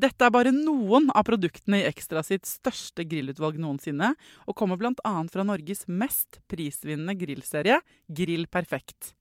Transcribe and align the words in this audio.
Dette 0.00 0.24
er 0.24 0.32
bare 0.32 0.52
noen 0.54 1.10
av 1.12 1.26
produktene 1.28 1.82
i 1.82 1.86
Ekstra 1.88 2.22
sitt 2.24 2.48
største 2.48 3.04
grillutvalg 3.08 3.58
noensinne, 3.60 4.14
og 4.48 4.56
kommer 4.56 4.78
bl.a. 4.80 5.12
fra 5.28 5.44
Norges 5.44 5.84
mest 5.90 6.38
prisvinnende 6.48 7.16
grillserie, 7.20 7.80
Grill 8.08 8.46
Perfekt. 8.48 9.12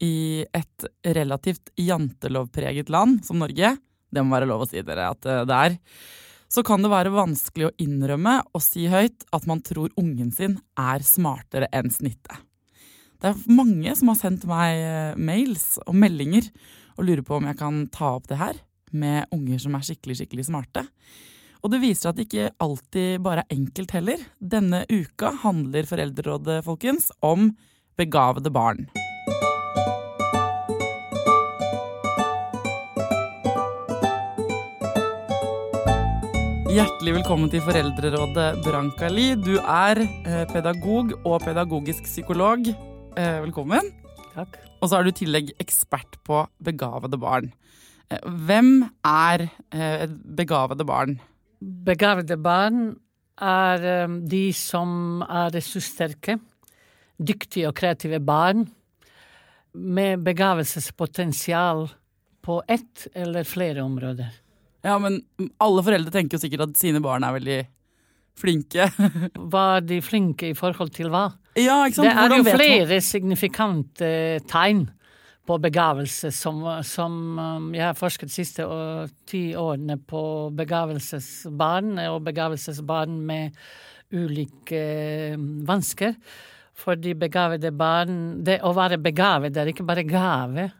I 0.00 0.46
et 0.48 0.88
relativt 1.16 1.74
jantelovpreget 1.76 2.92
land 2.92 3.20
som 3.26 3.42
Norge, 3.42 3.74
det 4.14 4.24
må 4.24 4.36
være 4.36 4.48
lov 4.48 4.64
å 4.64 4.70
si 4.70 4.80
dere 4.86 5.10
at 5.12 5.28
eh, 5.28 5.44
det 5.48 5.60
er, 5.68 5.78
så 6.48 6.62
kan 6.64 6.84
det 6.84 6.92
være 6.92 7.12
vanskelig 7.12 7.68
å 7.68 7.76
innrømme 7.82 8.38
og 8.54 8.62
si 8.62 8.86
høyt 8.88 9.26
at 9.34 9.48
man 9.50 9.62
tror 9.66 9.92
ungen 10.00 10.30
sin 10.34 10.60
er 10.78 11.04
smartere 11.04 11.68
enn 11.74 11.90
snittet. 11.92 12.36
Det 13.20 13.32
er 13.32 13.56
mange 13.56 13.92
som 13.98 14.12
har 14.12 14.20
sendt 14.20 14.44
meg 14.48 14.78
eh, 14.78 15.16
mails 15.18 15.74
og 15.84 15.96
meldinger 15.98 16.48
og 16.94 17.10
lurer 17.10 17.26
på 17.26 17.40
om 17.40 17.50
jeg 17.50 17.60
kan 17.60 17.84
ta 17.92 18.14
opp 18.16 18.30
det 18.30 18.40
her 18.40 18.62
med 18.94 19.30
unger 19.34 19.60
som 19.62 19.76
er 19.76 19.84
skikkelig, 19.86 20.20
skikkelig 20.22 20.48
smarte. 20.48 20.86
Og 21.64 21.72
det 21.72 21.80
viser 21.80 22.10
at 22.10 22.18
det 22.18 22.26
ikke 22.28 22.50
alltid 22.60 23.22
bare 23.24 23.44
er 23.44 23.56
enkelt 23.56 23.94
heller. 23.96 24.20
Denne 24.38 24.84
uka 24.90 25.32
handler 25.44 25.88
Foreldrerådet, 25.88 26.60
folkens, 26.66 27.08
om 27.24 27.54
begavede 27.98 28.52
barn. 28.52 28.86
Hjertelig 36.74 37.12
velkommen 37.20 37.50
til 37.52 37.62
Foreldrerådet, 37.62 38.46
Branka 38.64 39.06
Li. 39.06 39.28
Du 39.38 39.54
er 39.60 40.00
eh, 40.02 40.40
pedagog 40.50 41.12
og 41.22 41.36
pedagogisk 41.44 42.08
psykolog. 42.08 42.66
Eh, 42.66 43.36
velkommen. 43.44 43.92
Takk. 44.34 44.56
Og 44.82 44.90
så 44.90 44.98
er 44.98 45.06
du 45.06 45.12
i 45.12 45.18
tillegg 45.20 45.52
ekspert 45.62 46.18
på 46.26 46.40
begavede 46.66 47.20
barn. 47.22 47.52
Eh, 48.12 48.20
Hvem 48.46 48.70
er 49.06 49.46
eh, 49.72 50.06
begavede 50.08 50.86
barn? 50.88 51.18
Begavede 51.60 52.36
barn 52.42 52.94
er 53.40 54.04
um, 54.04 54.20
de 54.30 54.46
som 54.54 55.22
er 55.26 55.50
ressurssterke, 55.54 56.36
dyktige 57.18 57.68
og 57.70 57.74
kreative 57.78 58.20
barn 58.22 58.66
med 59.74 60.22
begavelsespotensial 60.26 61.88
på 62.44 62.60
ett 62.70 63.06
eller 63.16 63.46
flere 63.48 63.82
områder. 63.82 64.28
Ja, 64.84 64.98
men 65.00 65.22
alle 65.64 65.82
foreldre 65.82 66.12
tenker 66.12 66.36
jo 66.36 66.44
sikkert 66.44 66.68
at 66.68 66.76
sine 66.78 67.00
barn 67.02 67.24
er 67.24 67.34
veldig 67.38 67.58
flinke. 68.38 68.90
Var 69.56 69.86
de 69.88 70.00
flinke 70.04 70.52
i 70.52 70.58
forhold 70.58 70.92
til 70.94 71.10
hva? 71.14 71.30
ja, 71.56 71.80
ikke 71.86 72.00
sant? 72.00 72.06
Det 72.06 72.12
er 72.12 72.20
Hvordan 72.20 72.44
jo 72.44 72.56
flere 72.58 73.00
signifikante 73.02 74.12
tegn 74.50 74.84
på 75.44 75.58
begavelse 75.60 76.30
som, 76.32 76.62
som 76.86 77.38
um, 77.38 77.68
jeg 77.76 77.84
har 77.84 77.98
forsket 77.98 78.30
de 78.30 78.36
siste 78.36 78.64
ti 79.28 79.42
årene 79.58 79.98
på 80.00 80.22
begavelsesbarn 80.56 81.98
og 82.08 82.22
begavelsesbarn 82.24 83.18
med 83.28 83.58
ulike 84.14 84.84
um, 85.36 85.60
vansker. 85.68 86.16
Fordi 86.74 87.12
begavede 87.14 87.70
barn 87.70 88.42
Det 88.42 88.56
å 88.66 88.72
være 88.74 88.98
begavet 88.98 89.56
er 89.56 89.68
ikke 89.70 89.86
bare 89.86 90.02
gave. 90.08 90.70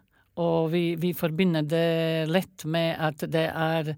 Og 0.42 0.72
vi, 0.72 0.96
vi 0.98 1.12
forbinder 1.14 1.62
det 1.62 2.26
lett 2.26 2.64
med 2.66 2.96
at 2.98 3.22
det 3.30 3.46
er 3.46 3.92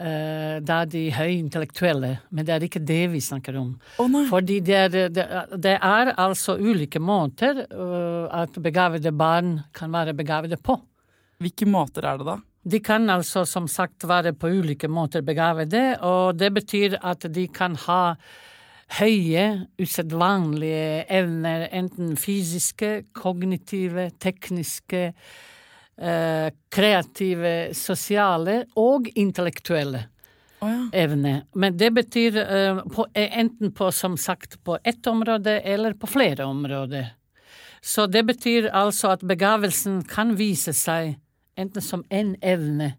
eh, 0.00 0.56
da 0.64 0.80
de 0.88 1.04
høyintellektuelle, 1.14 2.10
men 2.30 2.46
det 2.46 2.54
er 2.54 2.66
ikke 2.66 2.82
det 2.84 3.02
vi 3.12 3.20
snakker 3.24 3.58
om. 3.60 3.74
Oh, 4.02 4.08
nei. 4.10 4.24
Fordi 4.30 4.60
det 4.64 4.78
er, 4.78 4.96
det, 5.12 5.26
det 5.56 5.76
er 5.76 6.14
altså 6.14 6.56
ulike 6.58 7.02
måter 7.02 7.64
uh, 7.68 8.26
at 8.42 8.56
begavede 8.62 9.12
barn 9.14 9.58
kan 9.74 9.92
være 9.94 10.16
begavede 10.16 10.58
på. 10.58 10.78
Hvilke 11.42 11.68
måter 11.68 12.06
er 12.06 12.20
det 12.20 12.28
da? 12.28 12.38
De 12.64 12.80
kan 12.80 13.10
altså 13.12 13.42
som 13.44 13.66
sagt 13.68 14.06
være 14.08 14.32
på 14.32 14.48
ulike 14.48 14.88
måter 14.88 15.24
begavede, 15.24 15.98
og 16.00 16.38
det 16.40 16.48
betyr 16.54 16.96
at 17.04 17.26
de 17.28 17.48
kan 17.52 17.76
ha 17.84 18.14
høye, 18.98 19.66
usedvanlige 19.80 21.04
evner, 21.12 21.66
enten 21.72 22.14
fysiske, 22.20 23.02
kognitive, 23.16 24.10
tekniske, 24.20 25.12
kreative, 25.94 27.50
sosiale 27.78 28.56
og 28.82 29.06
intellektuelle 29.14 30.00
Oh, 30.64 30.70
ja. 30.70 30.88
evne. 30.92 31.46
Men 31.54 31.76
det 31.76 31.90
betyr 31.90 32.36
eh, 32.36 32.78
på, 32.94 33.06
eh, 33.14 33.38
enten 33.38 33.72
på, 33.72 33.92
som 33.92 34.16
sagt, 34.16 34.64
på 34.64 34.78
ett 34.84 35.06
område 35.06 35.60
eller 35.60 35.92
på 35.92 36.06
flere 36.06 36.44
områder. 36.44 37.06
Så 37.80 38.06
det 38.06 38.22
betyr 38.24 38.70
altså 38.72 39.10
at 39.12 39.24
begavelsen 39.28 40.02
kan 40.08 40.36
vise 40.38 40.72
seg 40.72 41.18
enten 41.60 41.84
som 41.84 42.04
en 42.08 42.32
evne 42.40 42.94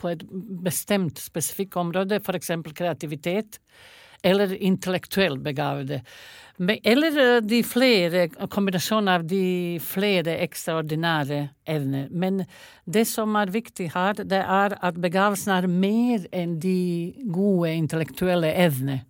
på 0.00 0.10
et 0.12 0.26
bestemt 0.64 1.18
spesifikt 1.22 1.76
område, 1.80 2.20
for 2.20 2.36
eksempel 2.36 2.74
kreativitet, 2.76 3.60
eller 4.24 4.56
intellektuelt 4.56 5.44
begavede. 5.44 6.00
Eller 6.58 7.16
eh, 7.18 7.40
de 7.42 7.62
flere, 7.66 8.28
kombinasjonen 8.48 9.10
av 9.10 9.24
de 9.26 9.78
flere 9.82 10.36
ekstraordinære 10.44 11.40
evner. 11.66 12.06
Men 12.10 12.44
det 12.86 13.08
som 13.10 13.34
er 13.36 13.50
viktig 13.50 13.88
her, 13.94 14.22
det 14.22 14.42
er 14.42 14.76
at 14.78 15.00
begavelsen 15.02 15.50
er 15.56 15.66
mer 15.70 16.28
enn 16.30 16.60
de 16.62 17.12
gode 17.34 17.74
intellektuelle 17.74 18.54
evner. 18.66 19.02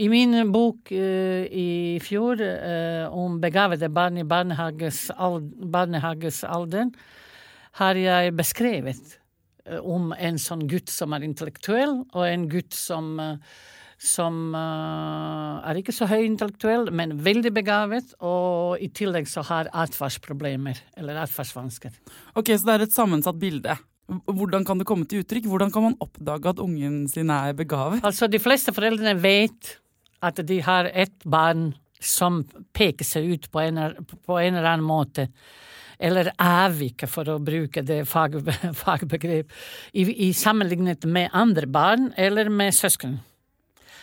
I 0.00 0.08
min 0.08 0.32
bok 0.52 0.88
uh, 0.94 1.42
i 1.46 1.98
fjor 2.02 2.40
uh, 2.40 3.12
om 3.12 3.36
begavede 3.42 3.90
barn 3.92 4.16
i 4.18 4.24
barnehages 4.24 5.10
al- 5.20 5.44
barnehagesalderen 5.44 6.94
har 7.78 8.00
jeg 8.00 8.32
beskrevet 8.38 9.18
uh, 9.68 9.82
om 9.84 10.14
en 10.16 10.40
sånn 10.40 10.64
gutt 10.70 10.90
som 10.90 11.12
er 11.12 11.26
intellektuell, 11.26 11.98
og 12.14 12.24
en 12.24 12.48
gutt 12.50 12.72
som, 12.72 13.20
som 14.02 14.54
eh, 14.58 15.70
er 15.70 15.78
ikke 15.78 15.94
så 15.94 16.08
høyintellektuell, 16.10 16.90
men 16.94 17.14
veldig 17.22 17.52
begavet, 17.54 18.16
og 18.24 18.82
i 18.82 18.90
tillegg 18.90 19.28
så 19.30 19.44
har 19.46 19.70
atferdsproblemer, 19.84 20.80
eller 20.98 21.22
atferdsvansker. 21.22 21.94
Ok, 22.34 22.50
så 22.56 22.68
det 22.68 22.74
er 22.74 22.86
et 22.88 22.96
sammensatt 22.96 23.38
bilde. 23.40 23.78
Hvordan 24.26 24.66
kan 24.66 24.80
det 24.80 24.88
komme 24.88 25.06
til 25.08 25.22
uttrykk? 25.22 25.46
Hvordan 25.48 25.70
kan 25.72 25.86
man 25.86 26.00
oppdage 26.02 26.50
at 26.50 26.60
ungen 26.60 27.06
sin 27.08 27.30
er 27.30 27.54
begavet? 27.56 28.02
Altså, 28.04 28.26
de 28.28 28.42
fleste 28.42 28.74
foreldrene 28.74 29.14
vet 29.22 29.76
at 30.22 30.42
de 30.46 30.58
har 30.66 30.90
ett 30.90 31.22
barn 31.24 31.70
som 32.02 32.42
peker 32.74 33.06
seg 33.06 33.30
ut 33.30 33.50
på 33.54 33.62
en, 33.62 33.78
på 34.02 34.38
en 34.42 34.56
eller 34.58 34.74
annen 34.74 34.86
måte 34.86 35.30
eller 36.02 36.32
avvike, 36.42 37.06
for 37.06 37.28
å 37.30 37.38
bruke 37.38 37.84
det 37.86 38.00
fag, 38.10 38.40
fagbegrep, 38.82 39.52
i, 39.94 40.02
i 40.26 40.32
sammenlignet 40.34 41.06
med 41.06 41.30
andre 41.30 41.68
barn 41.70 42.10
eller 42.18 42.50
med 42.50 42.74
søsken. 42.74 43.20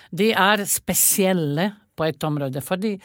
De 0.09 0.31
er 0.33 0.65
spesielle 0.69 1.71
på 1.97 2.07
et 2.09 2.23
område, 2.23 2.61
fordi 2.61 2.97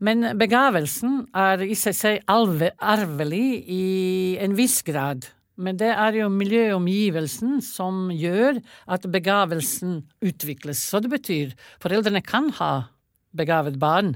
Men 0.00 0.38
begavelsen 0.38 1.24
er 1.34 1.58
i 1.66 1.74
seg 1.74 1.94
selv 1.98 2.30
arvelig 2.78 3.64
i 3.66 4.36
en 4.38 4.54
viss 4.54 4.78
grad. 4.86 5.26
Men 5.58 5.74
det 5.74 5.90
er 5.90 6.20
jo 6.20 6.28
miljøomgivelsen 6.30 7.58
som 7.66 8.06
gjør 8.14 8.60
at 8.86 9.08
begavelsen 9.10 10.04
utvikles. 10.22 10.78
Så 10.78 11.02
det 11.02 11.10
betyr 11.10 11.56
foreldrene 11.82 12.22
kan 12.22 12.52
ha 12.60 12.92
begavet 13.34 13.80
barn, 13.82 14.14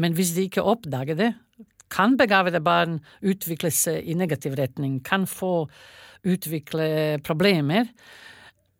men 0.00 0.16
hvis 0.16 0.32
de 0.32 0.46
ikke 0.48 0.64
oppdager 0.64 1.18
det, 1.18 1.34
kan 1.92 2.16
begavede 2.20 2.60
barn 2.64 2.98
utvikle 3.24 3.70
seg 3.72 4.04
i 4.08 4.16
negativ 4.16 4.56
retning, 4.58 4.98
kan 5.04 5.26
få 5.28 5.68
utvikle 6.28 7.18
problemer. 7.24 7.88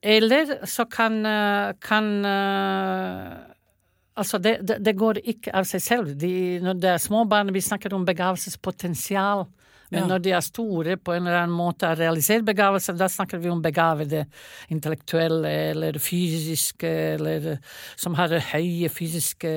Eller 0.03 0.67
så 0.67 0.85
kan, 0.87 1.27
eh, 1.27 1.75
kan 1.81 2.25
eh, 2.25 3.37
Altså, 4.19 4.39
det, 4.39 4.56
det, 4.67 4.81
det, 4.83 4.97
går 4.99 5.21
ikke 5.31 5.53
av 5.55 5.62
seg 5.62 5.79
selv. 5.79 6.09
De, 6.19 6.59
når 6.59 6.81
det 6.83 6.89
er 6.91 6.99
små 6.99 7.21
barn, 7.31 7.53
vi 7.55 7.61
snakker 7.62 7.93
om 7.95 8.03
begavelsespotensial. 8.03 9.45
Men 9.93 10.03
ja. 10.03 10.06
når 10.11 10.25
de 10.25 10.33
er 10.35 10.43
store 10.43 10.97
på 10.99 11.15
en 11.15 11.23
eller 11.29 11.39
annen 11.45 11.55
måte 11.55 11.87
har 11.87 12.00
realisert 12.00 12.43
begavelse, 12.45 12.97
da 12.99 13.06
snakker 13.09 13.39
vi 13.39 13.53
om 13.53 13.62
begavede 13.62 14.25
intellektuelle 14.75 15.53
eller 15.71 16.01
fysiske, 16.03 16.91
eller 17.15 17.47
som 17.94 18.19
har 18.19 18.35
høye 18.51 18.91
fysiske 18.91 19.53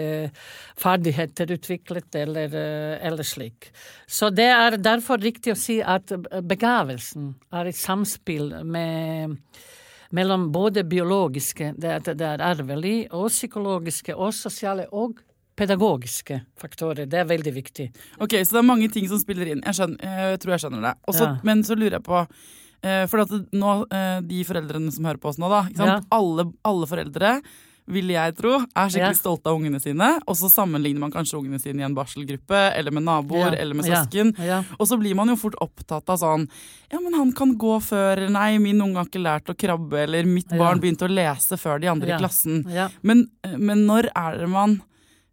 ferdigheter 0.79 1.51
utviklet, 1.57 2.13
eller, 2.21 2.53
eller 3.01 3.27
slik. 3.27 3.71
Så 4.05 4.29
det 4.29 4.47
er 4.53 4.77
derfor 4.77 5.19
riktig 5.25 5.55
å 5.55 5.59
si 5.59 5.81
at 5.81 6.13
begavelsen 6.45 7.33
er 7.57 7.73
et 7.73 7.81
samspill 7.81 8.53
med 8.61 9.35
mellom 10.15 10.49
både 10.51 10.83
biologiske, 10.87 11.73
det, 11.79 11.99
det 12.19 12.27
er 12.27 12.43
arvelig, 12.43 13.07
og 13.15 13.29
psykologiske 13.31 14.15
og 14.15 14.33
sosiale 14.35 14.87
og 14.91 15.19
pedagogiske 15.61 16.39
faktorer. 16.59 17.05
Det 17.09 17.19
er 17.21 17.27
veldig 17.29 17.53
viktig. 17.53 17.87
Ok, 18.19 18.37
Så 18.41 18.55
det 18.55 18.61
er 18.61 18.67
mange 18.67 18.89
ting 18.89 19.07
som 19.09 19.19
spiller 19.21 19.53
inn. 19.53 19.63
Jeg, 19.65 19.77
skjønner, 19.77 20.17
jeg 20.31 20.41
tror 20.41 20.55
jeg 20.55 20.63
skjønner 20.65 20.87
det. 20.87 20.93
Også, 21.11 21.27
ja. 21.27 21.33
Men 21.47 21.63
så 21.67 21.77
lurer 21.77 21.99
jeg 21.99 22.05
på 22.07 22.21
eh, 22.21 23.03
For 23.11 23.41
nå, 23.51 23.73
eh, 23.93 24.19
de 24.25 24.45
foreldrene 24.47 24.93
som 24.95 25.09
hører 25.09 25.21
på 25.21 25.31
oss 25.31 25.41
nå, 25.41 25.51
da. 25.51 25.65
Ja. 25.77 25.99
Alle, 26.17 26.47
alle, 26.67 26.89
foreldre 26.89 27.35
vil 27.91 28.11
jeg 28.13 28.35
tro, 28.37 28.57
er 28.63 28.91
skikkelig 28.91 29.15
ja. 29.15 29.19
stolte 29.19 29.51
av 29.51 29.59
ungene 29.59 29.81
sine. 29.83 30.09
Og 30.25 30.37
så 30.39 30.49
sammenligner 30.51 31.03
man 31.03 31.13
kanskje 31.13 31.39
ungene 31.39 31.59
sine 31.61 31.83
i 31.83 31.87
en 31.87 31.95
barselgruppe, 31.97 32.61
eller 32.77 32.95
med 32.95 33.05
naboer, 33.07 33.57
eller 33.57 33.77
med 33.77 33.87
søsken. 33.89 34.33
Og 34.77 34.85
så 34.89 34.99
blir 35.01 35.17
man 35.17 35.31
jo 35.31 35.37
fort 35.39 35.57
opptatt 35.63 36.09
av 36.11 36.21
sånn 36.21 36.47
Ja, 36.91 36.99
men 36.99 37.15
han 37.15 37.33
kan 37.35 37.55
gå 37.59 37.77
før. 37.83 38.25
Nei, 38.31 38.55
min 38.63 38.81
unge 38.83 39.01
har 39.01 39.09
ikke 39.09 39.23
lært 39.23 39.51
å 39.51 39.57
krabbe. 39.57 40.05
Eller 40.05 40.27
mitt 40.27 40.51
barn 40.51 40.81
begynte 40.83 41.07
å 41.07 41.11
lese 41.11 41.59
før 41.59 41.81
de 41.83 41.91
andre 41.91 42.15
i 42.15 42.21
klassen. 42.21 42.63
Men, 43.01 43.27
men 43.57 43.85
når 43.89 44.11
er 44.15 44.41
det 44.43 44.49
man 44.51 44.79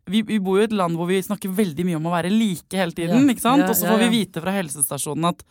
vi, 0.09 0.23
vi, 0.23 0.39
bor 0.41 0.59
jo 0.59 0.65
i 0.65 0.69
et 0.69 0.77
land 0.77 0.97
hvor 0.97 1.09
vi 1.11 1.21
snakker 1.21 1.53
veldig 1.53 1.85
mye 1.85 1.99
om 1.99 2.07
å 2.09 2.13
være 2.15 2.33
like 2.33 2.79
hele 2.79 2.95
tiden. 2.97 3.27
Ja, 3.27 3.35
ikke 3.35 3.45
sant? 3.45 3.65
Ja, 3.65 3.71
og 3.71 3.77
så 3.77 3.91
får 3.91 4.05
vi 4.07 4.13
vite 4.15 4.43
fra 4.45 4.55
helsestasjonen 4.57 5.31
at 5.31 5.43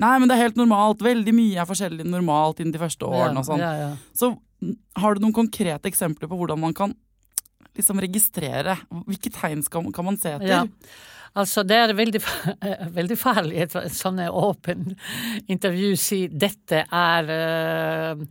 nei, 0.00 0.14
men 0.16 0.26
det 0.26 0.36
er 0.36 0.46
helt 0.46 0.58
normalt. 0.58 1.04
Veldig 1.04 1.34
mye 1.36 1.60
er 1.62 1.68
forskjellig 1.68 2.06
normalt 2.08 2.62
innen 2.62 2.74
de 2.74 2.82
første 2.82 3.08
årene 3.08 3.42
og 3.42 3.46
sånn. 3.48 3.62
Så 4.16 4.32
har 4.98 5.14
du 5.14 5.24
noen 5.24 5.34
konkrete 5.36 5.90
eksempler 5.90 6.30
på 6.30 6.38
hvordan 6.38 6.60
man 6.62 6.76
kan 6.76 6.94
liksom 7.76 8.02
registrere? 8.02 8.76
Hvilke 9.08 9.32
tegn 9.34 9.64
skal, 9.64 9.88
kan 9.94 10.06
man 10.06 10.20
se 10.20 10.36
etter? 10.36 10.62
Ja. 10.62 10.66
Altså, 11.32 11.62
det 11.64 11.76
er 11.80 11.94
veldig, 11.96 12.20
veldig 12.98 13.16
farlig 13.16 13.62
et 13.64 13.76
sånn 13.96 14.20
åpen 14.28 14.90
intervju 15.48 15.94
si 15.96 16.18
dette 16.28 16.82
er 16.84 17.30
uh, 17.32 18.24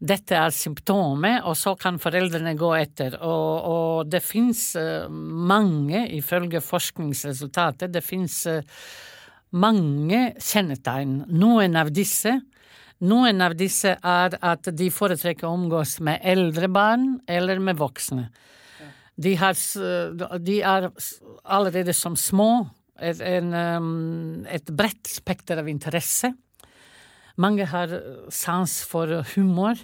dette 0.00 0.38
er 0.40 0.54
symptomet, 0.56 1.42
og 1.44 1.56
så 1.58 1.74
kan 1.80 2.00
foreldrene 2.00 2.56
gå 2.56 2.72
etter. 2.78 3.18
Og, 3.20 3.68
og 3.72 4.08
det 4.12 4.22
fins 4.24 4.70
uh, 4.80 5.04
mange, 5.12 6.06
ifølge 6.16 6.64
forskningsresultatet, 6.64 7.92
det 7.92 8.04
fins 8.04 8.40
uh, 8.48 8.64
mange 9.60 10.30
kjennetegn. 10.40 11.26
Noen 11.36 11.76
av 11.76 11.92
disse 11.92 12.38
noen 13.04 13.42
av 13.44 13.56
disse 13.58 13.92
er 13.96 14.36
at 14.40 14.70
de 14.72 14.88
foretrekker 14.92 15.46
å 15.48 15.54
omgås 15.56 15.98
med 16.04 16.22
eldre 16.24 16.68
barn 16.72 17.18
eller 17.28 17.60
med 17.60 17.76
voksne. 17.80 18.30
De, 19.16 19.34
har, 19.40 19.56
de 20.44 20.56
er 20.60 20.88
allerede 21.44 21.92
som 21.96 22.16
små 22.16 22.66
et, 23.00 23.20
en, 23.20 23.52
um, 23.52 24.46
et 24.48 24.72
bredt 24.72 25.08
spekter 25.08 25.60
av 25.60 25.68
interesse. 25.68 26.32
Mange 27.40 27.66
har 27.68 27.92
sans 28.32 28.78
for 28.88 29.12
humor. 29.34 29.80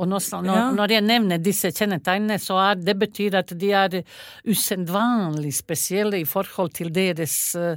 Og 0.00 0.08
når, 0.08 0.24
når, 0.46 0.70
når, 0.78 0.94
jeg 0.94 1.04
nevner 1.04 1.42
disse 1.44 1.68
kjennetegnene, 1.76 2.38
så 2.40 2.56
er 2.62 2.78
det 2.80 2.96
betyr 3.00 3.36
at 3.42 3.52
de 3.60 3.72
er 3.76 3.98
usedvanlig 4.48 5.52
spesielle 5.58 6.22
i 6.22 6.28
forhold 6.28 6.72
til 6.78 6.88
deres 6.94 7.34
uh, 7.60 7.76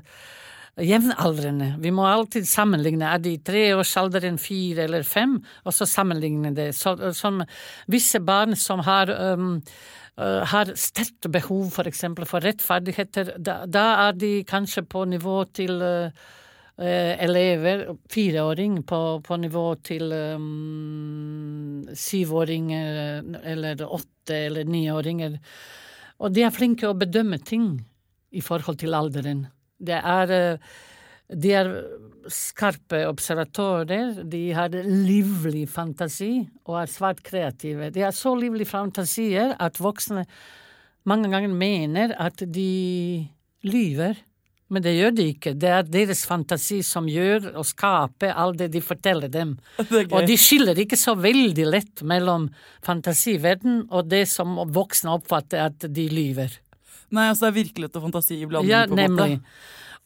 jevnaldrende. 0.81 1.75
Vi 1.83 1.91
må 1.93 2.05
alltid 2.07 2.47
sammenligne. 2.49 3.05
Er 3.13 3.21
de 3.21 3.35
i 3.35 3.41
treårsalderen, 3.45 4.39
fire 4.41 4.87
eller 4.87 5.03
fem? 5.05 5.37
Og 5.65 5.75
så 5.75 5.85
sammenligne 5.89 6.53
det. 6.55 6.71
Så, 6.77 6.95
som 7.17 7.43
visse 7.91 8.21
barn 8.23 8.57
som 8.57 8.81
har 8.87 9.11
um, 9.13 9.59
har 10.15 10.69
sterkt 10.77 11.25
behov 11.33 11.71
for 11.73 11.89
eksempel 11.89 12.27
for 12.29 12.45
rettferdigheter, 12.45 13.33
da, 13.41 13.63
da, 13.65 13.85
er 14.07 14.17
de 14.17 14.43
kanskje 14.45 14.83
på 14.85 15.05
nivå 15.09 15.39
til 15.57 15.81
uh, 15.81 16.11
elever, 16.77 17.87
fireåring, 18.09 18.83
på, 18.85 18.99
på 19.25 19.37
nivå 19.41 19.65
til 19.81 20.13
um, 20.13 21.87
syvåringer 21.93 23.41
eller 23.41 23.81
åtte 23.85 24.37
eller 24.51 24.69
niåringer. 24.69 25.39
Og 26.21 26.33
de 26.33 26.45
er 26.45 26.53
flinke 26.53 26.87
å 26.89 26.97
bedømme 26.97 27.41
ting 27.41 27.75
i 28.33 28.41
forhold 28.41 28.79
til 28.81 28.93
alderen. 28.93 29.47
Det 29.83 29.99
er 29.99 30.33
uh, 30.33 30.73
de 31.33 31.53
er 31.55 31.69
skarpe 32.31 33.03
observatører, 33.09 34.23
de 34.29 34.43
har 34.55 34.73
livlig 34.85 35.65
fantasi 35.71 36.43
og 36.67 36.81
er 36.83 36.91
svært 36.91 37.23
kreative. 37.25 37.89
De 37.93 38.03
har 38.05 38.13
så 38.15 38.35
livlige 38.37 38.69
fantasier 38.69 39.55
at 39.59 39.79
voksne 39.81 40.25
mange 41.09 41.31
ganger 41.31 41.51
mener 41.51 42.13
at 42.21 42.45
de 42.47 43.25
lyver. 43.67 44.21
Men 44.73 44.81
det 44.81 44.95
gjør 44.95 45.11
de 45.13 45.25
ikke. 45.33 45.53
Det 45.59 45.69
er 45.69 45.83
deres 45.85 46.23
fantasi 46.25 46.79
som 46.85 47.09
gjør 47.11 47.51
og 47.51 47.65
skaper 47.67 48.33
alt 48.33 48.61
det 48.63 48.71
de 48.73 48.81
forteller 48.81 49.29
dem. 49.29 49.57
Og 50.15 50.23
de 50.25 50.37
skiller 50.39 50.79
ikke 50.79 50.97
så 50.97 51.13
veldig 51.19 51.67
lett 51.67 52.01
mellom 52.09 52.47
fantasiverden 52.85 53.83
og 53.91 54.09
det 54.09 54.23
som 54.31 54.55
voksne 54.73 55.13
oppfatter 55.19 55.67
at 55.67 55.85
de 55.93 56.07
lyver. 56.09 56.55
Nei, 57.13 57.27
altså 57.29 57.45
det 57.45 57.51
er 57.51 57.59
virkelighet 57.59 57.99
og 57.99 58.07
fantasi 58.07 58.39
i 58.41 58.47
blanding, 58.49 58.71
ja, 58.71 58.85
på 58.89 58.97
en 58.97 59.17
måte. 59.17 59.57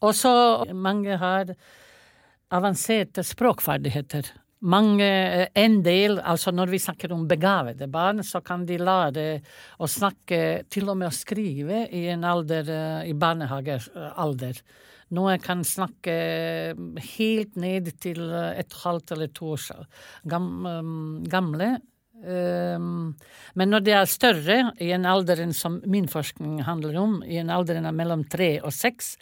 Og 0.06 0.14
så 0.18 0.34
mange 0.76 1.16
har 1.18 1.54
avanserte 2.54 3.24
språkferdigheter. 3.26 4.30
Mange, 4.68 5.06
eh, 5.06 5.48
en 5.54 5.82
del, 5.86 6.18
altså 6.20 6.52
når 6.52 6.72
vi 6.72 6.80
snakker 6.82 7.14
om 7.14 7.28
begavede 7.30 7.88
barn, 7.88 8.24
så 8.24 8.42
kan 8.42 8.66
de 8.66 8.80
lære 8.82 9.42
å 9.80 9.88
snakke, 9.88 10.66
til 10.70 10.90
og 10.90 10.98
med 10.98 11.12
å 11.12 11.14
skrive, 11.14 11.86
i 11.94 12.08
en 12.10 12.24
alder, 12.26 12.70
eh, 12.70 13.10
i 13.12 13.14
barnehagealder. 13.14 14.62
Noen 15.12 15.40
kan 15.40 15.62
snakke 15.64 16.16
helt 17.16 17.56
ned 17.56 17.94
til 18.02 18.30
et 18.34 18.74
halvt 18.84 19.12
eller 19.12 19.28
to 19.28 19.54
år 19.56 19.86
gamle. 20.28 21.70
Men 22.24 23.70
når 23.72 23.84
de 23.86 23.94
er 23.94 24.10
større, 24.10 24.58
i 24.82 24.90
en 24.96 25.06
alder 25.06 25.44
som 25.54 25.78
min 25.86 26.08
forskning 26.10 26.64
handler 26.66 26.98
om, 26.98 27.20
i 27.24 27.38
en 27.42 27.54
alder 27.54 27.80
mellom 27.92 28.26
tre 28.30 28.58
og 28.62 28.74
seks, 28.74 29.16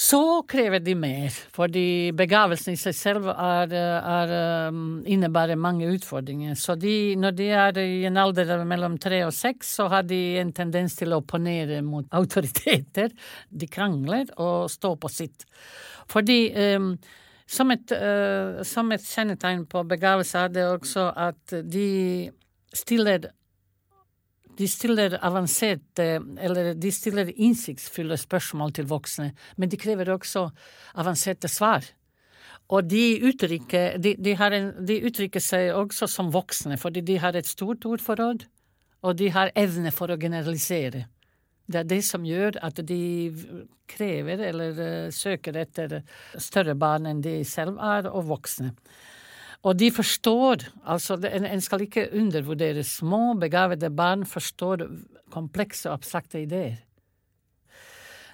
så 0.00 0.42
krever 0.48 0.80
de 0.80 0.94
mer, 0.94 1.34
fordi 1.52 2.12
begavelsen 2.16 2.76
i 2.76 2.78
seg 2.78 2.94
selv 2.94 3.26
er, 3.32 3.72
er, 3.74 4.32
um, 4.70 5.00
innebærer 5.04 5.58
mange 5.60 5.90
utfordringer. 5.90 6.54
Så 6.56 6.76
de, 6.80 7.16
når 7.20 7.34
de 7.36 7.48
er 7.50 7.80
i 7.82 8.04
en 8.08 8.20
alder 8.22 8.62
mellom 8.64 8.96
tre 9.02 9.24
og 9.26 9.34
seks, 9.34 9.74
så 9.76 9.88
har 9.90 10.06
de 10.06 10.20
en 10.40 10.54
tendens 10.56 10.94
til 10.96 11.12
å 11.12 11.18
opponere 11.20 11.82
mot 11.84 12.06
autoriteter. 12.20 13.10
De 13.50 13.68
krangler 13.68 14.30
og 14.38 14.70
står 14.72 14.96
på 15.02 15.10
sitt. 15.12 15.44
Fordi 16.10 16.38
um, 16.78 16.94
som, 17.50 17.72
et, 17.74 17.92
uh, 17.92 18.62
som 18.66 18.90
et 18.94 19.04
kjennetegn 19.04 19.66
på 19.70 19.82
begavelse 19.90 20.46
er 20.46 20.54
det 20.54 20.66
også 20.68 21.10
at 21.18 21.60
de 21.66 22.30
stiller 22.76 23.30
de 24.60 24.66
stiller 24.68 25.14
avanserte, 25.24 26.06
eller 26.44 26.74
de 26.76 26.90
stiller 26.92 27.30
innsiktsfulle 27.32 28.18
spørsmål 28.20 28.74
til 28.76 28.88
voksne, 28.90 29.30
men 29.56 29.70
de 29.72 29.78
krever 29.80 30.10
også 30.12 30.50
avanserte 31.00 31.48
svar. 31.48 31.86
Og 32.70 32.86
de 32.86 33.20
uttrykker, 33.26 33.96
de, 33.98 34.14
de, 34.20 34.34
en, 34.36 34.68
de 34.86 34.98
uttrykker 35.08 35.42
seg 35.42 35.72
også 35.74 36.06
som 36.10 36.28
voksne, 36.34 36.76
fordi 36.78 37.02
de 37.06 37.16
har 37.22 37.38
et 37.38 37.48
stort 37.48 37.86
ordforråd, 37.88 38.44
og 39.00 39.16
de 39.18 39.30
har 39.32 39.54
evne 39.58 39.90
for 39.94 40.12
å 40.12 40.18
generalisere. 40.20 41.06
Det 41.70 41.84
er 41.84 41.88
det 41.90 42.00
som 42.06 42.26
gjør 42.26 42.58
at 42.66 42.80
de 42.86 43.02
krever 43.90 44.42
eller 44.50 44.80
uh, 44.80 45.12
søker 45.14 45.60
etter 45.62 46.00
større 46.38 46.74
barn 46.78 47.06
enn 47.10 47.22
de 47.24 47.40
selv 47.46 47.78
er, 47.78 48.10
og 48.10 48.28
voksne. 48.30 48.74
Og 49.60 49.76
de 49.76 49.90
forstår 49.92 50.64
altså 50.88 51.18
En, 51.28 51.60
skal 51.60 51.82
ikke 51.84 52.08
undervurdere. 52.16 52.82
Små, 52.84 53.34
begavede 53.36 53.90
barn 53.92 54.24
forstår 54.24 54.86
komplekse 55.30 55.90
og 55.90 55.98
abstrakte 56.00 56.40
ideer. 56.40 56.78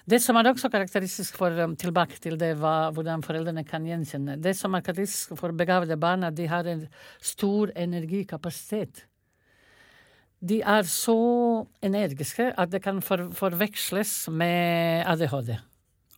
Det 0.07 0.21
som 0.23 0.37
er 0.39 0.47
også 0.47 0.69
karakteristisk 0.71 1.35
for 1.35 1.51
um, 1.59 1.75
tilbake 1.75 2.15
til 2.23 2.37
det 2.39 2.53
hva, 2.61 2.93
hvordan 2.95 3.25
foreldrene 3.25 3.65
kan 3.67 3.83
gjenkjenne 3.83 4.37
Det 4.39 4.53
som 4.55 4.77
er 4.77 4.85
karakteristisk 4.85 5.35
for 5.35 5.51
begavede 5.51 5.97
barn, 5.99 6.23
er 6.23 6.31
at 6.31 6.37
de 6.37 6.47
har 6.47 6.63
en 6.63 6.85
stor 7.19 7.73
energikapasitet. 7.75 9.03
De 10.39 10.59
er 10.61 10.85
så 10.89 11.17
energiske 11.81 12.51
at 12.53 12.71
det 12.73 12.83
kan 12.83 13.01
for, 13.01 13.29
forveksles 13.33 14.27
med 14.29 15.07
ADHD. 15.09 15.55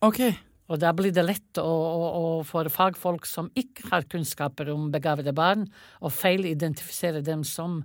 Ok. 0.04 0.20
Og 0.70 0.78
da 0.78 0.92
blir 0.94 1.10
det 1.14 1.24
lett 1.26 1.58
å, 1.58 1.66
å, 1.66 2.04
å 2.20 2.26
for 2.46 2.68
fagfolk 2.70 3.26
som 3.26 3.48
ikke 3.58 3.88
har 3.90 4.06
kunnskaper 4.10 4.70
om 4.70 4.90
begavede 4.92 5.32
barn, 5.34 5.66
å 5.98 6.12
feilidentifisere 6.12 7.24
dem 7.26 7.42
som 7.48 7.80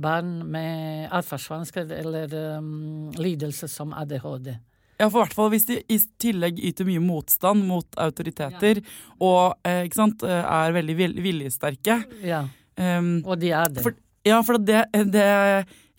barn 0.00 0.38
med 0.48 1.10
atferdsvansker 1.12 1.90
eller 1.98 2.32
um, 2.56 3.10
lidelse 3.20 3.68
som 3.68 3.92
ADHD. 3.92 4.54
Ja, 5.00 5.08
for 5.08 5.22
hvert 5.22 5.36
fall 5.36 5.50
hvis 5.52 5.66
de 5.68 5.78
i 5.88 5.98
tillegg 6.20 6.60
yter 6.70 6.88
mye 6.88 7.00
motstand 7.02 7.64
mot 7.68 7.98
autoriteter 8.00 8.82
ja. 8.82 8.88
og 9.24 9.68
eh, 9.68 9.86
sant, 9.96 10.24
eh, 10.28 10.40
er 10.44 10.76
veldig 10.76 10.96
viljesterke. 11.20 12.02
Ja, 12.24 12.44
um, 12.76 13.18
og 13.24 13.40
de 13.40 13.52
er 13.56 13.72
det. 13.72 13.84
For, 13.84 13.96
ja, 14.30 14.40
for 14.46 14.60
det, 14.62 14.84
det 15.12 15.28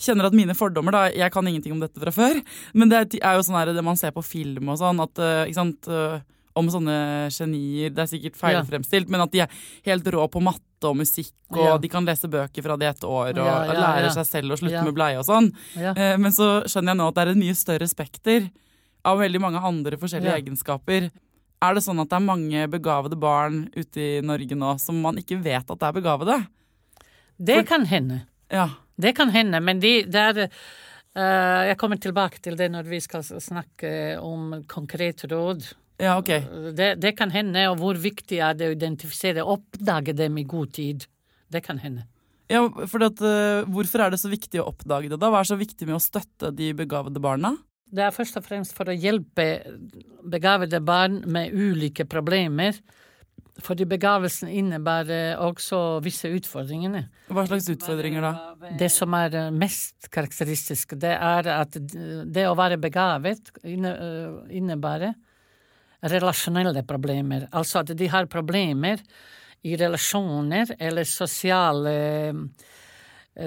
kjenner 0.02 0.28
at 0.28 0.36
mine 0.38 0.56
fordommer 0.58 0.96
da, 0.96 1.06
Jeg 1.14 1.34
kan 1.34 1.48
ingenting 1.48 1.76
om 1.76 1.82
dette 1.84 2.02
fra 2.02 2.14
før, 2.16 2.42
men 2.74 2.92
det 2.92 3.06
er 3.20 3.38
jo 3.38 3.46
sånn 3.46 3.60
her, 3.60 3.74
det 3.76 3.86
man 3.86 4.00
ser 4.00 4.14
på 4.16 4.24
film 4.26 4.72
og 4.74 4.80
sånn, 4.82 5.02
at 5.04 5.22
eh, 5.22 5.44
ikke 5.50 5.60
sant, 5.60 5.90
eh, 5.92 6.20
om 6.58 6.68
sånne 6.68 7.30
genier 7.32 7.94
Det 7.96 8.04
er 8.04 8.10
sikkert 8.12 8.40
feilfremstilt, 8.40 9.08
ja. 9.08 9.14
men 9.14 9.24
at 9.24 9.32
de 9.34 9.44
er 9.46 9.62
helt 9.88 10.10
rå 10.14 10.28
på 10.32 10.44
matte 10.44 10.90
og 10.90 10.98
musikk, 10.98 11.36
og 11.54 11.64
ja. 11.64 11.78
de 11.78 11.92
kan 11.92 12.08
lese 12.08 12.30
bøker 12.32 12.66
fra 12.66 12.78
de 12.80 12.88
et 12.90 13.04
år 13.06 13.36
og 13.36 13.46
ja, 13.46 13.58
lærer 13.70 14.10
seg 14.16 14.28
selv 14.28 14.56
å 14.56 14.60
slutte 14.60 14.82
med 14.88 14.96
bleie 14.98 15.20
og 15.22 15.28
sånn. 15.28 15.52
Eh, 15.78 16.16
men 16.18 16.34
så 16.34 16.64
skjønner 16.66 16.96
jeg 16.96 17.02
nå 17.02 17.10
at 17.12 17.18
det 17.18 17.24
er 17.24 17.34
et 17.36 17.44
mye 17.44 17.58
større 17.58 17.90
spekter 17.90 18.48
av 19.08 19.22
veldig 19.22 19.42
mange 19.42 19.62
andre 19.66 19.98
forskjellige 20.02 20.40
egenskaper. 20.42 21.12
Er 21.62 21.78
det 21.78 21.84
sånn 21.86 22.02
at 22.02 22.10
det 22.10 22.18
er 22.18 22.26
mange 22.26 22.66
begavede 22.74 23.18
barn 23.22 23.68
ute 23.76 24.02
i 24.02 24.26
Norge 24.26 24.58
nå 24.58 24.74
som 24.82 24.98
man 25.04 25.20
ikke 25.22 25.38
vet 25.42 25.70
at 25.70 25.78
det 25.78 25.88
er 25.88 25.98
begavede? 26.00 26.40
Det 27.42 27.64
kan 27.70 27.86
hende. 27.90 28.22
Ja. 28.52 28.70
Det 29.02 29.16
kan 29.18 29.32
hende, 29.34 29.62
men 29.64 29.80
de, 29.82 30.02
det 30.06 30.22
er 30.22 30.40
uh, 30.46 31.62
Jeg 31.72 31.78
kommer 31.82 31.98
tilbake 32.02 32.42
til 32.44 32.58
det 32.60 32.70
når 32.74 32.90
vi 32.90 33.00
skal 33.02 33.24
snakke 33.26 34.20
om 34.22 34.62
konkret 34.70 35.26
råd. 35.32 35.66
Ja, 36.02 36.18
ok. 36.18 36.30
Det, 36.78 36.96
det 37.02 37.16
kan 37.18 37.34
hende, 37.34 37.68
og 37.70 37.80
hvor 37.82 37.98
viktig 38.02 38.40
er 38.42 38.56
det 38.58 38.70
å 38.70 38.76
identifisere, 38.76 39.46
oppdage 39.46 40.16
dem 40.18 40.38
i 40.42 40.46
god 40.50 40.74
tid. 40.78 41.06
Det 41.52 41.64
kan 41.66 41.82
hende. 41.82 42.08
Ja, 42.52 42.66
for 42.90 43.04
at, 43.06 43.22
uh, 43.24 43.68
Hvorfor 43.72 44.06
er 44.06 44.14
det 44.14 44.22
så 44.22 44.32
viktig 44.32 44.62
å 44.62 44.70
oppdage 44.72 45.12
det? 45.12 45.20
da? 45.20 45.30
Hva 45.32 45.42
er 45.44 45.52
så 45.52 45.60
viktig 45.60 45.88
med 45.88 45.98
å 45.98 46.04
støtte 46.04 46.52
de 46.56 46.72
begavede 46.78 47.22
barna? 47.24 47.56
Det 47.92 48.06
er 48.06 48.16
først 48.16 48.38
og 48.40 48.46
fremst 48.46 48.76
for 48.76 48.88
å 48.88 48.96
hjelpe 48.96 49.46
begavede 50.32 50.80
barn 50.84 51.22
med 51.28 51.52
ulike 51.52 52.06
problemer. 52.08 52.78
Fordi 53.60 53.86
begavelsen 53.86 54.48
innebærer 54.48 55.42
også 55.44 56.00
visse 56.06 56.30
utfordringer. 56.32 57.10
Hva 57.28 57.44
slags 57.50 57.68
utfordringer 57.74 58.24
da? 58.24 58.32
Det 58.80 58.88
som 58.94 59.12
er 59.18 59.52
mest 59.52 60.08
karakteristisk, 60.14 60.96
det 61.02 61.12
er 61.18 61.50
at 61.58 61.76
det 61.76 62.46
å 62.48 62.56
være 62.58 62.80
begavet 62.82 63.52
innebærer 63.68 65.14
relasjonelle 66.02 66.86
problemer. 66.88 67.50
Altså 67.52 67.84
at 67.84 67.92
de 67.98 68.08
har 68.10 68.32
problemer 68.32 69.04
i 69.68 69.76
relasjoner 69.78 70.72
eller 70.80 71.06
sosiale 71.06 71.94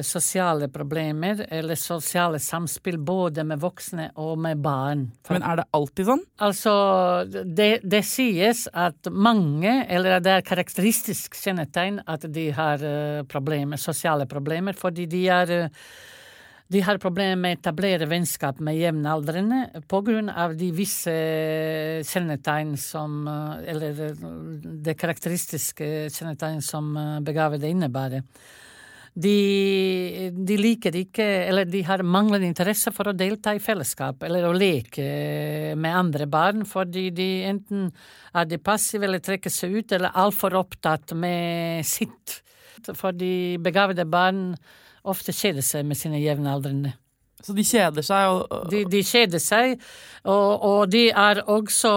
sosiale 0.03 0.69
problemer 0.73 1.45
eller 1.53 1.77
sosiale 1.77 2.39
samspill 2.41 2.97
både 2.99 3.45
med 3.45 3.61
voksne 3.61 4.09
og 4.17 4.39
med 4.41 4.63
barn. 4.65 5.05
Men 5.29 5.45
er 5.45 5.61
det 5.61 5.67
alltid 5.77 6.09
sånn? 6.09 6.25
Altså, 6.47 6.73
det, 7.29 7.69
det 7.85 8.01
sies 8.09 8.65
at 8.73 9.11
mange, 9.13 9.83
eller 9.85 10.25
det 10.25 10.39
er 10.39 10.49
karakteristisk 10.49 11.37
kjennetegn 11.37 12.01
at 12.09 12.25
de 12.33 12.49
har 12.57 12.81
eh, 12.81 13.21
problemer, 13.29 13.81
sosiale 13.81 14.27
problemer, 14.31 14.77
fordi 14.79 15.05
de 15.11 15.23
er 15.29 15.55
eh, 15.59 15.87
de 16.73 16.81
har 16.81 16.97
problemer 16.99 17.37
med 17.37 17.59
å 17.59 17.61
etablere 17.61 18.09
vennskap 18.09 18.59
med 18.65 18.79
jevnaldrende 18.81 19.83
av 20.33 20.55
de 20.57 20.71
visse 20.73 21.13
kjennetegn 22.09 22.73
som 22.81 23.29
Eller 23.29 24.17
det 24.83 24.97
karakteristiske 24.97 26.09
kjennetegn 26.09 26.63
som 26.65 26.89
begavede 27.23 27.69
innebærer. 27.69 28.25
De, 29.15 30.31
de, 30.35 30.57
liker 30.59 30.97
ikke, 30.99 31.25
eller 31.47 31.69
de 31.71 31.85
har 31.87 32.03
manglende 32.03 32.49
interesse 32.49 32.91
for 32.91 33.07
å 33.07 33.15
delta 33.15 33.53
i 33.55 33.61
fellesskap 33.63 34.25
eller 34.27 34.49
å 34.49 34.57
leke 34.59 35.05
med 35.79 35.95
andre 35.95 36.27
barn, 36.27 36.65
fordi 36.67 37.05
de 37.15 37.29
enten 37.47 37.93
er 38.35 38.49
de 38.51 38.59
passive 38.59 39.07
eller 39.07 39.23
trekker 39.23 39.55
seg 39.55 39.79
ut, 39.79 39.95
eller 39.95 40.19
altfor 40.19 40.59
opptatt 40.59 41.15
med 41.15 41.87
sitt. 41.87 42.41
Fordi 42.99 43.57
begavede 43.63 44.03
barn 44.05 44.49
ofte 45.07 45.33
kjeder 45.37 45.63
seg 45.63 45.87
med 45.87 46.01
sine 46.01 46.19
jevnaldrende. 46.19 46.97
Så 47.45 47.53
de 47.55 47.65
kjeder 47.67 48.05
seg? 48.05 48.33
Og, 48.33 48.69
de, 48.73 48.83
de, 48.89 49.03
kjeder 49.05 49.43
seg, 49.43 49.77
og, 50.25 50.51
og, 50.65 50.83
de 50.93 51.07
er 51.11 51.43
også, 51.51 51.93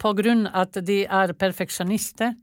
på 0.00 0.12
grunn 0.16 0.46
av 0.48 0.68
at 0.68 0.80
de 0.86 1.02
er 1.04 1.34
perfeksjonister, 1.38 2.36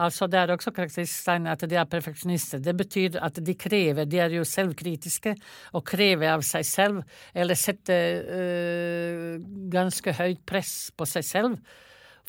Altså 0.00 0.26
Det 0.30 0.38
er 0.40 0.52
også 0.54 0.72
karakteristisk 0.72 1.28
at 1.50 1.64
de 1.68 1.76
er 1.76 1.84
perfeksjonister. 1.84 2.58
Det 2.58 2.76
betyr 2.76 3.18
at 3.20 3.36
de 3.44 3.54
krever, 3.54 4.04
de 4.08 4.18
er 4.18 4.32
jo 4.32 4.44
selvkritiske 4.44 5.34
og 5.76 5.84
krever 5.84 6.32
av 6.32 6.44
seg 6.46 6.64
selv, 6.64 7.02
eller 7.34 7.58
setter 7.58 8.24
øh, 8.24 9.40
ganske 9.72 10.14
høyt 10.16 10.44
press 10.46 10.90
på 10.96 11.08
seg 11.08 11.26
selv 11.26 11.58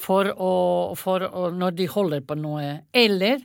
for 0.02 0.32
å, 0.34 0.54
for 0.98 1.24
å, 1.28 1.50
når 1.56 1.78
de 1.78 1.88
holder 1.92 2.26
på 2.26 2.38
noe. 2.40 2.82
Eller 2.94 3.44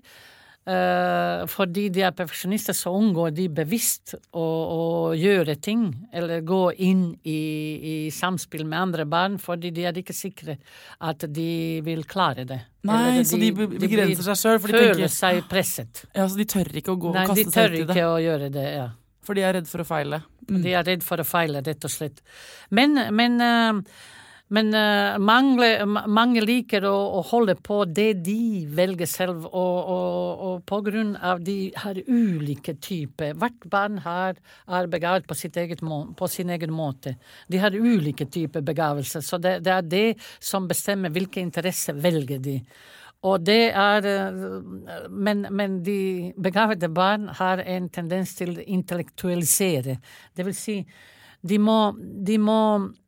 fordi 0.66 1.84
de 1.94 2.02
er 2.02 2.14
perfeksjonister, 2.16 2.74
så 2.74 2.90
unngår 2.98 3.30
de 3.36 3.44
bevisst 3.54 4.16
å, 4.34 4.42
å, 4.42 4.80
gjøre 5.14 5.54
ting, 5.62 5.84
eller 6.10 6.42
gå 6.46 6.60
inn 6.82 7.04
i, 7.22 7.36
i, 7.78 7.94
samspill 8.10 8.64
med 8.66 8.80
andre 8.80 9.06
barn, 9.06 9.36
fordi 9.38 9.70
de 9.76 9.86
er 9.86 10.00
ikke 10.02 10.16
sikre 10.16 10.56
at 11.06 11.22
de 11.30 11.48
vil 11.86 12.02
klare 12.10 12.46
det. 12.48 12.58
Nei, 12.86 13.22
så 13.26 13.38
de, 13.38 13.52
de 13.54 13.68
begrenser 13.78 14.26
seg 14.26 14.40
sjøl? 14.42 14.60
Føler 14.66 14.92
tenker, 14.92 15.14
seg 15.14 15.46
presset. 15.50 16.04
Ja, 16.10 16.26
Så 16.26 16.38
de 16.38 16.48
tør 16.50 16.70
ikke 16.82 16.94
å 16.96 17.00
gå 17.00 17.14
Nei, 17.14 17.24
og 17.26 17.34
kaste 17.34 17.54
seg 17.54 17.70
ut 17.70 17.78
i 17.78 17.84
det? 17.84 17.86
Nei, 17.86 17.86
de 17.86 17.86
tør 17.86 17.94
ikke 17.94 18.10
å 18.10 18.20
gjøre 18.26 18.50
det, 18.58 18.68
ja. 18.74 18.88
For 19.26 19.38
de 19.38 19.42
er 19.46 19.56
redd 19.58 19.70
for 19.70 19.82
å 19.82 19.86
feile? 19.86 20.20
Mm. 20.46 20.60
De 20.62 20.74
er 20.78 20.86
redd 20.86 21.02
for 21.02 21.22
å 21.22 21.26
feile, 21.26 21.62
rett 21.66 21.86
og 21.86 21.90
slett. 21.90 22.22
Men, 22.74 22.94
men 23.14 23.42
uh, 23.42 23.80
men 24.48 24.68
uh, 24.74 25.18
mange, 25.18 25.66
mange, 26.06 26.42
liker 26.46 26.84
å, 26.86 26.94
å, 27.18 27.22
holde 27.32 27.56
på 27.58 27.80
det 27.90 28.20
de 28.22 28.62
velger 28.78 29.08
selv, 29.10 29.46
og, 29.50 29.78
og, 29.90 30.42
og 30.46 30.60
på 30.70 30.78
grunn 30.86 31.16
av 31.18 31.40
de 31.42 31.72
har 31.82 31.98
ulike 32.06 32.76
typer. 32.78 33.32
Hvert 33.34 33.64
barn 33.72 33.96
har, 34.04 34.38
er 34.70 34.90
begavet 34.92 35.26
på, 35.26 35.34
på, 35.34 36.28
sin 36.30 36.52
egen 36.54 36.74
måte. 36.74 37.16
De 37.50 37.58
har 37.58 37.74
ulike 37.74 38.28
typer 38.30 38.62
begavelser, 38.62 39.24
så 39.26 39.40
det, 39.42 39.58
det, 39.66 39.72
er 39.74 39.88
det 39.90 40.04
som 40.38 40.68
bestemmer 40.70 41.10
hvilke 41.10 41.42
interesser 41.42 41.98
velger 41.98 42.38
de. 42.44 42.60
Og 43.26 43.42
det 43.42 43.72
er 43.74 44.06
eh, 44.06 44.44
men, 45.10 45.42
men 45.50 45.80
de 45.82 46.30
begavede 46.38 46.92
barn 46.94 47.26
har 47.34 47.64
en 47.64 47.90
tendens 47.90 48.36
til 48.38 48.54
å 48.54 48.68
intellektualisere. 48.78 49.96
Det 50.36 50.46
vil 50.46 50.54
si, 50.54 50.76
de 51.42 51.58
må, 51.58 51.80
de 51.98 52.38
må 52.38 52.60
Eh, 52.86 53.05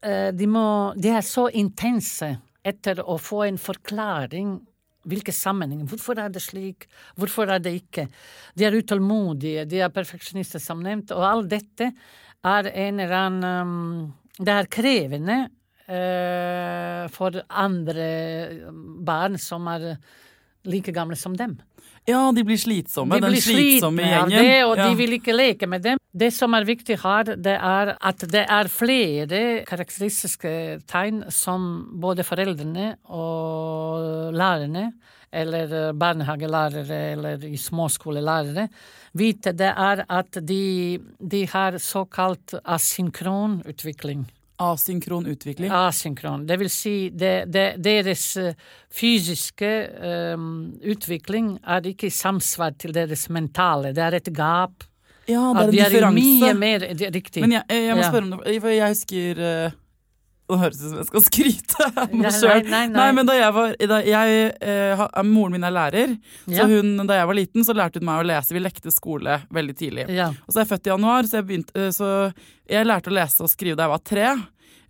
de, 0.00 0.46
må, 0.48 0.64
de 0.96 1.10
er 1.12 1.24
så 1.26 1.50
intense 1.52 2.30
etter 2.64 3.02
å 3.04 3.18
få 3.20 3.42
en 3.46 3.58
forklaring 3.60 4.54
hvilke 5.08 5.32
sammenhenger. 5.32 5.88
Hvorfor 5.88 6.18
er 6.20 6.32
det 6.32 6.42
slik? 6.44 6.86
Hvorfor 7.18 7.50
er 7.52 7.62
det 7.62 7.72
ikke? 7.78 8.06
De 8.56 8.66
er 8.66 8.76
utålmodige, 8.76 9.66
de 9.68 9.80
er 9.84 9.92
perfeksjonister, 9.94 10.62
som 10.62 10.82
nevnt, 10.84 11.14
og 11.16 11.24
alt 11.26 11.50
dette 11.52 11.90
er 12.46 12.70
en 12.70 13.00
eller 13.00 13.16
annen 13.16 13.68
um, 13.68 14.12
Det 14.40 14.52
er 14.54 14.68
krevende 14.72 15.38
uh, 15.90 17.04
for 17.12 17.36
andre 17.48 18.06
barn 19.04 19.36
som 19.36 19.68
er 19.68 19.92
like 20.64 20.92
gamle 20.92 21.16
som 21.16 21.36
dem. 21.36 21.58
Ja, 22.10 22.22
de 22.34 22.44
blir 22.46 22.58
slitsomme. 22.60 23.16
De 23.16 23.28
den 23.28 23.36
slitsomme 23.38 24.02
slitne, 24.02 24.10
gjengen. 24.10 24.44
Det, 24.44 24.64
og 24.66 24.74
ja. 24.78 24.88
de 24.88 24.98
vil 24.98 25.16
ikke 25.16 25.36
leke 25.36 25.68
med 25.70 25.84
dem. 25.86 26.00
Det 26.10 26.32
som 26.34 26.56
er 26.58 26.66
viktig 26.66 26.98
her, 27.04 27.34
det 27.38 27.54
er 27.56 27.94
at 27.96 28.24
det 28.32 28.42
er 28.42 28.72
flere 28.72 29.42
karakteristiske 29.68 30.52
tegn 30.90 31.22
som 31.30 31.70
både 32.02 32.26
foreldrene 32.26 32.96
og 33.14 34.34
lærerne, 34.34 34.90
eller 35.30 35.92
barnehagelærere 35.94 36.98
eller 37.12 37.44
småskolelærere, 37.54 38.66
vite 39.14 39.52
det 39.54 39.70
er 39.70 40.02
at 40.10 40.40
de, 40.42 40.98
de 41.22 41.44
har 41.52 41.78
såkalt 41.78 42.56
asynkron 42.64 43.60
utvikling. 43.70 44.26
Asynkron 44.60 45.26
utvikling. 45.26 45.72
Asynkron. 45.72 46.44
Det 46.46 46.58
vil 46.60 46.70
si, 46.72 46.94
det, 47.16 47.48
det, 47.52 47.66
deres 47.80 48.24
eh, 48.36 48.54
fysiske 48.92 49.70
um, 50.34 50.50
utvikling 50.84 51.54
er 51.64 51.88
ikke 51.90 52.10
i 52.10 52.14
samsvar 52.14 52.76
til 52.80 52.92
deres 52.96 53.28
mentale. 53.32 53.94
Det 53.96 54.04
er 54.04 54.18
et 54.20 54.32
gap. 54.36 54.84
Ja, 55.30 55.52
det 55.54 55.62
er 55.62 55.62
en 55.62 55.68
er 55.68 55.72
differanse. 55.76 56.16
mye 56.20 56.54
mer 56.58 56.84
er 56.90 57.14
Riktig. 57.14 57.44
Men 57.44 57.58
jeg, 57.58 57.84
jeg 57.86 57.96
må 57.96 58.04
spørre 58.04 58.26
om 58.26 58.42
det, 58.44 58.58
for 58.60 58.74
jeg 58.74 58.96
husker 58.96 59.42
eh, 59.46 59.78
Nå 60.50 60.58
høres 60.58 60.80
det 60.80 60.88
ut 60.88 60.90
som 60.90 61.00
jeg 61.00 61.08
skal 61.10 61.24
skryte 61.28 61.88
av 62.02 62.14
meg 62.14 62.34
sjøl. 62.34 62.64
nei, 62.90 63.08
men 63.16 63.28
da 63.28 63.36
jeg 63.38 63.54
var 63.54 63.74
da 63.92 64.00
jeg, 64.02 64.46
eh, 64.60 65.04
Moren 65.30 65.54
min 65.56 65.64
er 65.68 65.74
lærer, 65.76 66.16
Ja. 66.50 66.64
så 66.64 66.68
hun, 66.74 66.96
da 67.06 67.20
jeg 67.20 67.28
var 67.30 67.38
liten, 67.38 67.66
så 67.66 67.76
lærte 67.76 68.00
hun 68.02 68.08
meg 68.10 68.24
å 68.24 68.28
lese. 68.32 68.54
Vi 68.56 68.62
lekte 68.62 68.92
skole 68.94 69.40
veldig 69.54 69.76
tidlig. 69.78 70.08
Ja. 70.10 70.30
Og 70.34 70.50
så 70.52 70.60
er 70.60 70.64
jeg 70.66 70.72
født 70.74 70.88
i 70.90 70.94
januar, 70.94 71.28
så 71.30 71.38
jeg, 71.40 71.46
begynte, 71.50 71.76
eh, 71.78 71.92
så 71.94 72.32
jeg 72.68 72.86
lærte 72.90 73.12
å 73.12 73.16
lese 73.20 73.44
og 73.46 73.52
skrive 73.52 73.78
da 73.78 73.86
jeg 73.86 73.94
var 73.94 74.02
tre 74.10 74.26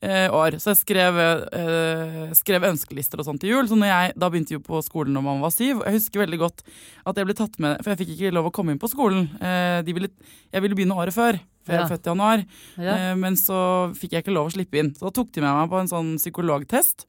eh, 0.03 0.29
år. 0.33 0.57
Så 0.61 0.73
jeg 0.73 0.81
skrev, 0.81 1.19
eh, 1.53 2.33
skrev 2.37 2.65
ønskelister 2.71 3.21
og 3.21 3.27
sånn 3.29 3.41
til 3.41 3.53
jul. 3.55 3.69
Så 3.69 3.77
jeg, 3.85 4.15
da 4.17 4.31
begynte 4.33 4.57
jeg 4.57 4.65
på 4.65 4.81
skolen 4.85 5.13
når 5.17 5.27
man 5.27 5.43
var 5.45 5.53
syv. 5.55 5.83
Jeg 5.85 5.99
husker 5.99 6.25
veldig 6.25 6.41
godt 6.41 6.63
at 7.07 7.17
jeg 7.21 7.29
ble 7.29 7.37
tatt 7.37 7.59
med, 7.61 7.81
for 7.85 7.93
jeg 7.93 8.01
fikk 8.03 8.15
ikke 8.17 8.35
lov 8.37 8.49
å 8.51 8.55
komme 8.57 8.73
inn 8.75 8.81
på 8.81 8.91
skolen. 8.93 9.29
Eh, 9.41 9.83
de 9.87 9.93
ville, 9.97 10.09
jeg 10.53 10.65
ville 10.65 10.79
begynne 10.79 10.97
året 10.97 11.17
før, 11.17 11.41
for 11.65 11.77
jeg 11.77 11.85
er 11.85 11.93
født 11.93 12.07
i 12.07 12.13
januar. 12.13 12.45
Ja. 12.81 12.97
Eh, 12.97 13.15
men 13.21 13.39
så 13.39 13.61
fikk 13.99 14.17
jeg 14.17 14.25
ikke 14.25 14.37
lov 14.37 14.51
å 14.51 14.55
slippe 14.57 14.81
inn. 14.81 14.93
Så 14.97 15.09
da 15.09 15.15
tok 15.21 15.33
de 15.35 15.45
med 15.45 15.57
meg 15.57 15.73
på 15.73 15.81
en 15.81 15.91
sånn 15.91 16.15
psykologtest. 16.21 17.07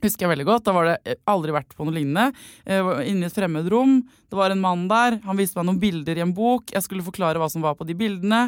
Husker 0.00 0.24
jeg 0.24 0.32
veldig 0.32 0.46
godt. 0.48 0.64
Da 0.64 0.74
var 0.76 0.88
det 0.88 0.94
eh, 1.04 1.18
aldri 1.28 1.54
vært 1.54 1.74
på 1.76 1.84
noe 1.84 1.96
lignende. 1.96 2.30
Jeg 2.64 2.86
var 2.86 3.02
inne 3.04 3.26
i 3.26 3.28
et 3.28 3.36
fremmed 3.36 3.68
rom. 3.72 3.98
Det 4.30 4.38
var 4.38 4.54
en 4.54 4.62
mann 4.62 4.86
der. 4.90 5.18
Han 5.26 5.40
viste 5.40 5.58
meg 5.58 5.68
noen 5.68 5.82
bilder 5.82 6.20
i 6.20 6.24
en 6.24 6.34
bok. 6.36 6.72
Jeg 6.72 6.86
skulle 6.86 7.04
forklare 7.04 7.42
hva 7.42 7.50
som 7.52 7.64
var 7.64 7.76
på 7.76 7.88
de 7.88 7.96
bildene. 7.98 8.46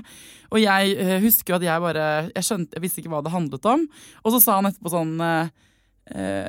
Og 0.52 0.62
jeg 0.62 0.96
husker 0.96 1.20
husker 1.26 1.56
at 1.56 1.64
jeg 1.64 1.80
bare 1.80 2.06
Jeg 2.34 2.44
skjønte, 2.46 2.76
jeg 2.76 2.84
visste 2.84 3.02
ikke 3.02 3.12
hva 3.12 3.22
det 3.24 3.34
handlet 3.34 3.68
om. 3.68 3.84
Og 4.22 4.34
så 4.34 4.40
sa 4.40 4.56
han 4.60 4.70
etterpå 4.70 4.92
sånn 4.92 5.14
eh, 5.20 5.42
eh, 5.42 5.52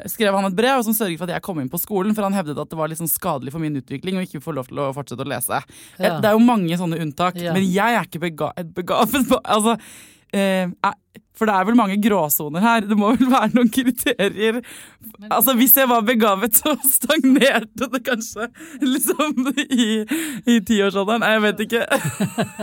skrev 0.10 0.34
han 0.34 0.46
et 0.50 0.56
brev 0.58 0.82
som 0.84 0.94
sørget 0.94 1.18
for 1.20 1.30
at 1.30 1.36
jeg 1.38 1.42
kom 1.46 1.60
inn 1.62 1.70
på 1.70 1.80
skolen, 1.80 2.16
for 2.16 2.24
han 2.26 2.34
hevdet 2.34 2.58
at 2.58 2.70
det 2.70 2.78
var 2.78 2.90
sånn 2.90 3.08
skadelig 3.12 3.52
for 3.54 3.60
min 3.62 3.76
utvikling 3.78 4.18
å 4.18 4.24
ikke 4.26 4.42
få 4.44 4.54
lov 4.58 4.68
til 4.68 4.78
å 4.82 4.88
fortsette 4.96 5.22
å 5.24 5.30
lese. 5.30 5.62
Eh, 6.00 6.08
Ja. 6.08 6.20
Det 6.20 6.26
er 6.32 6.34
jo 6.34 6.40
mange 6.44 6.74
sånne 6.78 7.00
unntak, 7.00 7.36
Ja. 7.36 7.54
men 7.54 7.64
jeg 7.64 7.78
er 7.96 8.04
ikke 8.04 8.20
bega 8.20 8.52
begavet 8.74 9.28
på 9.30 9.40
Altså, 9.46 9.78
eh, 10.34 10.66
er- 10.84 11.00
for 11.34 11.50
det 11.50 11.56
er 11.58 11.66
vel 11.66 11.78
mange 11.78 11.98
gråsoner 12.02 12.62
her. 12.62 12.86
Det 12.86 12.98
må 12.98 13.14
vel 13.18 13.32
være 13.32 13.56
noen 13.56 13.72
kriterier. 13.74 14.60
Altså, 15.30 15.56
Hvis 15.58 15.76
jeg 15.78 15.90
var 15.90 16.04
begavet, 16.06 16.56
så 16.60 16.76
stagnerte 16.86 17.88
det 17.92 18.02
kanskje 18.06 18.48
liksom 18.82 19.50
i, 19.66 19.88
i 20.50 20.60
tiårsalderen. 20.66 21.24
Nei, 21.24 21.32
Jeg 21.34 21.44
vet 21.44 21.64
ikke. 21.66 21.82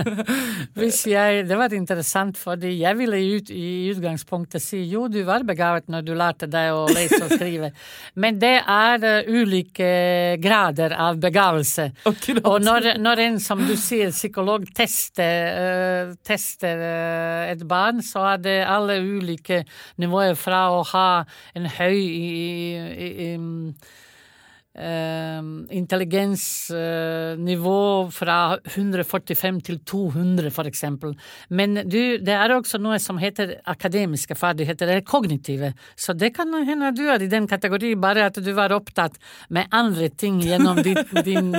Hvis 0.81 1.01
jeg, 1.11 1.45
det 1.49 1.59
var 1.59 1.75
interessant, 1.75 2.39
fordi 2.39 2.77
jeg 2.81 2.99
ville 2.99 3.21
ut, 3.37 3.51
i 3.51 3.91
utgangspunktet 3.93 4.63
si 4.63 4.85
jo, 4.91 5.07
du 5.11 5.21
var 5.27 5.45
begavet 5.49 5.91
når 5.91 6.07
du 6.07 6.15
lærte 6.19 6.49
deg 6.51 6.73
å 6.75 6.87
lese 6.91 7.21
og 7.27 7.35
skrive, 7.35 7.73
men 8.23 8.39
det 8.41 8.55
er 8.61 9.07
eh, 9.07 9.31
ulike 9.31 9.91
grader 10.43 10.95
av 10.95 11.19
begavelse. 11.21 11.91
Akkurat. 12.09 12.47
Og 12.47 12.63
når, 12.65 12.93
når 13.03 13.25
en, 13.27 13.41
som 13.43 13.63
du 13.67 13.75
sier, 13.79 14.15
psykolog 14.15 14.67
tester, 14.77 15.61
eh, 15.65 16.15
tester 16.27 16.87
eh, 16.87 17.53
et 17.55 17.67
barn, 17.69 18.03
så 18.05 18.25
er 18.35 18.45
det 18.45 18.60
alle 18.67 19.01
ulike 19.01 19.65
nivåer 20.01 20.37
fra 20.39 20.67
å 20.75 20.85
ha 20.93 21.09
en 21.55 21.71
høy 21.79 21.97
i, 21.97 22.31
i, 22.91 23.11
i, 23.29 23.33
eh, 24.75 25.43
intelligensnivå 25.71 28.11
fra 28.15 28.59
145 28.65 29.61
til 29.67 29.79
200, 29.87 30.51
for 30.55 30.65
eksempel. 30.71 31.15
Men 31.49 31.75
du, 31.85 32.19
det 32.23 32.35
er 32.37 32.51
også 32.55 32.79
noe 32.83 32.99
som 33.03 33.19
heter 33.21 33.57
akademiske 33.71 34.35
ferdigheter, 34.39 34.89
eller 34.89 35.05
kognitive. 35.07 35.73
Så 35.97 36.13
det 36.19 36.31
kan 36.37 36.55
hende 36.67 36.93
du 36.97 37.09
er 37.11 37.23
i 37.23 37.31
den 37.31 37.47
kategori, 37.51 37.95
bare 38.01 38.27
at 38.31 38.37
du 38.43 38.53
var 38.57 38.77
opptatt 38.77 39.15
med 39.51 39.67
andre 39.75 40.09
ting 40.09 40.41
gjennom 40.45 40.77
din, 40.87 40.97
din 41.25 41.51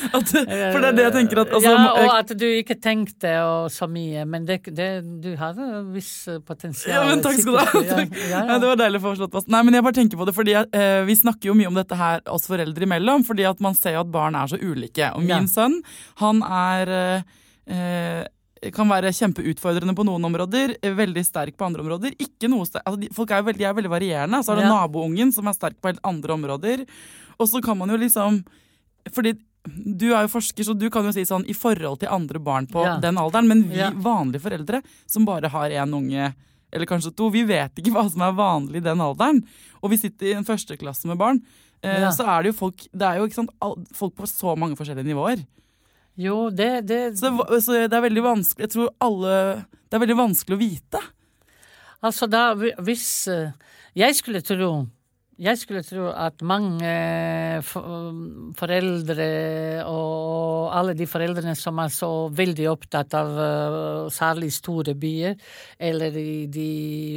At, 0.16 0.30
for 0.32 0.80
det 0.82 0.88
er 0.88 0.96
det 0.96 1.04
jeg 1.04 1.14
tenker 1.14 1.40
at 1.42 1.52
altså, 1.56 1.70
Ja, 1.72 1.84
og 1.92 1.98
eh, 2.02 2.14
at 2.18 2.32
du 2.40 2.46
ikke 2.48 2.76
tenkte 2.82 3.32
og 3.44 3.68
så 3.74 3.88
mye, 3.90 4.24
men 4.28 4.46
det, 4.48 4.60
det, 4.76 4.88
du 5.22 5.30
har 5.40 5.58
et 5.58 5.90
visst 5.94 6.28
potensial. 6.48 6.94
Ja, 6.94 7.02
men 7.10 7.22
takk 7.24 7.38
skal 7.40 7.56
du 7.56 7.60
ha. 7.60 7.82
Ja, 7.90 8.00
ja, 8.30 8.42
Ja, 8.52 8.58
det 8.62 8.70
var 8.72 8.80
deilig 8.80 9.02
å 9.02 9.04
få 9.08 9.14
slått 9.20 9.34
fast. 9.36 9.50
Nei, 9.52 9.62
men 9.66 9.76
jeg 9.76 9.86
bare 9.86 9.98
tenker 10.00 10.20
på 10.20 10.26
det, 10.28 10.34
fordi 10.36 10.56
eh, 10.60 11.02
Vi 11.08 11.16
snakker 11.20 11.50
jo 11.52 11.56
mye 11.58 11.70
om 11.70 11.78
dette 11.78 11.98
her 11.98 12.24
oss 12.32 12.48
foreldre 12.50 12.86
imellom, 12.88 13.24
fordi 13.28 13.46
at 13.48 13.62
man 13.64 13.76
ser 13.78 13.98
jo 13.98 14.04
at 14.04 14.12
barn 14.12 14.38
er 14.38 14.50
så 14.52 14.58
ulike. 14.60 15.12
Og 15.16 15.24
min 15.26 15.48
sønn, 15.50 15.80
han 16.22 16.44
er 16.46 16.94
eh, 16.96 17.32
eh, 17.70 18.70
kan 18.76 18.88
være 18.90 19.12
kjempeutfordrende 19.16 19.94
på 19.96 20.04
noen 20.04 20.26
områder, 20.28 20.74
eh, 20.82 20.92
veldig 20.96 21.22
sterk 21.24 21.56
på 21.56 21.64
andre 21.64 21.80
områder. 21.84 22.16
Ikke 22.20 22.50
noe 22.52 22.66
sterk, 22.68 22.84
altså, 22.84 23.08
folk 23.16 23.30
er 23.32 23.40
jo 23.40 23.48
veldig, 23.48 23.66
er 23.70 23.76
veldig 23.78 23.92
varierende. 23.92 24.42
Så 24.44 24.52
er 24.52 24.60
det 24.60 24.66
Ja. 24.68 24.74
naboungen 24.74 25.32
som 25.32 25.48
er 25.48 25.56
sterk 25.56 25.80
på 25.80 25.88
helt 25.92 26.02
andre 26.04 26.36
områder. 26.36 26.86
Og 27.40 27.48
så 27.48 27.62
kan 27.64 27.78
man 27.78 27.88
jo 27.88 27.96
liksom 27.96 28.44
Fordi 29.14 29.32
du 29.68 30.06
er 30.14 30.24
jo 30.24 30.30
forsker, 30.32 30.64
så 30.64 30.74
du 30.78 30.88
kan 30.90 31.04
jo 31.04 31.12
si 31.12 31.24
sånn 31.28 31.44
i 31.48 31.52
forhold 31.56 32.00
til 32.00 32.08
andre 32.08 32.38
barn 32.40 32.66
på 32.66 32.84
Ja. 32.84 32.96
den 32.98 33.16
alderen, 33.20 33.46
men 33.48 33.64
vi 33.68 33.76
Ja. 33.76 33.90
vanlige 33.90 34.40
foreldre 34.40 34.82
som 35.06 35.24
bare 35.24 35.48
har 35.48 35.68
én 35.70 35.92
unge 35.94 36.34
eller 36.72 36.86
kanskje 36.86 37.14
to. 37.16 37.28
Vi 37.30 37.42
vet 37.44 37.74
ikke 37.76 37.92
hva 37.96 38.08
som 38.10 38.22
er 38.22 38.32
vanlig 38.32 38.76
i 38.76 38.86
den 38.88 38.98
alderen. 39.00 39.42
Og 39.82 39.90
vi 39.90 39.96
sitter 39.96 40.26
i 40.26 40.32
en 40.38 40.44
førsteklasse 40.44 41.04
med 41.06 41.18
barn. 41.18 41.42
Eh, 41.82 42.00
Ja. 42.00 42.10
Så 42.10 42.24
er 42.26 42.42
det 42.42 42.52
jo 42.54 42.58
folk 42.58 42.76
Det 42.92 43.02
er 43.02 43.16
jo 43.18 43.26
ikke 43.26 43.34
sant, 43.34 43.50
folk 43.92 44.14
på 44.14 44.26
så 44.28 44.56
mange 44.56 44.76
forskjellige 44.76 45.06
nivåer. 45.14 45.46
Jo, 46.18 46.50
det, 46.50 46.86
det 46.86 47.16
Så, 47.18 47.30
så 47.62 47.88
det 47.88 47.92
er 47.96 48.02
veldig 48.02 48.22
vanskelig 48.22 48.58
Jeg 48.66 48.70
tror 48.70 48.88
alle 49.00 49.64
Det 49.88 49.94
er 49.96 50.06
veldig 50.06 50.16
vanskelig 50.18 50.56
å 50.56 50.60
vite. 50.60 51.00
Altså 52.02 52.28
da, 52.28 52.54
hvis 52.54 53.28
eh, 53.28 53.52
Jeg 53.96 54.14
skulle 54.16 54.42
tro 54.42 54.86
jeg 55.40 55.56
skulle 55.56 55.80
tro 55.86 56.10
at 56.12 56.42
mange 56.44 56.84
eh, 56.84 57.60
foreldre 58.58 59.28
og 59.88 60.74
alle 60.76 60.92
de 60.98 61.06
foreldrene 61.08 61.54
som 61.56 61.80
er 61.80 61.92
så 61.94 62.10
veldig 62.36 62.66
opptatt 62.68 63.16
av 63.16 63.40
eh, 63.40 64.10
særlig 64.12 64.50
store 64.52 64.94
byer, 65.00 65.38
eller 65.80 66.20
i 66.20 66.44
de 66.52 66.68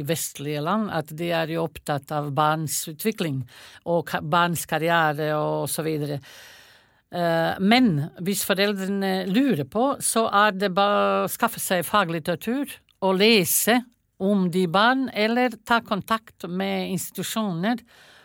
vestlige 0.08 0.64
land, 0.64 0.88
at 0.88 1.12
de 1.12 1.30
er 1.36 1.52
jo 1.52 1.66
opptatt 1.66 2.14
av 2.16 2.32
barns 2.36 2.80
utvikling 2.94 3.42
og 3.92 4.16
barns 4.22 4.64
karriere 4.70 5.34
og 5.36 5.68
så 5.68 5.84
videre. 5.84 6.20
Eh, 7.12 7.60
Men 7.60 8.08
hvis 8.24 8.46
foreldrene 8.48 9.26
lurer 9.28 9.68
på, 9.68 9.98
så 10.00 10.30
er 10.32 10.56
det 10.56 10.72
bare 10.74 11.26
å 11.26 11.32
skaffe 11.32 11.60
seg 11.60 11.84
faglitteratur 11.84 12.72
og 13.04 13.20
lese 13.20 13.82
om 14.20 14.46
de 14.50 14.66
barn, 14.70 15.08
eller 15.12 15.50
ta 15.66 15.80
kontakt 15.80 16.46
med 16.48 16.90
institusjoner 16.94 17.80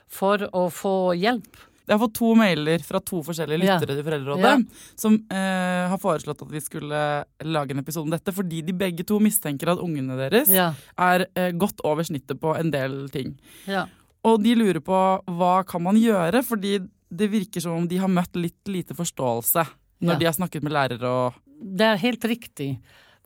for 0.10 0.38
å 0.54 0.68
få 0.74 1.14
hjelp. 1.18 1.66
Jeg 1.90 1.98
har 1.98 2.04
fått 2.04 2.18
to 2.20 2.36
mailer 2.38 2.84
fra 2.86 3.00
to 3.02 3.24
forskjellige 3.26 3.64
lyttere 3.64 3.96
til 3.98 4.04
Foreldrerådet 4.06 4.46
Ja. 4.46 4.58
som 4.96 5.16
eh, 5.34 5.88
har 5.90 5.98
foreslått 5.98 6.44
at 6.46 6.52
vi 6.54 6.60
skulle 6.62 7.00
lage 7.42 7.72
en 7.74 7.80
episode 7.82 8.06
om 8.06 8.12
dette, 8.14 8.30
fordi 8.32 8.62
de 8.68 8.74
begge 8.78 9.04
to 9.10 9.18
mistenker 9.20 9.72
at 9.74 9.82
ungene 9.82 10.14
deres 10.20 10.52
Ja, 10.54 10.68
er 11.02 11.26
eh, 11.34 11.50
godt 11.58 11.82
over 11.84 12.04
snittet 12.06 12.38
på 12.40 12.54
en 12.60 12.70
del 12.72 13.10
ting. 13.10 13.40
ja. 13.66 13.88
Og 14.22 14.44
de 14.44 14.52
lurer 14.54 14.82
på 14.84 14.94
hva 15.32 15.64
kan 15.66 15.82
man 15.82 15.96
gjøre, 15.96 16.44
fordi 16.44 16.74
det 17.10 17.30
virker 17.32 17.62
som 17.64 17.72
om 17.78 17.88
de 17.88 17.98
har 17.98 18.10
møtt 18.12 18.36
litt 18.36 18.68
lite 18.68 18.94
forståelse 18.94 19.64
når 20.04 20.20
de 20.20 20.26
har 20.28 20.34
snakket 20.36 20.62
med 20.62 20.74
lærere 20.76 21.08
og 21.08 21.34
Det 21.60 21.86
er 21.88 21.98
helt 21.98 22.22
riktig. 22.28 22.78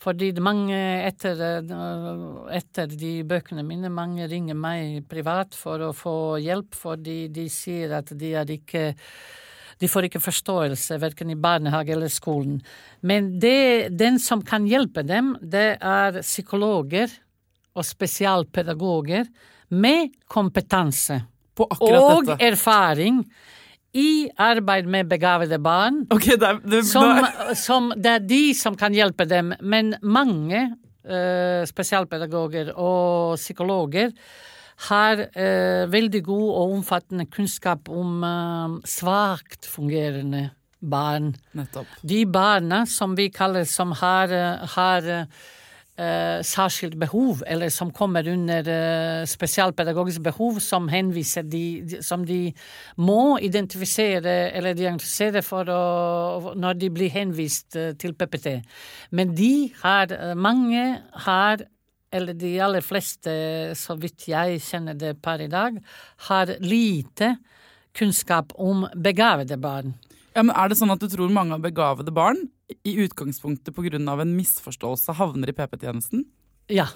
Fordi 0.03 0.33
mange 0.43 0.75
etter, 1.07 1.39
etter 2.51 2.91
de 2.91 3.13
bøkene 3.27 3.63
mine, 3.63 3.91
mange 3.93 4.27
ringer 4.27 4.57
meg 4.57 5.05
privat 5.07 5.55
for 5.55 5.79
å 5.85 5.93
få 5.95 6.15
hjelp, 6.43 6.75
fordi 6.75 7.29
de 7.31 7.47
sier 7.51 7.95
at 8.01 8.11
de 8.19 8.33
er 8.35 8.51
ikke 8.57 8.89
de 9.81 9.89
får 9.89 10.07
ikke 10.07 10.21
forståelse, 10.21 10.99
verken 11.01 11.31
i 11.33 11.39
barnehage 11.39 11.91
eller 11.95 12.11
skolen. 12.11 12.59
Men 13.01 13.33
det, 13.41 13.89
den 13.97 14.19
som 14.21 14.43
kan 14.45 14.67
hjelpe 14.69 15.03
dem, 15.03 15.33
det 15.41 15.73
er 15.81 16.21
psykologer 16.21 17.11
og 17.73 17.83
spesialpedagoger 17.87 19.27
med 19.73 20.13
kompetanse 20.29 21.17
på 21.57 21.67
akkurat 21.73 22.03
og 22.03 22.29
dette. 22.29 22.51
erfaring 22.53 23.23
i 23.93 24.29
arbeid 24.41 24.87
med 24.89 25.09
begavede 25.09 25.59
barn. 25.61 26.03
Okay, 26.13 26.37
det 26.39 26.55
det, 26.65 26.81
Som, 26.89 27.25
som 27.55 27.91
det 27.95 28.15
er 28.17 28.25
de 28.25 28.41
som 28.57 28.77
kan 28.77 28.93
hjelpe 28.95 29.27
dem, 29.29 29.53
men 29.61 29.93
mange 30.01 30.65
uh, 31.05 31.61
spesialpedagoger 31.69 32.73
og 32.73 33.37
psykologer 33.37 34.11
har 34.89 35.21
uh, 35.37 35.85
veldig 35.93 36.23
god 36.25 36.49
og 36.49 36.75
omfattende 36.79 37.27
kunnskap 37.29 37.89
om 37.89 38.25
uh, 38.25 38.79
svakt 38.89 39.69
fungerende 39.69 40.49
barn. 40.81 41.35
Nettopp. 41.55 41.87
De 42.01 42.23
barna 42.25 42.83
som 42.89 43.13
vi 43.15 43.29
kaller 43.31 43.67
som 43.69 43.93
har, 44.01 44.33
har 44.73 45.27
eh, 45.97 46.41
særskilt 46.45 46.95
behov, 46.99 47.43
eller 47.47 47.69
som 47.69 47.91
kommer 47.91 48.27
under 48.29 48.69
eh, 48.69 49.25
spesialpedagogisk 49.29 50.23
behov, 50.23 50.59
som 50.59 50.87
henviser 50.91 51.45
de, 51.47 51.99
som 52.01 52.25
de 52.25 52.53
må 52.97 53.37
identifisere 53.41 54.51
eller 54.53 54.77
diagnostisere 54.77 55.43
for 55.45 55.69
å, 55.69 56.53
når 56.55 56.79
de 56.81 56.89
blir 56.93 57.13
henvist 57.13 57.77
eh, 57.79 57.93
til 57.99 58.15
PPT. 58.17 58.59
Men 59.11 59.35
de 59.37 59.71
har, 59.83 60.11
eh, 60.11 60.33
mange 60.35 60.87
har 61.27 61.67
eller 62.13 62.37
de 62.37 62.51
aller 62.61 62.83
fleste, 62.85 63.31
så 63.73 63.95
vidt 63.97 64.27
jeg 64.29 64.59
kjenner 64.61 64.93
det 64.93 65.15
per 65.23 65.41
i 65.41 65.49
dag, 65.49 65.79
har 66.29 66.51
lite 66.61 67.31
kunnskap 67.97 68.53
om 68.61 68.85
begavede 68.93 69.57
barn. 69.57 69.95
Ja, 70.33 70.43
men 70.43 70.55
Er 70.55 70.69
det 70.69 70.79
sånn 70.79 70.93
at 70.93 71.01
du 71.01 71.07
tror 71.11 71.31
mange 71.33 71.55
av 71.55 71.63
begavede 71.63 72.13
barn 72.13 72.39
i 72.83 72.95
utgangspunktet 73.05 73.75
pga. 73.75 74.21
en 74.21 74.35
misforståelse 74.37 75.13
havner 75.13 75.49
i 75.49 75.53
PP-tjenesten? 75.53 76.25
Ja, 76.67 76.87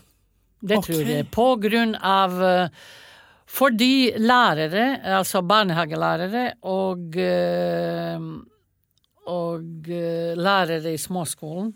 det 0.61 0.77
okay. 0.77 0.95
tror 0.95 1.11
jeg. 1.11 1.27
På 1.31 1.55
grunn 1.61 1.95
av 1.95 2.41
eh, 2.43 2.69
Fordi 3.47 4.17
lærere, 4.17 4.99
altså 5.03 5.41
barnehagelærere 5.41 6.57
og 6.63 7.15
eh, 7.15 8.19
og 9.27 9.89
eh, 9.91 10.33
lærere 10.35 10.93
i 10.93 10.97
småskolen 10.97 11.73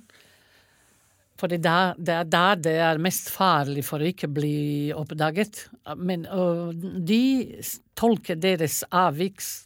for 1.42 1.50
det, 1.50 1.66
er 1.66 2.28
der 2.30 2.60
det 2.62 2.76
er 2.86 3.02
mest 3.02 3.32
farlig 3.34 3.84
for 3.88 4.02
å 4.02 4.10
ikke 4.12 4.30
bli 4.30 4.92
oppdaget. 4.94 5.64
Men 5.98 6.28
de 7.02 7.24
tolker 7.98 8.38
deres 8.38 8.84
avviks, 8.94 9.66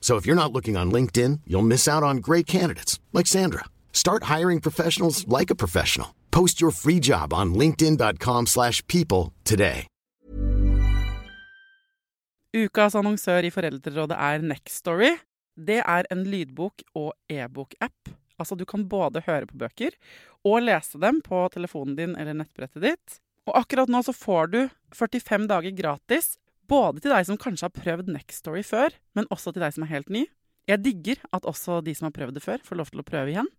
So 0.00 0.16
if 0.16 0.24
you're 0.24 0.42
not 0.42 0.52
looking 0.52 0.76
on 0.76 0.92
LinkedIn, 0.92 1.40
you'll 1.46 1.66
miss 1.66 1.88
out 1.88 2.04
on 2.04 2.18
great 2.18 2.46
candidates 2.46 3.00
like 3.12 3.26
Sandra. 3.26 3.64
Start 3.92 4.24
hiring 4.34 4.60
professionals 4.60 5.26
like 5.26 5.50
a 5.50 5.56
professional. 5.56 6.14
Post 6.30 6.60
your 6.60 6.70
free 6.70 7.00
job 7.00 7.32
on 7.32 7.54
linkedin.com/people 7.54 9.32
today. 9.44 9.86
Ukas 12.56 12.94
annonsør 12.96 13.44
i 13.44 13.50
Foreldrerådet 13.52 14.16
er 14.16 14.40
Nextory. 14.40 15.10
Det 15.56 15.82
er 15.82 16.06
en 16.10 16.22
lydbok- 16.24 16.86
og 16.94 17.12
e-bok-app. 17.28 18.08
Altså, 18.40 18.56
du 18.56 18.64
kan 18.64 18.86
både 18.88 19.20
høre 19.26 19.48
på 19.48 19.58
bøker 19.60 19.96
og 20.44 20.62
lese 20.64 21.00
dem 21.00 21.20
på 21.24 21.42
telefonen 21.52 21.96
din 21.98 22.16
eller 22.16 22.36
nettbrettet 22.36 22.84
ditt. 22.84 23.18
Og 23.46 23.58
akkurat 23.60 23.90
nå 23.92 24.00
så 24.04 24.14
får 24.16 24.50
du 24.52 24.60
45 24.96 25.46
dager 25.50 25.74
gratis, 25.76 26.36
både 26.68 27.02
til 27.02 27.14
deg 27.14 27.28
som 27.28 27.38
kanskje 27.40 27.68
har 27.68 27.76
prøvd 27.76 28.10
Nextory 28.14 28.64
før, 28.66 28.94
men 29.18 29.28
også 29.34 29.52
til 29.54 29.64
deg 29.64 29.76
som 29.76 29.86
er 29.86 29.92
helt 29.94 30.12
ny. 30.12 30.26
Jeg 30.66 30.82
digger 30.82 31.22
at 31.36 31.46
også 31.46 31.80
de 31.86 31.94
som 31.94 32.08
har 32.08 32.16
prøvd 32.16 32.38
det 32.38 32.44
før, 32.44 32.62
får 32.66 32.80
lov 32.80 32.90
til 32.92 33.02
å 33.02 33.06
prøve 33.06 33.32
igjen. 33.32 33.50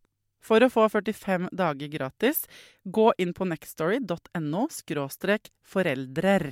For 0.44 0.64
å 0.64 0.70
få 0.72 0.86
45 0.92 1.50
dager 1.56 1.92
gratis, 1.92 2.46
gå 2.86 3.10
inn 3.18 3.34
på 3.36 3.48
nextstory.no 3.50 4.68
foreldrer. 5.68 6.48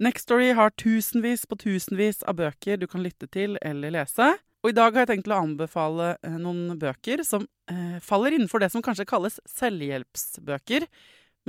Nextstory 0.00 0.54
har 0.56 0.72
tusenvis 0.80 1.44
på 1.46 1.58
tusenvis 1.60 2.22
av 2.24 2.38
bøker 2.40 2.80
du 2.80 2.86
kan 2.88 3.04
lytte 3.04 3.28
til 3.28 3.58
eller 3.60 3.92
lese. 3.92 4.32
Og 4.60 4.72
i 4.72 4.76
dag 4.76 4.92
har 4.92 5.04
jeg 5.04 5.14
tenkt 5.14 5.30
å 5.32 5.40
anbefale 5.40 6.14
eh, 6.24 6.36
noen 6.40 6.76
bøker 6.80 7.22
som 7.24 7.46
eh, 7.70 7.96
faller 8.04 8.36
innenfor 8.36 8.60
det 8.60 8.70
som 8.72 8.84
kanskje 8.84 9.08
kalles 9.08 9.38
selvhjelpsbøker. 9.48 10.84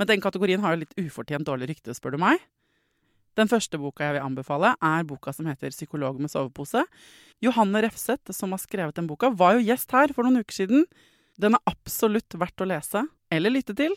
Men 0.00 0.08
den 0.08 0.24
kategorien 0.24 0.62
har 0.64 0.74
jo 0.74 0.82
litt 0.84 0.96
ufortjent 1.00 1.48
dårlig 1.48 1.74
rykte, 1.74 1.96
spør 1.96 2.16
du 2.16 2.22
meg. 2.22 2.40
Den 3.38 3.48
første 3.48 3.78
boka 3.80 4.04
jeg 4.04 4.18
vil 4.18 4.26
anbefale, 4.26 4.74
er 4.76 5.04
boka 5.08 5.32
som 5.32 5.46
heter 5.46 5.72
'Psykolog 5.72 6.20
med 6.20 6.30
sovepose'. 6.30 6.84
Johanne 7.40 7.82
Refseth, 7.82 8.32
som 8.32 8.50
har 8.52 8.58
skrevet 8.58 8.94
den 8.94 9.06
boka, 9.06 9.30
var 9.30 9.54
jo 9.54 9.64
gjest 9.64 9.90
her 9.90 10.12
for 10.12 10.22
noen 10.24 10.44
uker 10.44 10.52
siden. 10.52 10.84
Den 11.40 11.54
er 11.54 11.64
absolutt 11.66 12.36
verdt 12.36 12.60
å 12.60 12.68
lese 12.68 13.08
eller 13.30 13.50
lytte 13.50 13.74
til. 13.74 13.96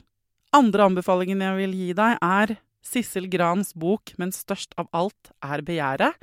Andre 0.54 0.88
anbefalingen 0.88 1.42
jeg 1.42 1.58
vil 1.58 1.74
gi 1.76 1.94
deg, 1.94 2.18
er 2.22 2.58
Sissel 2.86 3.28
Grans 3.28 3.74
bok 3.74 4.14
'Men 4.18 4.32
størst 4.32 4.74
av 4.78 4.88
alt 4.94 5.32
er 5.44 5.62
begjæret', 5.62 6.16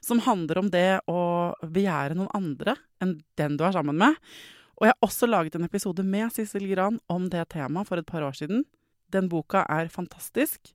som 0.00 0.20
handler 0.20 0.58
om 0.58 0.70
det 0.70 1.00
å 1.08 1.54
begjære 1.62 2.16
noen 2.16 2.34
andre 2.34 2.76
enn 3.00 3.22
den 3.36 3.56
du 3.56 3.64
er 3.64 3.72
sammen 3.72 3.96
med. 3.96 4.16
Og 4.78 4.86
jeg 4.86 4.94
har 4.94 5.08
også 5.08 5.26
laget 5.26 5.54
en 5.54 5.64
episode 5.64 6.04
med 6.04 6.32
Sissel 6.32 6.68
Gran 6.68 7.00
om 7.08 7.28
det 7.28 7.48
temaet 7.48 7.86
for 7.86 7.96
et 7.98 8.06
par 8.06 8.22
år 8.22 8.32
siden. 8.32 8.64
Den 9.10 9.28
boka 9.28 9.64
er 9.68 9.88
fantastisk. 9.88 10.74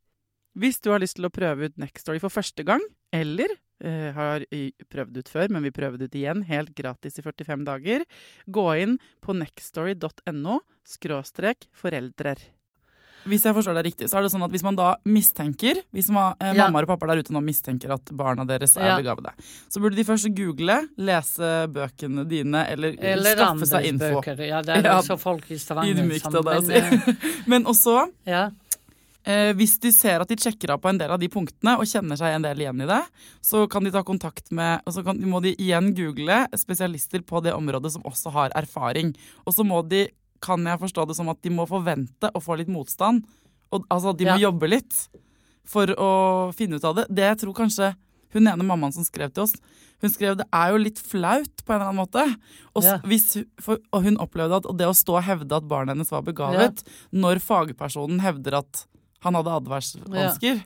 Hvis 0.58 0.80
du 0.86 0.92
har 0.94 1.02
lyst 1.02 1.18
til 1.18 1.26
å 1.26 1.34
prøve 1.34 1.66
ut 1.70 1.78
Nextory 1.82 2.20
for 2.22 2.30
første 2.34 2.64
gang, 2.68 2.82
eller 3.14 3.50
eh, 3.84 4.12
har 4.14 4.46
prøvd 4.94 5.18
ut 5.24 5.30
før, 5.34 5.50
men 5.50 5.66
vi 5.66 5.72
prøver 5.74 5.98
det 5.98 6.12
ut 6.12 6.18
igjen, 6.20 6.44
helt 6.50 6.74
gratis 6.78 7.18
i 7.18 7.26
45 7.26 7.66
dager, 7.66 8.06
gå 8.54 8.68
inn 8.84 9.00
på 9.26 9.34
nextstory.no 9.38 10.60
skråstrek 10.86 11.66
foreldrer. 11.78 12.38
Hvis 13.24 13.46
jeg 13.48 13.56
forstår 13.56 13.78
deg 13.78 13.86
riktig, 13.88 14.08
så 14.12 14.18
er 14.20 14.26
det 14.26 14.34
sånn 14.34 14.44
at 14.44 14.52
hvis 14.52 14.66
man 14.68 14.76
da 14.76 14.98
mistenker 15.08 15.78
Hvis 15.96 16.10
man, 16.12 16.34
eh, 16.44 16.52
Ja. 16.52 16.66
mammaer 16.68 16.84
og 16.84 16.90
pappaer 16.92 17.14
der 17.16 17.22
ute 17.24 17.32
nå 17.32 17.40
mistenker 17.40 17.94
at 17.96 18.04
barna 18.12 18.44
deres 18.46 18.76
er 18.76 18.90
Ja. 18.90 18.98
begavede, 19.00 19.32
så 19.72 19.80
burde 19.80 19.96
de 19.96 20.04
først 20.04 20.28
google, 20.36 20.90
lese 20.98 21.72
bøkene 21.72 22.28
dine, 22.28 22.68
eller, 22.68 22.98
Eller 23.00 23.36
skaffe 23.38 23.66
seg 23.66 23.86
info. 23.86 24.20
bøker. 24.20 24.46
Ja, 24.46 24.62
det 24.62 24.76
er 24.76 24.84
Ja, 24.84 25.00
også 25.00 25.18
folk 25.18 25.50
i 25.52 25.56
Stavanger 25.56 26.04
Ydmykt 26.04 26.26
av 26.26 26.44
deg 26.44 26.44
å 26.44 26.68
men, 26.68 27.00
si. 27.00 27.18
Men 27.48 27.64
også 27.64 27.96
eh, 28.04 28.32
Ja. 28.34 28.50
Eh, 29.26 29.54
hvis 29.56 29.78
de 29.80 29.92
ser 29.96 30.20
at 30.20 30.28
de 30.28 30.36
sjekker 30.36 30.74
av 30.74 30.82
på 30.84 30.90
en 30.92 30.98
del 31.00 31.12
av 31.16 31.20
de 31.22 31.30
punktene 31.32 31.78
og 31.80 31.88
kjenner 31.88 32.18
seg 32.20 32.34
en 32.36 32.44
del 32.44 32.60
igjen 32.60 32.82
i 32.84 32.88
det, 32.90 33.02
så 33.42 33.62
kan 33.72 33.84
de 33.88 33.92
ta 33.94 34.02
kontakt 34.04 34.52
med 34.52 34.82
Og 34.86 34.94
så 34.98 35.04
kan, 35.06 35.16
må 35.32 35.40
de 35.42 35.54
igjen 35.56 35.94
google 35.96 36.42
spesialister 36.60 37.24
på 37.24 37.42
det 37.46 37.54
området 37.56 37.94
som 37.94 38.04
også 38.04 38.34
har 38.36 38.50
erfaring. 38.60 39.14
Og 39.48 39.54
så 39.56 39.64
må 39.64 39.80
de, 39.88 40.10
kan 40.44 40.60
jeg 40.68 40.80
forstå 40.82 41.08
det 41.08 41.16
som 41.16 41.30
at 41.32 41.40
de 41.42 41.50
må 41.56 41.64
forvente 41.70 42.32
å 42.36 42.42
få 42.44 42.58
litt 42.60 42.68
motstand. 42.68 43.24
Og, 43.72 43.86
altså 43.90 44.12
de 44.16 44.26
må 44.28 44.36
Ja. 44.38 44.50
jobbe 44.52 44.68
litt 44.70 45.08
for 45.66 45.88
å 45.88 46.52
finne 46.54 46.76
ut 46.76 46.84
av 46.84 46.96
det. 46.96 47.06
Det 47.10 47.24
jeg 47.24 47.38
tror 47.46 47.54
kanskje 47.64 47.96
hun 48.34 48.48
ene 48.48 48.66
mammaen 48.66 48.92
som 48.92 49.06
skrev 49.06 49.32
til 49.32 49.44
oss, 49.44 49.54
hun 50.02 50.10
skrev 50.12 50.36
det 50.36 50.46
er 50.52 50.72
jo 50.74 50.78
litt 50.84 51.00
flaut 51.00 51.64
på 51.64 51.72
en 51.72 51.80
eller 51.80 51.94
annen 51.94 52.02
måte. 52.04 52.24
Og, 52.76 52.84
Ja. 52.84 52.98
hvis, 53.08 53.46
for, 53.62 53.78
og 53.94 54.04
hun 54.04 54.18
opplevde 54.18 54.58
at 54.60 54.78
det 54.78 54.88
å 54.90 54.94
stå 54.94 55.16
og 55.22 55.24
hevde 55.24 55.56
at 55.56 55.64
barnet 55.70 55.96
hennes 55.96 56.12
var 56.12 56.24
begavet, 56.24 56.84
når 57.14 57.40
fagpersonen 57.40 58.20
hevder 58.20 58.58
at 58.60 58.86
han 59.24 59.40
hadde 59.40 59.58
advarsvansker, 59.60 60.62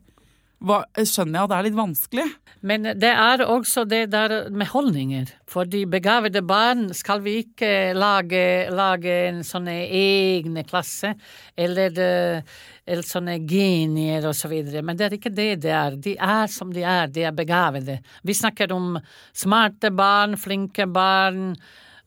hva, 0.66 0.82
skjønner 0.98 1.38
jeg 1.38 1.46
at 1.46 1.52
det 1.52 1.58
er 1.58 1.66
litt 1.68 1.78
vanskelig. 1.78 2.24
Men 2.66 2.88
det 2.98 3.12
er 3.12 3.44
også 3.46 3.84
det 3.86 4.08
der 4.10 4.48
med 4.50 4.72
holdninger. 4.72 5.30
For 5.50 5.70
de 5.70 5.84
begavede 5.90 6.42
barn 6.42 6.88
skal 6.98 7.22
vi 7.22 7.36
ikke 7.44 7.94
lage, 7.94 8.42
lage 8.74 9.14
en 9.28 9.44
sånne 9.46 9.76
egne 9.86 10.64
klasse, 10.68 11.14
eller, 11.54 11.94
eh, 12.02 12.56
eller 12.88 13.06
sånne 13.06 13.38
genier 13.46 14.26
og 14.26 14.34
så 14.38 14.50
videre. 14.50 14.82
Men 14.82 14.98
det 14.98 15.06
er 15.06 15.18
ikke 15.20 15.36
det 15.36 15.50
det 15.68 15.76
er. 15.78 16.00
De 16.02 16.16
er 16.18 16.50
som 16.50 16.74
de 16.74 16.82
er, 16.82 17.06
de 17.14 17.28
er 17.30 17.38
begavede. 17.38 18.00
Vi 18.26 18.34
snakker 18.34 18.74
om 18.74 18.98
smarte 19.38 19.94
barn, 19.94 20.38
flinke 20.42 20.90
barn, 20.90 21.54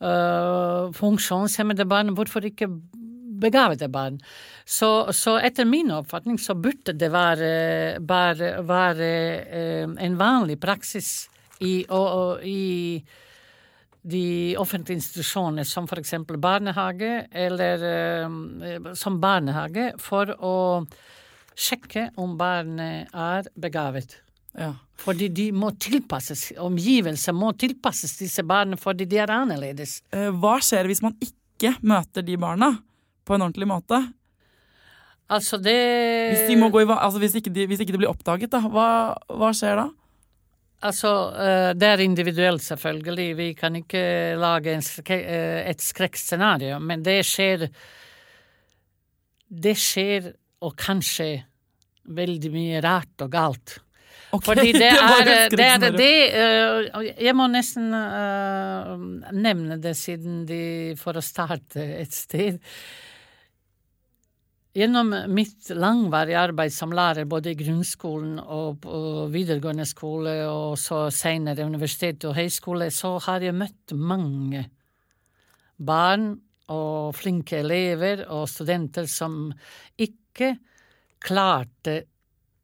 øh, 0.02 0.90
funksjonshemmede 0.90 1.86
barn. 1.86 2.16
Hvorfor 2.18 2.42
ikke 2.50 2.66
begavede 3.40 3.88
barn. 3.92 4.20
Så, 4.64 5.10
så 5.16 5.38
etter 5.42 5.68
min 5.68 5.90
oppfatning 5.94 6.38
så 6.38 6.54
burde 6.54 6.94
det 6.96 7.10
være, 7.12 7.50
bare 8.00 8.52
være 8.66 9.10
eh, 9.48 9.96
en 10.06 10.20
vanlig 10.20 10.60
praksis 10.62 11.28
i, 11.60 11.84
og, 11.88 12.06
og, 12.06 12.44
i 12.46 13.00
de 14.00 14.56
offentlige 14.58 15.02
institusjonene, 15.02 15.64
som 15.68 15.88
eksempel 15.98 16.38
barnehage, 16.40 17.26
eller 17.32 17.84
eh, 17.90 18.92
som 18.96 19.20
barnehage, 19.20 19.92
for 20.00 20.32
å 20.38 20.56
sjekke 21.60 22.10
om 22.20 22.38
barnet 22.40 23.10
er 23.12 23.50
begavet. 23.60 24.20
Ja. 24.58 24.72
Fordi 25.00 25.28
de 25.32 25.50
må 25.54 25.70
tilpasses, 25.80 26.50
omgivelser 26.60 27.34
må 27.36 27.52
tilpasses 27.58 28.16
disse 28.18 28.42
barna 28.46 28.78
fordi 28.80 29.06
de 29.08 29.20
er 29.22 29.32
annerledes. 29.32 30.00
Eh, 30.12 30.30
Hva 30.34 30.58
skjer 30.64 30.90
hvis 30.90 31.02
man 31.04 31.16
ikke 31.22 31.76
møter 31.86 32.24
de 32.26 32.36
barna 32.40 32.72
på 33.30 33.38
en 33.38 33.46
ordentlig 33.46 33.70
måte? 33.70 34.02
Altså, 35.30 35.60
det 35.62 35.78
Hvis, 36.34 36.48
de 36.50 36.58
må 36.58 36.72
gå 36.74 36.82
i, 36.82 36.88
altså, 36.90 37.22
hvis, 37.22 37.36
ikke 37.38 37.52
de, 37.54 37.68
hvis 37.70 37.82
ikke 37.84 37.94
det 37.94 38.02
blir 38.02 38.10
oppdaget, 38.10 38.50
da, 38.50 38.64
hva, 38.66 38.90
hva 39.30 39.50
skjer 39.54 39.78
da? 39.78 39.88
Altså, 40.90 41.10
eh, 41.36 41.70
det 41.76 41.86
er 41.86 42.02
individuelt, 42.02 42.64
selvfølgelig. 42.64 43.28
Vi 43.38 43.48
kan 43.54 43.76
ikke 43.78 44.02
lage 44.40 44.78
eh, 44.80 45.60
et 45.70 45.84
skrekkscenario, 45.84 46.80
men 46.82 47.04
det 47.04 47.20
skjer 47.28 47.68
Det 49.50 49.74
skjer, 49.76 50.32
og 50.62 50.76
kanskje 50.78 51.44
veldig 52.06 52.50
mye 52.54 52.80
rart 52.84 53.22
og 53.24 53.30
galt. 53.32 53.76
Okay, 54.30 54.46
Fordi 54.46 54.72
det 54.82 54.88
er, 54.88 55.24
det, 55.26 55.36
er 55.36 55.50
skrekkscenario. 55.50 55.98
det 55.98 56.16
eh, 56.40 57.12
Jeg 57.26 57.36
må 57.36 57.46
nesten 57.50 57.92
eh, 57.94 58.92
nevne 59.36 59.78
det 59.82 59.94
siden 59.98 60.44
de 60.48 60.62
For 60.98 61.18
å 61.18 61.24
starte 61.24 61.84
et 62.00 62.14
sted. 62.14 62.60
Gjennom 64.70 65.08
mitt 65.34 65.66
langvarige 65.74 66.38
arbeid 66.38 66.70
som 66.70 66.92
lærer 66.94 67.26
både 67.26 67.50
i 67.50 67.58
grunnskolen 67.58 68.36
og 68.38 68.84
videregående 69.32 69.86
skole 69.88 70.34
og 70.46 70.76
så 70.78 71.08
senere 71.10 71.66
universitet 71.66 72.22
og 72.28 72.36
høyskole, 72.36 72.86
så 72.94 73.16
har 73.26 73.42
jeg 73.42 73.56
møtt 73.58 73.96
mange 73.98 74.62
barn 75.74 76.36
og 76.70 77.16
flinke 77.18 77.64
elever 77.64 78.22
og 78.30 78.46
studenter 78.52 79.10
som 79.10 79.48
ikke 79.98 80.52
klarte 81.18 81.96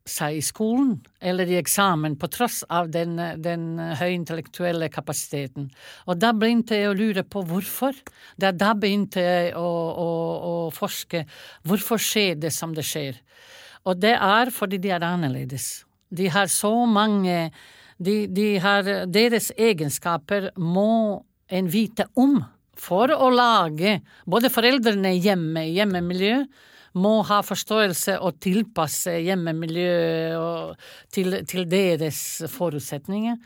seg 0.07 0.38
i 0.38 0.42
skolen 0.45 0.95
eller 1.21 1.51
i 1.51 1.59
eksamen 1.59 2.14
på 2.21 2.29
tross 2.31 2.62
av 2.71 2.88
den, 2.95 3.19
den 3.42 3.79
høyintellektuelle 3.99 4.88
kapasiteten. 4.95 5.69
Og 6.07 6.21
da 6.23 6.33
begynte 6.37 6.79
jeg 6.79 6.90
å 6.90 6.97
lure 6.97 7.27
på 7.27 7.42
hvorfor. 7.47 7.97
Da, 8.38 8.53
da 8.55 8.73
begynte 8.79 9.25
jeg 9.25 9.55
å, 9.59 9.66
å, 9.66 10.11
å 10.51 10.55
forske. 10.75 11.25
Hvorfor 11.66 12.03
skjer 12.03 12.38
det 12.47 12.55
som 12.55 12.75
det 12.77 12.87
skjer? 12.87 13.19
Og 13.87 13.99
det 14.03 14.14
er 14.14 14.53
fordi 14.55 14.81
de 14.83 14.95
er 14.95 15.07
annerledes. 15.07 15.85
De 16.09 16.31
har 16.31 16.51
så 16.51 16.73
mange 16.87 17.51
de, 17.99 18.27
de 18.29 18.57
har, 18.62 18.87
Deres 19.09 19.51
egenskaper 19.57 20.51
må 20.61 21.25
en 21.49 21.71
vite 21.71 22.07
om 22.19 22.38
for 22.77 23.11
å 23.12 23.31
lage 23.33 24.01
både 24.29 24.51
foreldrene 24.53 25.14
hjemme, 25.16 25.64
hjemmemiljø, 25.73 26.42
må 26.96 27.20
ha 27.28 27.42
forståelse 27.44 28.16
og 28.24 28.38
tilpasse 28.42 29.12
hjemmemiljøet 29.26 30.87
til, 31.12 31.40
til 31.48 31.66
deres 31.68 32.20
forutsetninger, 32.52 33.37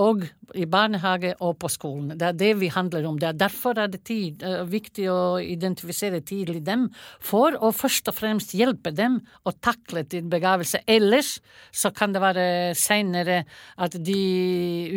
og 0.00 0.24
i 0.58 0.66
barnehage 0.70 1.34
og 1.42 1.56
på 1.62 1.70
skolen. 1.72 2.14
Det 2.18 2.28
er 2.28 2.38
det 2.38 2.52
vi 2.60 2.70
handler 2.72 3.08
om. 3.08 3.18
Det 3.20 3.28
er 3.30 3.40
derfor 3.40 3.78
er 3.78 3.90
det 3.90 4.02
tid, 4.06 4.44
eh, 4.46 4.62
viktig 4.70 5.08
å 5.10 5.20
identifisere 5.42 6.22
tidlig 6.26 6.62
dem, 6.66 6.88
for 7.18 7.58
å 7.58 7.72
først 7.74 8.10
og 8.10 8.18
fremst 8.18 8.54
hjelpe 8.56 8.94
dem 8.94 9.20
å 9.46 9.54
takle 9.58 10.04
din 10.06 10.30
begavelse. 10.30 10.82
Ellers 10.86 11.38
så 11.72 11.92
kan 11.94 12.14
det 12.14 12.22
være 12.22 12.46
seinere 12.78 13.42
at 13.78 13.98
de 13.98 14.22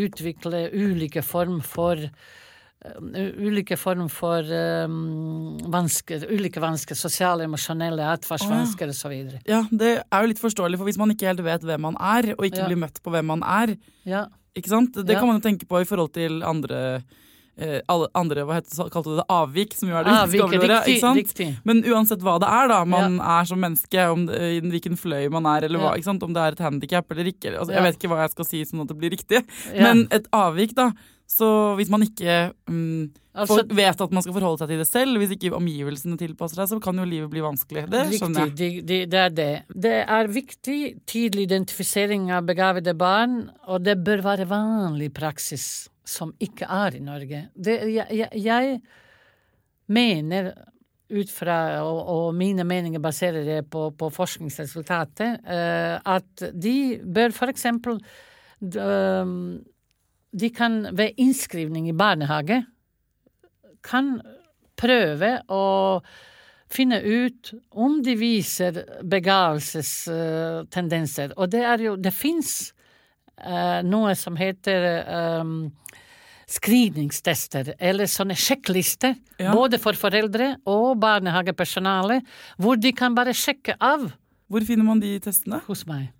utvikler 0.06 0.74
ulike 0.74 1.26
form 1.26 1.62
for 1.66 2.00
ulike 2.84 3.78
form 3.80 4.10
for 4.12 4.44
um, 4.44 5.58
vansker, 5.72 6.26
ulike 6.32 6.62
vansker, 6.64 6.98
sosiale, 7.00 7.46
emosjonelle, 7.48 8.04
atferdsvansker 8.18 8.92
osv. 8.94 9.16
Ja, 9.48 9.64
det 9.72 9.96
er 10.04 10.22
jo 10.26 10.32
litt 10.34 10.44
forståelig, 10.44 10.80
for 10.82 10.90
hvis 10.90 11.00
man 11.02 11.14
ikke 11.16 11.30
helt 11.32 11.44
vet 11.46 11.64
hvem 11.68 11.86
man 11.90 11.98
er, 12.00 12.34
og 12.38 12.46
ikke 12.48 12.64
Ja. 12.64 12.68
blir 12.68 12.82
møtt 12.84 13.02
på 13.04 13.12
hvem 13.14 13.26
man 13.26 13.44
er, 13.44 13.76
Ja. 14.06 14.26
ikke 14.56 14.70
sant? 14.70 14.94
Det 14.94 15.10
Ja. 15.16 15.20
kan 15.20 15.28
man 15.28 15.40
jo 15.42 15.50
tenke 15.50 15.66
på 15.68 15.82
i 15.82 15.86
forhold 15.86 16.14
til 16.14 16.44
andre 16.44 17.04
eh, 17.56 17.82
alle 17.88 18.08
andre, 18.16 18.42
hva 18.48 18.56
heter, 18.56 18.90
kalte 18.90 19.12
du 19.12 19.16
det, 19.16 19.26
avvik, 19.30 19.76
som 19.78 19.88
jo 19.88 19.94
er 19.94 20.04
det 20.04 20.10
Avvik, 20.12 20.42
riktig, 20.42 21.04
riktig. 21.14 21.58
Men 21.64 21.84
uansett 21.84 22.18
hva 22.26 22.40
det 22.42 22.50
er 22.50 22.68
da, 22.68 22.80
man 22.84 23.20
er 23.22 23.46
som 23.46 23.60
menneske, 23.62 24.10
om 24.12 24.26
det, 24.26 24.40
i 24.42 24.60
hvilken 24.60 24.98
fløy 24.98 25.30
man 25.30 25.46
er, 25.46 25.66
eller 25.66 25.78
hva, 25.78 25.92
Ja. 25.92 25.98
ikke 26.02 26.04
sant? 26.10 26.24
om 26.24 26.34
det 26.34 26.42
er 26.42 26.52
et 26.54 26.58
handicap 26.66 27.06
eller 27.12 27.26
ikke, 27.26 27.54
altså, 27.60 27.70
jeg 27.74 27.84
vet 27.84 27.96
ikke 28.00 28.10
hva 28.10 28.22
jeg 28.26 28.32
skal 28.32 28.46
si 28.46 28.64
sånn 28.66 28.82
at 28.82 28.88
det 28.88 28.98
blir 28.98 29.12
riktig, 29.12 29.46
men 29.78 30.08
et 30.10 30.26
avvik 30.34 30.74
da, 30.74 30.94
så 31.30 31.48
hvis 31.80 31.90
man 31.90 32.04
ikke 32.06 32.54
um, 32.70 33.12
Altså- 33.34 33.64
vet 33.66 34.02
at 34.02 34.12
man 34.14 34.22
skal 34.22 34.36
forholde 34.36 34.60
seg 34.62 34.70
til 34.70 34.82
det 34.84 34.88
selv, 34.88 35.18
hvis 35.18 35.32
ikke 35.34 35.56
omgivelsene 35.58 36.18
tilpasser 36.20 36.60
seg, 36.62 36.68
så 36.70 36.78
kan 36.84 37.00
jo 37.02 37.06
livet 37.10 37.32
bli 37.32 37.42
vanskelig. 37.42 37.88
Det 37.90 38.04
skjønner 38.20 38.44
jeg. 38.44 38.52
Riktig, 38.52 38.68
de, 38.86 38.92
de, 38.92 39.00
det 39.10 39.22
er 39.24 39.32
det. 39.34 39.54
Det 39.74 39.96
er 40.06 40.30
viktig 40.30 40.78
tidlig 41.10 41.48
identifisering 41.48 42.30
av 42.36 42.46
begavede 42.46 42.94
barn, 42.94 43.50
og 43.66 43.82
det 43.82 43.98
bør 44.06 44.22
være 44.22 44.46
vanlig 44.52 45.10
praksis 45.18 45.90
som 46.06 46.36
ikke 46.44 46.68
er 46.70 47.00
i 47.00 47.02
Norge. 47.02 47.48
Det, 47.56 47.80
jeg, 47.96 48.30
jeg, 48.38 48.78
mener 49.88 50.52
ut 51.14 51.30
fra, 51.34 51.58
og, 51.84 52.00
og 52.10 52.36
mine 52.38 52.64
meninger 52.68 53.02
baserer 53.04 53.44
det 53.46 53.60
på, 53.74 53.90
på 53.98 54.10
forskningsresultatet, 54.14 55.42
uh, 55.42 55.98
at 56.16 56.46
de 56.54 56.78
bør 57.04 57.34
for 57.36 57.52
eksempel 57.52 57.98
d- 58.62 59.60
De 60.34 60.50
kan 60.50 60.80
ved 60.98 61.14
innskrivning 61.22 61.86
i 61.90 61.94
barnehage 61.94 62.64
kan 63.86 64.16
prøve 64.80 65.36
å 65.52 66.02
finne 66.74 66.98
ut 67.06 67.52
om 67.78 68.00
de 68.04 68.16
viser 68.18 68.80
begavelsestendenser. 69.06 71.34
Og 71.38 71.50
det 71.54 71.62
er 71.70 71.78
jo 71.86 71.94
Det 72.02 72.14
fins 72.14 72.72
noe 73.84 74.14
som 74.16 74.36
heter 74.38 75.06
um, 75.42 75.72
screeningstester, 76.48 77.74
eller 77.80 78.06
sånne 78.06 78.36
sjekklister, 78.38 79.16
Ja. 79.40 79.52
både 79.54 79.78
for 79.82 79.94
foreldre 79.98 80.56
og 80.70 81.00
barnehagepersonale, 81.02 82.22
hvor 82.58 82.76
de 82.78 82.92
kan 82.94 83.16
bare 83.16 83.34
sjekke 83.34 83.76
av 83.82 84.12
Hvor 84.50 84.62
finner 84.66 84.84
man 84.86 85.00
de 85.02 85.20
testene? 85.20 85.62
hos 85.68 85.86
meg. 85.88 86.12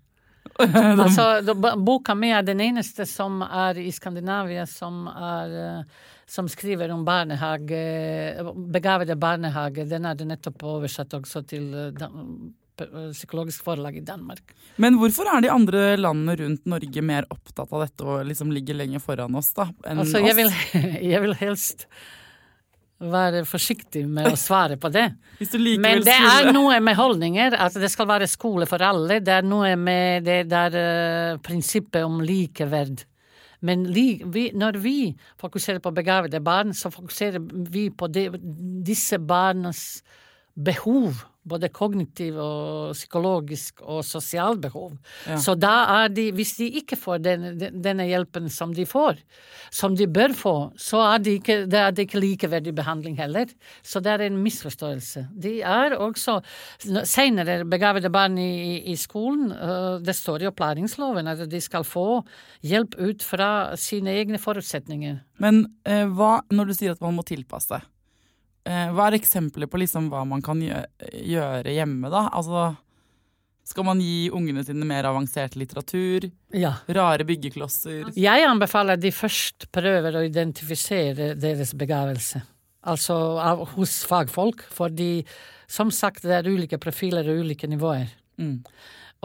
Altså, 0.60 1.54
boka 1.82 2.14
mi 2.14 2.30
er 2.30 2.44
den 2.46 2.60
eneste 2.62 3.06
som 3.08 3.40
er 3.42 3.78
i 3.82 3.90
Skandinavia 3.94 4.66
som, 4.70 5.06
er, 5.10 5.54
eh, 5.60 6.10
som 6.30 6.48
skriver 6.52 6.92
om 6.94 7.04
barnehage, 7.06 7.80
begavede 8.54 9.16
barnehage. 9.18 9.86
Den 9.90 10.06
er 10.06 10.14
det 10.18 10.28
nettopp 10.30 10.62
oversatt 10.76 11.16
også 11.18 11.42
til 11.50 11.72
eh, 11.74 12.04
psykologisk 13.14 13.64
forlag 13.66 13.96
i 13.98 14.04
Danmark. 14.06 14.54
Men 14.82 14.98
hvorfor 14.98 15.28
er 15.30 15.44
de 15.44 15.50
andre 15.52 15.94
landene 15.98 16.36
rundt 16.40 16.66
Norge 16.70 17.02
mer 17.06 17.26
opptatt 17.30 17.70
av 17.72 17.86
dette 17.86 18.06
og 18.06 18.24
liksom 18.26 18.52
ligger 18.54 18.78
lenger 18.78 19.02
foran 19.02 19.34
oss 19.38 19.52
da, 19.54 19.68
enn 19.86 20.02
Altså, 20.02 20.20
oss? 20.20 20.28
jeg 20.28 20.38
vil, 20.38 20.52
jeg 21.12 21.24
vil 21.24 21.34
helst 21.42 21.88
være 23.12 23.44
forsiktig 23.48 24.04
med 24.08 24.32
å 24.32 24.38
svare 24.38 24.78
på 24.80 24.90
det. 24.92 25.06
Men 25.84 26.04
det 26.04 26.14
er 26.14 26.50
noe 26.54 26.78
med 26.84 26.98
holdninger, 26.98 27.56
at 27.56 27.76
det 27.80 27.90
skal 27.92 28.08
være 28.10 28.30
skole 28.30 28.68
for 28.70 28.82
alle. 28.84 29.20
Det 29.24 29.34
er 29.38 29.46
noe 29.46 29.74
med 29.80 30.26
det 30.28 30.44
der 30.52 30.78
uh, 30.78 31.42
prinsippet 31.44 32.04
om 32.06 32.22
likeverd. 32.24 33.04
Men 33.64 33.86
li, 33.88 34.20
vi, 34.28 34.50
når 34.52 34.78
vi 34.82 34.98
fokuserer 35.40 35.80
på 35.80 35.94
begavede 35.96 36.40
barn, 36.44 36.74
så 36.76 36.90
fokuserer 36.92 37.40
vi 37.72 37.88
på 37.90 38.10
de, 38.12 38.26
disse 38.84 39.18
barnas 39.18 40.02
behov. 40.54 41.24
Både 41.44 41.68
kognitiv 41.68 42.38
og 42.40 42.94
psykologisk 42.96 43.82
og 43.84 43.98
sosialt 44.08 44.62
behov. 44.64 44.94
Ja. 45.28 45.36
Så 45.36 45.52
da 45.60 45.72
er 45.92 46.08
de, 46.08 46.30
hvis 46.32 46.54
de 46.56 46.70
ikke 46.80 46.96
får 46.96 47.20
den, 47.20 47.44
den, 47.60 47.82
denne 47.84 48.06
hjelpen 48.08 48.48
som 48.48 48.72
de 48.72 48.86
får, 48.88 49.20
som 49.68 49.92
de 49.92 50.06
bør 50.08 50.32
få, 50.32 50.54
så 50.80 51.02
er 51.04 51.20
det 51.20 51.36
ikke, 51.42 51.58
det 51.68 51.82
er 51.82 51.92
det 51.92 52.08
ikke 52.08 52.24
likeverdig 52.24 52.72
behandling 52.72 53.20
heller. 53.20 53.52
Så 53.84 54.00
det 54.00 54.14
er 54.14 54.24
en 54.24 54.40
misforståelse. 54.40 55.26
De 55.36 55.58
er 55.60 55.98
også 56.00 56.38
senere 57.04 57.60
begavede 57.68 58.08
barn 58.08 58.40
i, 58.40 58.80
i, 58.80 58.96
skolen. 58.96 59.52
øh, 59.52 60.00
det 60.00 60.16
står 60.16 60.46
i 60.46 60.48
opplæringsloven 60.48 61.28
at 61.28 61.44
de 61.44 61.60
skal 61.60 61.84
få 61.84 62.22
hjelp 62.62 62.96
ut 62.96 63.20
fra 63.22 63.76
sine 63.76 64.16
egne 64.16 64.40
forutsetninger. 64.40 65.20
Men 65.44 65.66
eh, 65.84 66.08
hva, 66.08 66.38
når 66.48 66.72
du 66.72 66.78
sier 66.78 66.96
at 66.96 67.04
man 67.04 67.20
må 67.20 67.28
tilpasse, 67.28 67.84
hva 68.64 69.10
er 69.10 69.18
eksempler 69.18 69.68
på 69.68 69.76
liksom 69.82 70.06
hva 70.12 70.22
man 70.28 70.40
kan 70.44 70.62
gjøre, 70.62 71.68
hjemme 71.68 72.08
da? 72.12 72.28
Altså, 72.32 72.70
skal 73.64 73.86
man 73.88 74.00
gi 74.00 74.28
ungene 74.32 74.64
sine 74.64 74.84
mer 74.88 75.06
avansert 75.08 75.56
litteratur? 75.56 76.26
Ja. 76.52 76.74
Rare 76.88 77.24
byggeklosser? 77.28 78.10
Jeg 78.16 78.48
anbefaler 78.48 78.98
at 78.98 79.04
de 79.04 79.12
først 79.14 79.70
prøver 79.72 80.18
å 80.18 80.24
identifisere 80.26 81.32
deres 81.40 81.72
begavelse. 81.76 82.42
Altså 82.84 83.16
av, 83.40 83.64
hos 83.78 84.02
fagfolk, 84.04 84.66
fordi 84.68 85.24
som 85.70 85.88
sagt 85.94 86.26
det 86.28 86.36
er 86.36 86.50
ulike 86.50 86.76
profiler 86.80 87.24
og 87.32 87.40
ulike 87.46 87.70
nivåer. 87.70 88.12
Mm. 88.36 88.58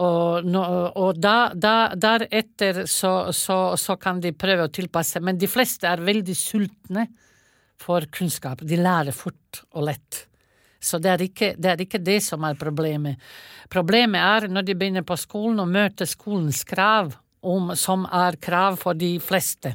Og, 0.00 0.48
og 0.56 1.18
da, 1.20 1.50
da, 1.52 1.74
deretter 1.92 2.86
så, 2.88 3.34
så, 3.36 3.76
så 3.76 3.98
kan 4.00 4.22
de 4.24 4.32
prøve 4.32 4.64
å 4.64 4.72
tilpasse, 4.72 5.20
men 5.20 5.36
de 5.36 5.50
fleste 5.50 5.84
er 5.84 6.00
veldig 6.00 6.36
sultne 6.38 7.04
for 7.80 8.06
kunnskap. 8.12 8.64
De 8.66 8.78
lærer 8.80 9.16
fort 9.16 9.64
og 9.72 9.88
lett. 9.88 10.26
Så 10.80 10.98
det 11.02 11.10
er, 11.12 11.24
ikke, 11.26 11.54
det 11.60 11.72
er 11.74 11.82
ikke 11.84 12.00
det 12.00 12.20
som 12.24 12.44
er 12.48 12.56
problemet. 12.58 13.20
Problemet 13.72 14.20
er 14.20 14.48
når 14.48 14.64
de 14.68 14.76
begynner 14.80 15.04
på 15.06 15.18
skolen 15.20 15.60
og 15.60 15.68
møter 15.68 16.08
skolens 16.08 16.62
krav 16.64 17.12
om, 17.40 17.72
som 17.76 18.06
er 18.12 18.36
krav 18.40 18.78
for 18.80 18.96
de 18.96 19.14
fleste. 19.20 19.74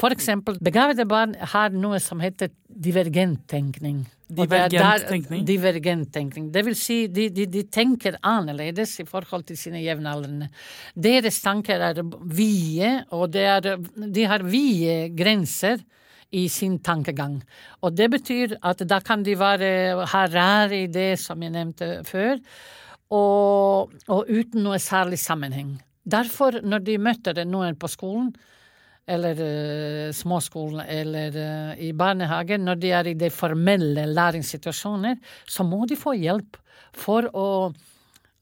For 0.00 0.14
eksempel, 0.14 0.58
begavede 0.62 1.06
barn 1.10 1.34
har 1.54 1.74
noe 1.74 2.00
som 2.02 2.22
heter 2.22 2.52
divergent 2.66 3.46
tenkning. 3.50 4.04
Er 4.34 4.46
Divergent 4.46 5.08
tenkning? 5.10 5.42
Divergent 5.46 6.08
tenkning. 6.14 6.46
Det 6.54 6.62
vil 6.66 6.76
si, 6.78 7.04
de, 7.12 7.28
de, 7.34 7.44
de 7.50 7.64
tenker 7.70 8.16
annerledes 8.24 8.96
i 9.02 9.06
forhold 9.06 9.44
til 9.50 9.58
sine 9.60 9.82
jevnaldrende. 9.84 10.48
Deres 10.96 11.42
tanker 11.44 11.82
er 11.90 12.00
vide, 12.24 12.94
og 13.14 13.28
det 13.34 13.44
er, 13.50 13.68
de 14.16 14.24
har 14.30 14.46
vide 14.46 15.10
grenser 15.18 15.84
i 16.34 16.46
sin 16.50 16.78
tankegang. 16.82 17.38
Og 17.86 17.94
det 17.96 18.08
betyr 18.12 18.56
at 18.66 18.82
da 18.88 19.00
kan 19.04 19.22
de 19.26 19.36
være, 19.38 19.68
ha 20.10 20.24
rare 20.32 20.84
ideer, 20.84 21.18
som 21.20 21.42
jeg 21.42 21.54
nevnte 21.54 21.90
før, 22.08 22.40
og, 23.14 23.94
og 24.10 24.30
uten 24.30 24.64
noe 24.64 24.80
særlig 24.82 25.20
sammenheng. 25.22 25.76
Derfor, 26.04 26.60
når 26.64 26.84
de 26.84 26.98
møter 27.00 27.44
noen 27.48 27.78
på 27.80 27.88
skolen, 27.92 28.34
eller 29.04 29.36
uh, 29.36 30.12
småskolen 30.16 30.80
eller 30.88 31.34
uh, 31.36 31.72
i 31.80 31.90
barnehagen, 31.92 32.64
når 32.64 32.78
de 32.80 32.92
er 32.96 33.10
i 33.10 33.18
de 33.20 33.28
formelle 33.32 34.06
læringssituasjoner, 34.08 35.18
så 35.44 35.66
må 35.68 35.84
de 35.88 35.98
få 36.00 36.16
hjelp 36.16 36.56
for 36.96 37.28
å 37.36 37.48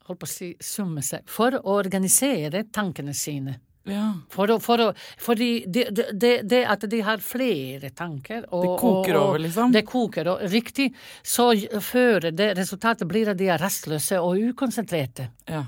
holdt 0.06 0.20
på 0.22 0.28
å 0.28 0.30
si, 0.30 0.52
summe 0.62 1.02
seg, 1.06 1.26
for 1.30 1.56
å 1.58 1.78
organisere 1.80 2.64
tankene 2.70 3.14
sine. 3.16 3.58
Ja. 3.88 4.12
For 4.30 4.50
å, 4.54 4.58
for 4.62 4.78
å, 4.78 4.88
fordi 5.18 5.50
det, 5.66 5.88
det, 5.90 6.06
det, 6.14 6.32
det 6.46 6.62
at 6.70 6.84
de 6.90 7.00
har 7.02 7.22
flere 7.24 7.90
tanker 7.90 8.44
og, 8.52 8.62
Det 8.62 8.72
koker 8.78 9.16
og, 9.16 9.18
og, 9.18 9.28
over, 9.28 9.42
liksom. 9.42 9.74
Det 9.74 9.84
koker, 9.88 10.32
over. 10.36 10.48
riktig. 10.52 10.92
Så 11.26 11.50
fører 11.82 12.30
det 12.30 12.52
resultatet 12.60 13.10
blir 13.10 13.32
at 13.32 13.40
de 13.40 13.50
er 13.50 13.62
rastløse 13.62 14.20
og 14.22 14.38
ukonsentrerte. 14.52 15.30
ja. 15.50 15.64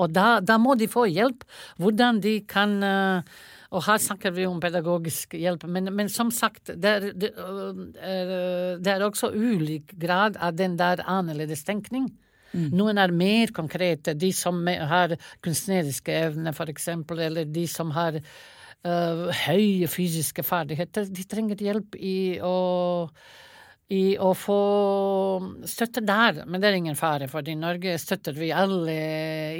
Og 0.00 0.08
da, 0.08 0.40
da 0.40 0.56
må 0.60 0.72
de 0.80 0.88
få 0.90 1.04
hjelp. 1.10 1.44
Hvordan 1.80 2.20
de 2.24 2.38
kan 2.48 2.78
eh, 2.82 3.34
Og 3.72 3.84
her 3.86 4.00
snakker 4.00 4.32
vi 4.36 4.46
om 4.48 4.60
pedagogisk 4.60 5.36
hjelp, 5.36 5.66
men, 5.68 5.88
men 5.96 6.08
som 6.12 6.32
sagt, 6.34 6.72
det 6.76 6.90
er, 6.90 7.06
det, 7.16 7.30
er, 7.36 8.32
det 8.80 8.90
er 8.92 9.04
også 9.06 9.30
ulik 9.32 9.94
grad 10.00 10.36
av 10.36 10.58
den 10.58 10.74
der 10.80 11.00
annerledes 11.08 11.64
tenkning. 11.64 12.10
Noen 12.52 12.98
er 12.98 13.14
mer 13.16 13.52
konkrete, 13.56 14.14
de 14.18 14.32
som 14.36 14.60
har 14.66 15.16
kunstneriske 15.44 16.12
evner, 16.12 16.56
eksempel, 16.68 17.18
eller 17.28 17.44
de 17.44 17.66
som 17.70 17.90
har 17.96 18.18
uh, 18.18 19.28
høye 19.46 19.88
fysiske 19.88 20.44
ferdigheter, 20.46 21.08
de 21.08 21.24
trenger 21.28 21.56
hjelp 21.56 21.96
i 21.96 22.38
å 22.44 22.56
i 23.92 24.14
å 24.16 24.30
få 24.38 24.56
støtte 25.68 26.00
der, 26.06 26.42
men 26.48 26.62
det 26.62 26.70
er 26.70 26.78
ingen 26.78 26.96
fare, 26.96 27.26
for 27.28 27.44
i 27.48 27.54
Norge 27.58 27.98
støtter 28.00 28.32
vi 28.36 28.48
alle 28.54 28.94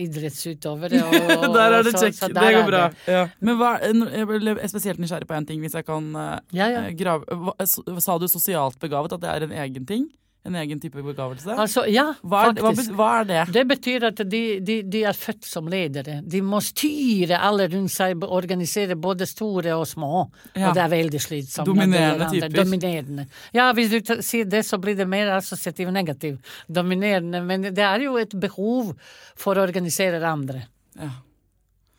idrettsutøvere. 0.01 1.03
Og, 1.37 1.45
Der 1.53 1.77
er 1.77 1.85
det 1.85 1.93
så- 1.99 2.09
Det 2.33 2.55
går 2.57 2.67
bra. 2.71 2.87
det. 2.89 3.13
Ja. 3.13 3.27
Men 3.41 3.59
hva, 3.61 3.73
jeg 3.83 4.27
ble 4.31 4.57
spesielt 4.73 5.03
nysgjerrig 5.03 5.29
på 5.29 5.37
en 5.37 5.49
ting, 5.49 5.61
hvis 5.61 5.77
jeg 5.77 5.85
kan 5.89 6.09
eh, 6.17 6.39
Ja, 6.57 6.71
ja. 6.71 6.81
eh, 6.87 6.97
grave 6.97 7.27
hva, 7.29 7.53
Sa 8.01 8.17
du 8.19 8.27
sosialt 8.31 8.79
begavet? 8.81 9.13
At 9.13 9.21
det 9.21 9.29
er 9.35 9.49
en 9.49 9.57
egen 9.67 9.87
ting? 9.87 10.09
En 10.43 10.57
egen 10.59 10.81
type 10.83 10.99
begavelse? 11.07 11.55
Altså, 11.55 11.85
ja, 11.87 12.09
hva, 12.27 12.49
er, 12.49 12.57
hva, 12.59 12.73
hva 12.99 13.11
er 13.21 13.29
det? 13.29 13.43
Det 13.55 13.63
betyr 13.71 14.07
at 14.09 14.23
de, 14.27 14.41
de, 14.59 14.81
de 14.91 15.03
er 15.07 15.15
født 15.15 15.47
som 15.47 15.69
ledere. 15.71 16.17
De 16.27 16.41
må 16.43 16.59
styre 16.67 17.39
alle 17.47 17.69
rundt 17.71 17.95
seg, 17.95 18.25
organisere 18.27 18.97
både 18.99 19.29
store 19.31 19.77
og 19.79 19.87
små. 19.87 20.25
Ja. 20.57 20.73
Og 20.73 20.79
det 20.79 20.83
er 20.83 20.93
veldig 20.97 21.23
slitsomt. 21.23 21.71
Dominerende 21.71 22.27
typer. 22.35 22.57
Dominerende. 22.59 23.29
Ja, 23.55 23.69
hvis 23.77 23.95
du 23.95 24.17
sier 24.19 24.51
det, 24.51 24.65
så 24.67 24.83
blir 24.83 24.99
det 24.99 25.07
mer 25.07 25.31
assosiativ 25.39 25.95
negativ. 25.95 26.41
Dominerende. 26.67 27.45
Men 27.47 27.71
det 27.71 27.87
er 27.87 28.09
jo 28.09 28.19
et 28.19 28.35
behov 28.35 28.97
for 29.39 29.55
å 29.55 29.69
organisere 29.69 30.19
andre. 30.27 30.67
Ja. 30.99 31.15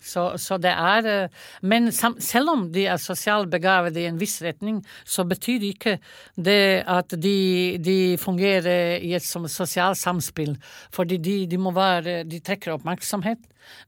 Så, 0.04 0.26
så 0.42 0.58
det 0.62 0.74
er 0.74 1.08
eh, 1.10 1.44
Men 1.62 1.92
selv 1.92 2.52
om 2.52 2.66
de 2.74 2.86
er 2.92 3.00
sosialt 3.02 3.50
begavet 3.52 3.98
i 3.98 4.08
en 4.10 4.20
viss 4.20 4.42
retning, 4.44 4.82
så 5.06 5.24
betyr 5.28 5.64
ikke 5.70 5.98
det 6.36 6.84
at 6.88 7.16
de, 7.16 7.80
de 7.80 8.18
fungerer 8.20 9.00
i 9.00 9.14
et 9.16 9.24
sosialt 9.24 9.98
samspill. 9.98 10.58
Fordi 10.94 11.18
de, 11.18 11.38
de 11.48 11.58
må 11.58 11.72
være 11.76 12.24
De 12.28 12.40
trekker 12.44 12.76
oppmerksomhet. 12.76 13.40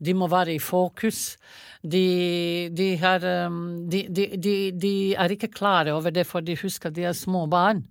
De 0.04 0.14
må 0.18 0.28
være 0.32 0.56
i 0.56 0.60
fokus. 0.60 1.38
De, 1.86 2.70
de, 2.74 2.88
har, 2.98 3.22
um, 3.46 3.86
de, 3.92 4.00
de, 4.10 4.24
de, 4.42 4.54
de 4.74 4.92
er 5.14 5.34
ikke 5.36 5.52
klare 5.54 5.94
over 5.94 6.10
det, 6.16 6.24
for 6.26 6.42
de 6.42 6.56
husker 6.58 6.90
de 6.90 7.04
er 7.06 7.14
små 7.14 7.44
barn. 7.52 7.84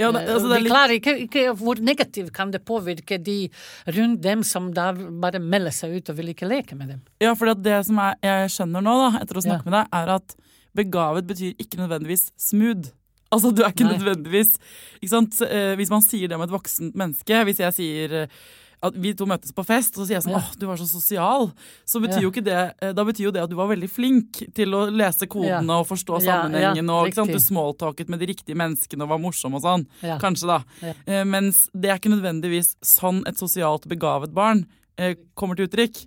Ja, 0.00 0.08
altså, 0.08 0.48
det 0.48 0.56
er 0.56 0.62
de 0.64 0.70
klarer 0.70 0.94
ikke, 0.96 1.14
ikke 1.26 1.42
Hvor 1.60 1.80
negativt 1.84 2.32
kan 2.32 2.50
det 2.54 2.62
påvirke 2.64 3.18
de 3.20 3.50
rundt 3.92 4.22
dem 4.24 4.42
som 4.46 4.70
da 4.72 4.90
bare 4.94 5.40
melder 5.42 5.74
seg 5.76 5.98
ut 5.98 6.08
og 6.12 6.16
vil 6.16 6.32
ikke 6.32 6.48
leke 6.48 6.78
med 6.78 6.94
dem? 6.94 7.02
Ja, 7.20 7.34
for 7.36 7.52
det 7.52 7.82
som 7.90 8.00
er, 8.00 8.16
jeg 8.24 8.54
skjønner 8.56 8.84
nå, 8.88 8.96
da, 9.04 9.10
etter 9.20 9.36
å 9.42 9.44
snakke 9.44 9.68
Ja. 9.68 9.70
med 9.70 9.78
deg, 9.82 9.92
er 10.00 10.14
at 10.16 10.34
begavet 10.76 11.28
betyr 11.28 11.52
ikke 11.60 11.82
nødvendigvis 11.82 12.30
smooth. 12.40 12.88
Altså, 13.32 13.52
du 13.52 13.62
er 13.64 13.70
ikke 13.72 13.84
Nei. 13.84 13.98
nødvendigvis 13.98 14.56
ikke 15.00 15.12
sant? 15.12 15.38
Eh, 15.44 15.74
Hvis 15.80 15.92
man 15.92 16.02
sier 16.04 16.28
det 16.28 16.36
om 16.36 16.42
et 16.44 16.50
voksent 16.52 16.92
menneske 17.00 17.38
Hvis 17.48 17.60
jeg 17.62 17.72
sier 17.76 18.12
eh, 18.24 18.34
at 18.82 18.96
vi 18.98 19.12
to 19.14 19.26
møtes 19.30 19.52
på 19.54 19.62
fest, 19.66 19.94
og 19.94 20.02
så 20.02 20.06
sier 20.08 20.16
jeg 20.18 20.24
sånn 20.26 20.34
åh, 20.38 20.48
du 20.58 20.66
var 20.66 20.80
så 20.80 20.86
sosial, 20.90 21.48
så 21.86 22.00
betyr 22.02 22.24
jo 22.24 22.32
ikke 22.32 22.42
det 22.44 22.56
eh, 22.82 22.92
Da 22.96 23.04
betyr 23.06 23.28
jo 23.28 23.32
det 23.34 23.44
at 23.44 23.50
du 23.52 23.54
var 23.58 23.70
veldig 23.70 23.88
flink 23.90 24.40
til 24.56 24.74
å 24.74 24.84
lese 24.90 25.28
kodene 25.30 25.78
og 25.80 25.86
forstå 25.90 26.18
sammenhengen, 26.26 26.90
og 26.90 27.06
ikke 27.10 27.20
sant? 27.22 27.32
du 27.32 27.38
smalltalket 27.42 28.10
med 28.12 28.22
de 28.22 28.30
riktige 28.32 28.58
menneskene 28.58 29.06
og 29.06 29.12
var 29.14 29.22
morsom 29.22 29.54
og 29.58 29.62
sånn. 29.64 29.86
Kanskje, 30.22 30.50
da. 30.50 30.60
Eh, 31.06 31.22
mens 31.28 31.68
det 31.72 31.92
er 31.92 32.00
ikke 32.00 32.12
nødvendigvis 32.16 32.74
sånn 32.82 33.22
et 33.30 33.38
sosialt 33.38 33.86
begavet 33.90 34.34
barn 34.34 34.66
eh, 34.98 35.14
kommer 35.38 35.56
til 35.58 35.70
uttrykk. 35.70 36.02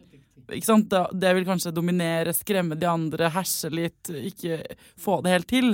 Det 0.46 1.32
vil 1.34 1.46
kanskje 1.48 1.72
dominere, 1.74 2.34
skremme 2.38 2.76
de 2.78 2.86
andre, 2.86 3.32
herse 3.34 3.72
litt, 3.74 4.12
ikke 4.14 4.60
få 5.02 5.22
det 5.26 5.32
helt 5.34 5.48
til. 5.50 5.72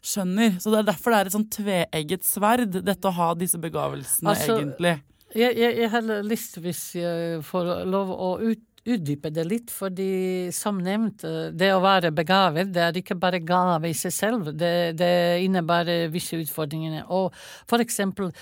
Skjønner. 0.00 0.54
Så 0.62 0.72
det 0.72 0.78
er 0.80 0.86
derfor 0.88 1.12
det 1.12 1.18
er 1.18 1.28
et 1.28 1.34
sånn 1.34 1.50
tveegget 1.52 2.24
sverd, 2.24 2.78
dette 2.86 3.10
å 3.10 3.12
ha 3.18 3.34
disse 3.36 3.60
begavelsene, 3.60 4.32
Altså, 4.32 4.56
egentlig. 4.56 4.94
Jeg, 5.30 5.54
jeg, 5.54 5.76
jeg 5.78 5.90
har 5.92 6.08
lyst, 6.26 6.58
hvis 6.58 6.82
jeg 6.98 7.38
får 7.46 7.70
lov 7.86 8.10
å 8.10 8.32
ut, 8.42 8.64
utdype 8.88 9.30
det 9.30 9.44
litt, 9.44 9.70
fordi 9.70 10.48
som 10.56 10.78
nevnt, 10.82 11.24
det 11.52 11.68
å 11.74 11.82
være 11.84 12.10
begavet, 12.16 12.72
det 12.72 12.82
er 12.82 12.98
ikke 12.98 13.18
bare 13.20 13.42
gave 13.44 13.90
i 13.90 13.96
seg 13.96 14.14
selv, 14.14 14.50
det, 14.56 14.96
det 14.98 15.12
innebærer 15.44 16.08
visse 16.12 16.38
utfordringer. 16.40 17.04
Og 17.12 17.34
for 17.68 17.84
eksempel, 17.84 18.32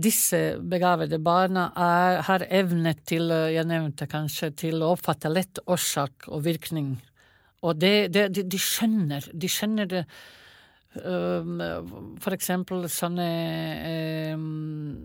disse 0.00 0.58
begavede 0.60 1.20
barna 1.22 1.68
er, 1.76 2.20
har 2.26 2.46
evne 2.50 2.94
til, 3.06 3.30
jeg 3.54 3.68
nevnte 3.68 4.08
kanskje, 4.10 4.50
til 4.64 4.82
å 4.82 4.92
oppfatte 4.96 5.32
lett 5.32 5.62
årsak 5.70 6.28
og 6.30 6.44
virkning. 6.46 6.94
Og 7.66 7.80
det, 7.80 8.10
det, 8.14 8.28
de, 8.34 8.44
de 8.48 8.60
skjønner, 8.60 9.26
de 9.36 9.48
skjønner 9.52 9.88
det 9.90 10.04
um, 11.04 11.58
For 12.22 12.32
eksempel 12.32 12.86
sånne 12.88 13.26
um, 14.32 15.02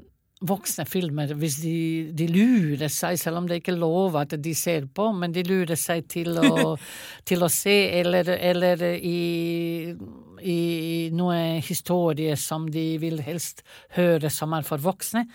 voksne 0.47 0.85
filmer, 0.89 1.33
hvis 1.39 1.59
de, 1.63 1.77
de 2.15 2.27
lurer 2.31 2.91
seg, 2.91 3.17
selv 3.19 3.41
om 3.41 3.49
det 3.49 3.61
ikke 3.61 3.75
lover 3.77 4.23
at 4.23 4.37
de 4.41 4.53
ser 4.57 4.87
på, 4.87 5.09
men 5.17 5.33
de 5.35 5.45
lurer 5.47 5.77
seg 5.79 6.07
til 6.11 6.37
å, 6.39 6.75
til 7.29 7.45
å 7.45 7.51
se, 7.51 7.75
eller, 8.01 8.31
eller 8.35 8.87
i, 8.95 9.93
i 10.41 10.59
noe 11.15 11.61
historie 11.65 12.35
som 12.39 12.69
de 12.71 12.87
vil 13.01 13.21
helst 13.25 13.65
høre 13.97 14.31
som 14.33 14.55
er 14.57 14.67
for 14.67 14.83
voksne. 14.83 15.27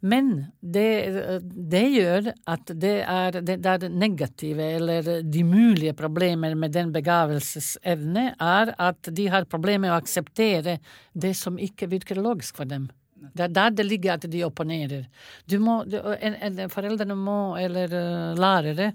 Men 0.00 0.30
det, 0.64 1.42
det 1.44 1.82
gjør 1.92 2.30
at 2.48 2.70
det 2.72 2.94
er 3.04 3.36
det, 3.44 3.58
det 3.60 3.72
er 3.74 3.90
negative, 3.92 4.70
eller 4.78 5.10
de 5.22 5.42
mulige 5.44 5.92
problemer 5.96 6.56
med 6.56 6.72
den 6.72 6.92
begavelsesevne, 6.94 8.30
er 8.40 8.72
at 8.80 9.12
de 9.12 9.28
har 9.28 9.48
problemer 9.50 9.88
med 9.88 9.94
å 9.94 10.00
akseptere 10.00 10.78
det 11.12 11.34
som 11.36 11.60
ikke 11.60 11.90
virker 11.92 12.20
logisk 12.20 12.62
for 12.62 12.68
dem. 12.70 12.88
Det 13.20 13.46
er 13.46 13.54
der 13.54 13.72
det 13.76 13.86
ligger 13.86 14.16
at 14.16 14.26
de 14.32 14.44
opponerer. 14.46 15.06
Du 15.48 15.58
må, 15.60 15.82
du, 15.84 15.98
en, 15.98 16.36
en, 16.40 16.60
foreldrene 16.72 17.16
må, 17.18 17.56
eller 17.60 17.92
uh, 17.92 18.38
lærere, 18.38 18.92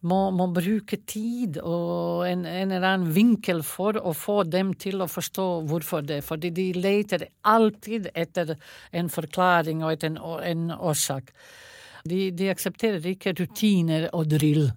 må, 0.00 0.18
må 0.32 0.46
bruke 0.54 0.96
tid 1.08 1.58
og 1.60 2.24
en, 2.28 2.46
en 2.48 2.72
eller 2.72 2.88
annen 2.88 3.12
vinkel 3.14 3.60
for 3.66 3.98
å 4.00 4.14
få 4.16 4.42
dem 4.48 4.72
til 4.80 5.04
å 5.04 5.08
forstå 5.10 5.48
hvorfor 5.68 6.06
det. 6.08 6.22
Fordi 6.24 6.50
de 6.56 6.70
leter 6.78 7.28
alltid 7.48 8.08
etter 8.14 8.54
en 8.96 9.10
forklaring 9.12 9.84
og 9.84 9.94
etter 9.94 10.16
en 10.48 10.70
årsak. 10.76 11.34
De, 12.08 12.30
de 12.32 12.48
aksepterer 12.48 13.12
ikke 13.12 13.36
rutiner 13.36 14.08
og 14.16 14.30
drill. 14.32 14.70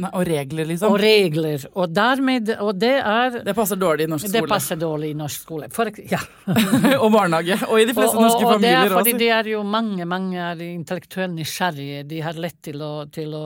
Nei, 0.00 0.10
og 0.16 0.22
regler, 0.24 0.68
liksom. 0.70 0.94
Og 0.94 1.00
regler. 1.02 1.64
Og 1.76 1.90
dermed 1.92 2.50
Og 2.60 2.70
det 2.80 2.94
er 2.96 3.40
det 3.44 3.54
passer 3.56 3.76
dårlig 3.80 4.06
i 4.06 4.10
norsk 4.10 4.28
skole? 4.28 4.40
Det 4.40 4.52
passer 4.52 4.78
dårlig 4.80 5.10
i 5.12 5.16
norsk 5.18 5.42
skole. 5.44 5.68
For, 5.74 5.90
ja. 6.08 6.20
og 7.04 7.10
barnehage. 7.12 7.58
Og 7.68 7.82
i 7.82 7.86
de 7.88 7.96
fleste 7.96 8.16
og, 8.16 8.24
norske 8.24 8.46
og, 8.46 8.54
og 8.54 8.64
det 8.64 8.70
er 8.70 8.78
familier 8.78 8.96
fordi 8.96 9.12
også. 9.12 9.20
de 9.20 9.28
er 9.36 9.50
jo 9.52 9.62
mange, 9.76 10.06
mange 10.08 10.46
er 10.46 10.62
intellektuelt 10.70 11.36
nysgjerrige. 11.36 12.06
De 12.08 12.22
har 12.24 12.40
lett 12.40 12.58
til 12.70 12.80
å, 12.86 12.92
til 13.12 13.36
å 13.36 13.44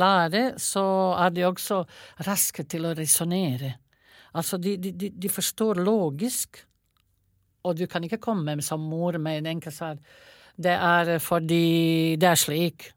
lære. 0.00 0.44
Så 0.62 0.84
er 1.26 1.36
de 1.36 1.46
også 1.50 1.82
raske 2.28 2.64
til 2.70 2.88
å 2.88 2.94
resonnere. 2.96 3.74
Altså, 4.38 4.60
de, 4.62 4.76
de, 4.78 4.94
de, 4.94 5.10
de 5.10 5.32
forstår 5.32 5.82
logisk, 5.82 6.62
og 7.66 7.76
du 7.76 7.84
kan 7.90 8.04
ikke 8.06 8.20
komme 8.22 8.54
som 8.64 8.80
mor 8.80 9.18
med 9.20 9.42
en 9.42 9.50
enkel 9.56 9.74
svar. 9.74 9.98
Det 10.56 10.72
er 10.72 11.18
fordi 11.20 12.16
det 12.20 12.30
er 12.30 12.40
slik. 12.40 12.88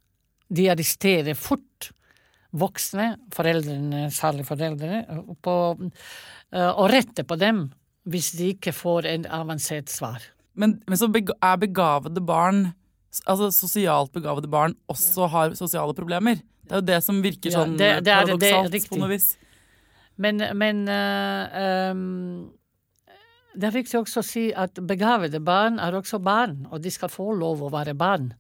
De 0.54 0.70
arresterer 0.72 1.36
fort. 1.36 1.92
Voksne, 2.54 3.16
foreldrene, 3.34 4.06
særlig 4.14 4.46
foreldre, 4.48 5.02
på 5.44 5.56
eh, 6.54 6.70
å 6.70 6.86
rette 6.92 7.26
på 7.26 7.38
dem 7.42 7.66
hvis 8.10 8.34
de 8.38 8.52
ikke 8.54 8.74
får 8.76 9.08
en 9.10 9.28
avansert 9.32 9.90
svar. 9.90 10.22
Men, 10.60 10.78
men 10.88 11.00
så 11.00 11.08
er 11.10 11.62
begavede 11.62 12.22
barn, 12.22 12.74
altså 13.26 13.48
sosialt 13.56 14.12
begavede 14.14 14.50
barn, 14.52 14.76
også 14.92 15.30
har 15.32 15.56
sosiale 15.58 15.96
problemer. 15.98 16.42
Det 16.64 16.76
er 16.76 16.82
jo 16.82 16.88
det 16.92 17.00
som 17.04 17.22
virker 17.24 17.52
sånn 17.52 17.78
det- 17.78 17.80
det 17.80 17.88
er- 17.94 18.02
det 18.02 18.12
er 18.14 18.26
paradoksalt 18.26 18.74
riktig. 18.74 18.90
på 18.92 19.00
noe 19.00 19.10
vis. 19.10 19.38
Men, 20.18 20.38
men 20.58 20.84
uh, 20.88 21.90
um, 21.92 22.52
det 23.56 23.68
er 23.70 23.76
viktig 23.82 24.00
også 24.00 24.22
å 24.22 24.26
si 24.26 24.44
at 24.54 24.74
begavede 24.76 25.40
barn 25.44 25.80
er 25.80 25.96
også 25.98 26.20
barn, 26.22 26.68
og 26.72 26.82
de 26.84 26.92
skal 26.94 27.10
få 27.10 27.32
lov 27.38 27.62
å 27.62 27.72
være 27.74 27.96
barn. 27.98 28.34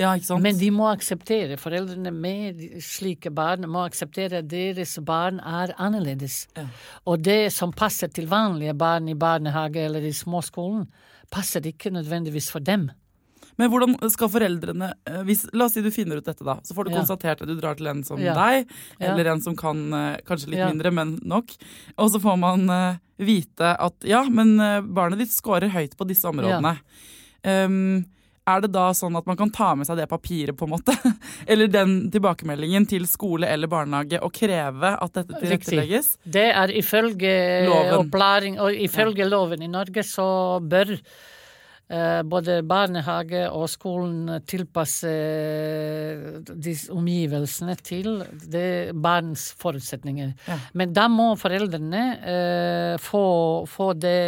Ja, 0.00 0.14
ikke 0.16 0.30
sant? 0.30 0.42
Men 0.42 0.56
de 0.56 0.70
må 0.72 0.86
akseptere, 0.90 1.58
foreldrene 1.60 2.12
med 2.14 2.62
slike 2.84 3.30
barn 3.36 3.66
må 3.68 3.82
akseptere 3.84 4.40
at 4.40 4.48
deres 4.48 4.94
barn 5.04 5.40
er 5.44 5.74
annerledes. 5.76 6.46
Ja. 6.56 6.64
Og 7.06 7.20
det 7.26 7.52
som 7.52 7.74
passer 7.76 8.08
til 8.08 8.26
vanlige 8.30 8.72
barn 8.80 9.10
i 9.12 9.14
barnehage 9.18 9.84
eller 9.84 10.00
i 10.08 10.14
småskolen, 10.16 10.86
passer 11.30 11.60
ikke 11.68 11.92
nødvendigvis 11.92 12.48
for 12.50 12.64
dem. 12.64 12.88
Men 13.60 13.68
hvordan 13.68 13.98
skal 14.08 14.30
foreldrene 14.32 14.86
eh, 15.04 15.18
hvis, 15.28 15.42
La 15.52 15.66
oss 15.66 15.74
si 15.76 15.82
du 15.84 15.90
finner 15.92 16.16
ut 16.16 16.24
dette, 16.24 16.44
da. 16.46 16.54
Så 16.64 16.72
får 16.72 16.86
du 16.86 16.90
Ja. 16.94 17.00
konstatert 17.02 17.42
at 17.42 17.48
du 17.50 17.54
drar 17.60 17.76
til 17.76 17.90
en 17.90 18.02
som 18.02 18.18
Ja. 18.18 18.32
deg, 18.32 18.70
Ja. 18.98 19.10
eller 19.12 19.32
en 19.34 19.40
som 19.44 19.54
kan 19.56 19.92
eh, 19.92 20.16
kanskje 20.24 20.48
litt 20.54 20.62
Ja. 20.62 20.68
mindre, 20.72 20.90
men 20.90 21.18
nok. 21.22 21.52
Og 21.98 22.08
så 22.10 22.20
får 22.22 22.38
man 22.40 22.70
eh, 22.70 22.96
vite 23.18 23.76
at 23.78 23.94
ja, 24.02 24.22
men 24.24 24.56
barnet 24.94 25.18
ditt 25.18 25.28
scorer 25.34 25.68
høyt 25.68 25.94
på 25.98 26.06
disse 26.08 26.24
områdene. 26.24 26.78
Um, 27.44 28.06
er 28.50 28.64
det 28.64 28.72
da 28.74 28.90
sånn 28.96 29.16
at 29.18 29.26
man 29.28 29.38
kan 29.38 29.52
ta 29.54 29.72
med 29.78 29.88
seg 29.88 29.98
det 30.00 30.08
papiret, 30.10 30.56
på 30.58 30.68
en 30.68 30.74
måte? 30.74 30.94
eller 31.50 31.70
den 31.70 31.96
tilbakemeldingen 32.12 32.86
til 32.90 33.08
skole 33.10 33.48
eller 33.50 33.70
barnehage 33.70 34.20
og 34.22 34.32
kreve 34.36 34.94
at 34.96 35.18
dette 35.18 35.40
tilrettelegges? 35.40 36.14
Riktig. 36.16 36.32
Det 36.38 36.46
er 36.50 36.76
ifølge 36.80 37.34
Loven. 37.68 37.98
opplæring, 38.04 38.60
og 38.62 38.74
ifølge 38.86 39.28
loven 39.28 39.62
i 39.66 39.70
Norge 39.70 40.04
så 40.06 40.26
bør 40.62 40.94
eh, 40.96 42.22
både 42.26 42.60
barnehage 42.66 43.44
og 43.50 43.68
skolen 43.70 44.40
tilpasse 44.48 45.10
eh, 45.10 46.24
disse 46.50 46.92
omgivelsene 46.94 47.76
til 47.82 48.24
det 48.50 48.96
barns 48.96 49.50
forutsetninger. 49.60 50.34
Ja. 50.48 50.58
Men 50.74 50.96
da 50.96 51.06
må 51.12 51.32
foreldrene 51.40 52.04
eh, 52.18 52.98
få, 53.02 53.24
få 53.70 53.92
det, 53.98 54.18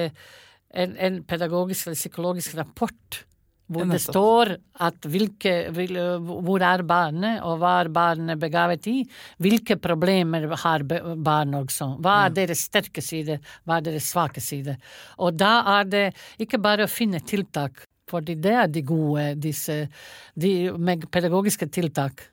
en, 0.73 0.97
en 0.97 1.21
pedagogisk 1.29 1.87
eller 1.89 2.01
psykologisk 2.01 2.57
rapport 2.59 3.25
hvor 3.73 3.89
det 3.89 4.01
står 4.03 4.53
at 4.87 5.07
hvilke, 5.09 5.55
vil, 5.75 5.99
hvor 6.47 6.65
er 6.67 6.85
barnet, 6.87 7.41
og 7.47 7.61
hva 7.63 7.79
er 7.83 7.93
barnet 7.93 8.41
begavet 8.41 8.89
i. 8.91 8.97
Hvilke 9.43 9.79
problemer 9.83 10.49
har 10.65 10.85
barn 10.89 11.57
også. 11.63 11.95
Hva 12.03 12.19
er 12.27 12.37
deres 12.37 12.67
sterke 12.69 13.05
side, 13.05 13.39
hva 13.67 13.79
er 13.79 13.89
deres 13.91 14.11
svake 14.13 14.43
side. 14.45 14.77
Og 15.19 15.39
da 15.39 15.55
er 15.79 15.89
det 15.89 16.05
ikke 16.43 16.61
bare 16.63 16.87
å 16.87 16.93
finne 16.93 17.23
tiltak, 17.25 17.87
fordi 18.11 18.37
det 18.43 18.59
er 18.65 18.69
de 18.69 18.85
gode, 18.85 19.33
disse 19.41 19.87
de 20.39 20.53
med 20.77 21.09
pedagogiske 21.13 21.71
tiltak. 21.73 22.29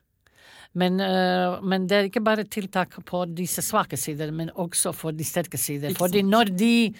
Men, 0.72 1.00
øh, 1.02 1.64
men 1.66 1.88
det 1.88 1.96
er 1.96 2.06
ikke 2.06 2.22
bare 2.22 2.44
tiltak 2.46 2.94
på 3.06 3.24
disse 3.34 3.62
svake 3.62 3.96
sider, 3.98 4.30
men 4.30 4.52
også 4.54 4.92
for 4.94 5.10
de 5.10 5.26
sterke 5.26 5.58
sider. 5.58 5.94
Fordi 5.98 6.22
når 6.22 6.52
de 6.54 6.94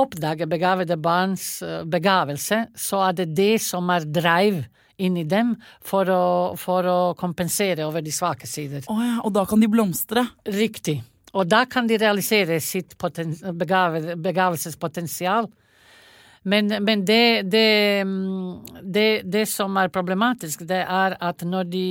oppdager 0.00 0.48
begavede 0.50 0.96
barns 1.00 1.62
øh, 1.62 1.82
begavelse, 1.86 2.66
så 2.74 3.02
er 3.08 3.18
det 3.20 3.28
det 3.36 3.58
som 3.62 3.90
er 3.94 4.06
drive 4.06 4.64
inni 4.98 5.24
dem 5.26 5.54
for 5.82 6.10
å, 6.10 6.24
for 6.58 6.86
å 6.86 6.98
kompensere 7.18 7.86
over 7.86 8.04
de 8.04 8.12
svake 8.14 8.46
sider. 8.46 8.86
Å 8.86 8.98
ja, 9.00 9.16
og 9.24 9.34
da 9.34 9.44
kan 9.48 9.62
de 9.62 9.70
blomstre. 9.70 10.26
Riktig. 10.46 11.00
Og 11.34 11.48
da 11.50 11.64
kan 11.66 11.88
de 11.90 11.98
realisere 11.98 12.60
sitt 12.62 12.94
poten 12.98 13.34
begave 13.58 14.14
begavelsespotensial. 14.22 15.48
Men, 16.44 16.68
men 16.84 17.04
det, 17.08 17.46
det, 17.48 18.04
mm, 18.04 18.82
det, 18.92 19.08
det 19.32 19.46
som 19.48 19.76
er 19.80 19.88
problematisk, 19.92 20.66
det 20.68 20.82
er 20.82 21.16
at 21.16 21.44
når 21.48 21.70
de 21.72 21.84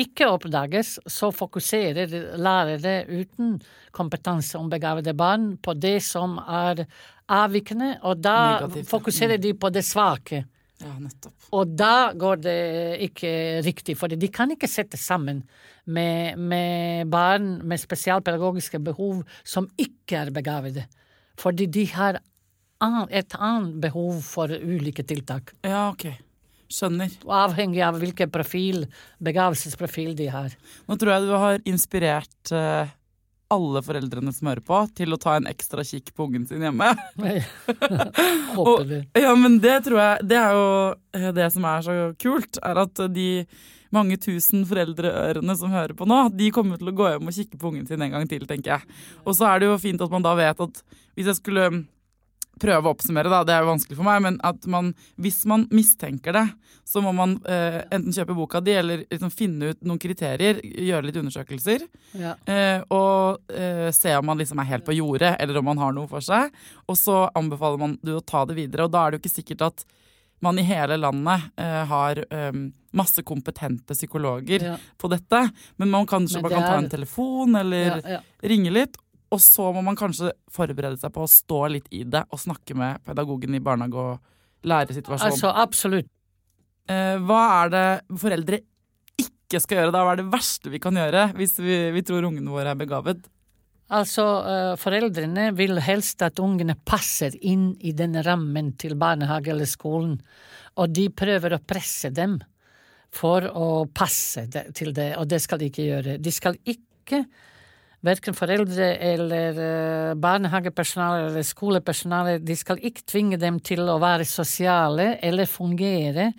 ikke 0.00 0.30
oppdages, 0.32 0.94
så 1.04 1.28
fokuserer 1.34 2.14
lærere 2.40 3.02
uten 3.10 3.58
kompetanse 3.96 4.56
om 4.56 4.70
begavede 4.72 5.12
barn 5.16 5.54
på 5.60 5.74
det 5.76 5.98
som 6.04 6.38
er 6.40 6.86
avvikende, 7.28 7.96
og 8.06 8.22
da 8.24 8.36
Negativt, 8.62 8.88
fokuserer 8.88 9.40
de 9.42 9.52
på 9.60 9.70
det 9.74 9.84
svake. 9.84 10.44
Ja, 10.80 10.92
nettopp. 11.00 11.34
Og 11.56 11.72
da 11.76 12.12
går 12.16 12.40
det 12.44 12.60
ikke 13.08 13.32
riktig, 13.64 13.96
for 14.00 14.12
de 14.12 14.28
kan 14.32 14.52
ikke 14.52 14.68
sette 14.68 14.96
sammen 15.00 15.42
med, 15.84 16.36
med 16.36 17.12
barn 17.12 17.58
med 17.64 17.80
spesialpedagogiske 17.80 18.80
behov 18.84 19.22
som 19.44 19.68
ikke 19.80 20.24
er 20.24 20.32
begavede. 20.32 20.86
Fordi 21.36 21.68
de 21.68 21.84
har 21.92 22.20
an, 22.84 23.06
et 23.10 23.34
annet 23.38 23.78
behov 23.80 24.20
for 24.26 24.48
ulike 24.52 25.04
tiltak. 25.06 25.54
Ja, 25.64 25.88
ok. 25.92 26.08
Skjønner. 26.72 27.12
Avhengig 27.30 27.80
av 27.86 27.98
hvilken 28.02 28.30
profil, 28.34 28.86
begavelsesprofil 29.22 30.16
de 30.18 30.26
har. 30.34 30.54
Nå 30.88 30.96
tror 30.98 31.12
jeg 31.14 31.28
du 31.28 31.34
har 31.38 31.60
inspirert 31.70 32.50
eh, 32.52 32.90
alle 33.54 33.82
foreldrene 33.86 34.32
som 34.34 34.48
hører 34.50 34.64
på, 34.66 34.80
til 34.98 35.14
å 35.14 35.20
ta 35.22 35.36
en 35.38 35.46
ekstra 35.46 35.84
kikk 35.86 36.10
på 36.18 36.26
ungen 36.26 36.48
sin 36.50 36.64
hjemme. 36.66 36.88
Håper 38.56 38.58
Og- 38.58 39.22
Ja, 39.22 39.34
men 39.38 39.60
det 39.62 39.84
tror 39.86 39.98
jeg 40.00 40.26
Det 40.28 40.36
er 40.40 40.52
jo 40.58 40.66
eh, 41.14 41.32
det 41.32 41.48
som 41.54 41.64
er 41.70 41.82
så 41.86 41.96
kult, 42.18 42.58
er 42.62 42.82
at 42.82 43.02
de 43.14 43.46
mange 43.94 44.16
tusen 44.18 44.64
foreldreørene 44.66 45.54
som 45.56 45.70
hører 45.70 45.94
på 45.96 46.04
nå, 46.10 46.16
de 46.34 46.50
kommer 46.52 46.76
til 46.76 46.90
å 46.90 46.96
gå 46.98 47.06
hjem 47.12 47.28
og 47.30 47.36
kikke 47.36 47.56
på 47.62 47.68
ungen 47.70 47.86
sin 47.86 48.02
en 48.02 48.10
gang 48.16 48.26
til, 48.28 48.42
tenker 48.44 48.74
jeg. 48.74 48.96
Og 49.24 49.36
så 49.38 49.46
er 49.48 49.60
det 49.62 49.68
jo 49.70 49.78
fint 49.80 50.02
at 50.02 50.10
man 50.10 50.26
da 50.26 50.34
vet 50.36 50.58
at 50.60 50.82
hvis 51.14 51.30
jeg 51.30 51.38
skulle 51.38 51.68
prøve 52.60 52.88
å 52.88 52.94
oppsummere, 52.94 53.28
da, 53.28 53.42
det 53.44 53.52
er 53.52 53.64
jo 53.64 53.68
vanskelig 53.72 53.96
for 53.98 54.06
meg, 54.08 54.22
men 54.24 54.36
at 54.48 54.64
man, 54.72 54.92
hvis 55.20 55.42
man 55.50 55.66
mistenker 55.74 56.32
det, 56.32 56.44
så 56.88 57.02
må 57.04 57.12
man 57.16 57.34
eh, 57.44 57.82
enten 57.92 58.14
kjøpe 58.16 58.36
boka 58.38 58.62
di, 58.64 58.72
eller 58.78 59.02
liksom 59.10 59.32
finne 59.34 59.72
ut 59.74 59.82
noen 59.84 60.00
kriterier, 60.00 60.62
gjøre 60.62 61.08
litt 61.08 61.18
undersøkelser. 61.20 61.84
Ja. 62.16 62.32
Eh, 62.48 62.80
og 62.94 63.42
eh, 63.52 63.90
se 63.92 64.14
om 64.16 64.26
man 64.30 64.40
liksom 64.40 64.62
er 64.62 64.70
helt 64.72 64.86
på 64.88 64.96
jordet, 64.96 65.34
eller 65.42 65.60
om 65.60 65.68
man 65.68 65.82
har 65.84 65.92
noe 65.96 66.08
for 66.08 66.24
seg. 66.24 66.54
Og 66.88 66.96
så 66.96 67.26
anbefaler 67.36 67.82
man 67.82 67.98
du 68.06 68.14
å 68.16 68.24
ta 68.24 68.46
det 68.48 68.56
videre, 68.56 68.86
og 68.88 68.94
da 68.96 69.04
er 69.04 69.10
det 69.12 69.20
jo 69.20 69.26
ikke 69.26 69.36
sikkert 69.42 69.66
at 69.72 69.86
man 70.44 70.58
i 70.60 70.64
hele 70.68 70.98
landet 71.00 71.46
eh, 71.60 71.82
har 71.88 72.18
eh, 72.28 72.56
masse 72.96 73.22
kompetente 73.24 73.94
psykologer 73.96 74.62
Ja. 74.64 74.74
på 75.00 75.08
dette. 75.12 75.40
Men 75.80 75.90
man 75.92 76.06
kanskje 76.08 76.42
det 76.44 76.52
kan 76.52 76.62
ta 76.64 76.76
en 76.76 76.90
telefon, 76.92 77.56
eller 77.56 77.86
Ja, 77.86 78.00
ja. 78.16 78.20
ringe 78.44 78.72
litt. 78.72 78.96
Og 79.34 79.42
så 79.42 79.70
må 79.74 79.82
man 79.82 79.98
kanskje 79.98 80.30
forberede 80.52 81.00
seg 81.00 81.12
på 81.14 81.24
å 81.24 81.30
stå 81.30 81.60
litt 81.74 81.88
i 81.94 82.04
det 82.06 82.22
og 82.30 82.40
snakke 82.40 82.76
med 82.78 83.02
pedagogen 83.06 83.56
i 83.58 83.62
barnehage 83.62 84.02
og 84.02 84.66
læresituasjonen. 84.66 85.32
Altså, 85.32 85.50
absolutt. 85.50 86.10
Eh, 86.86 87.16
hva 87.26 87.42
er 87.64 87.72
det 87.72 87.86
foreldre 88.22 88.60
ikke 89.18 89.60
skal 89.62 89.80
gjøre 89.80 89.94
da? 89.94 90.04
Hva 90.06 90.14
er 90.14 90.22
det 90.22 90.30
verste 90.30 90.70
vi 90.70 90.82
kan 90.82 90.98
gjøre 90.98 91.30
hvis 91.38 91.56
vi, 91.58 91.78
vi 91.96 92.04
tror 92.06 92.28
ungene 92.28 92.54
våre 92.54 92.70
er 92.70 92.78
begavet? 92.78 93.26
Altså, 93.86 94.24
eh, 94.50 94.72
foreldrene 94.82 95.52
vil 95.54 95.78
helst 95.82 96.22
at 96.26 96.40
ungene 96.42 96.74
passer 96.86 97.34
inn 97.46 97.70
i 97.86 97.92
den 97.94 98.18
rammen 98.26 98.72
til 98.78 98.96
barnehage 98.98 99.52
eller 99.54 99.68
skolen, 99.70 100.16
og 100.76 100.94
de 100.94 101.06
prøver 101.14 101.54
å 101.54 101.62
presse 101.62 102.10
dem 102.14 102.40
for 103.14 103.46
å 103.46 103.86
passe 103.94 104.48
det, 104.50 104.66
til 104.76 104.90
det, 104.94 105.12
og 105.20 105.28
det 105.30 105.38
skal 105.44 105.62
de 105.62 105.70
ikke 105.70 105.86
gjøre. 105.86 106.16
De 106.18 106.32
skal 106.34 106.58
ikke, 106.66 107.22
verken 108.06 108.36
foreldre 108.36 108.92
eller 109.02 109.58
eh, 109.62 110.14
barnehagepersonale 110.20 111.26
eller 111.30 111.46
skolepersonale, 111.46 112.38
de 112.38 112.56
skal 112.56 112.80
ikke 112.80 113.04
tvinge 113.08 113.40
dem 113.42 113.58
til 113.64 113.84
å 113.90 113.98
være 114.02 114.28
sosiale 114.28 115.16
eller 115.24 115.50
fungere 115.50 116.30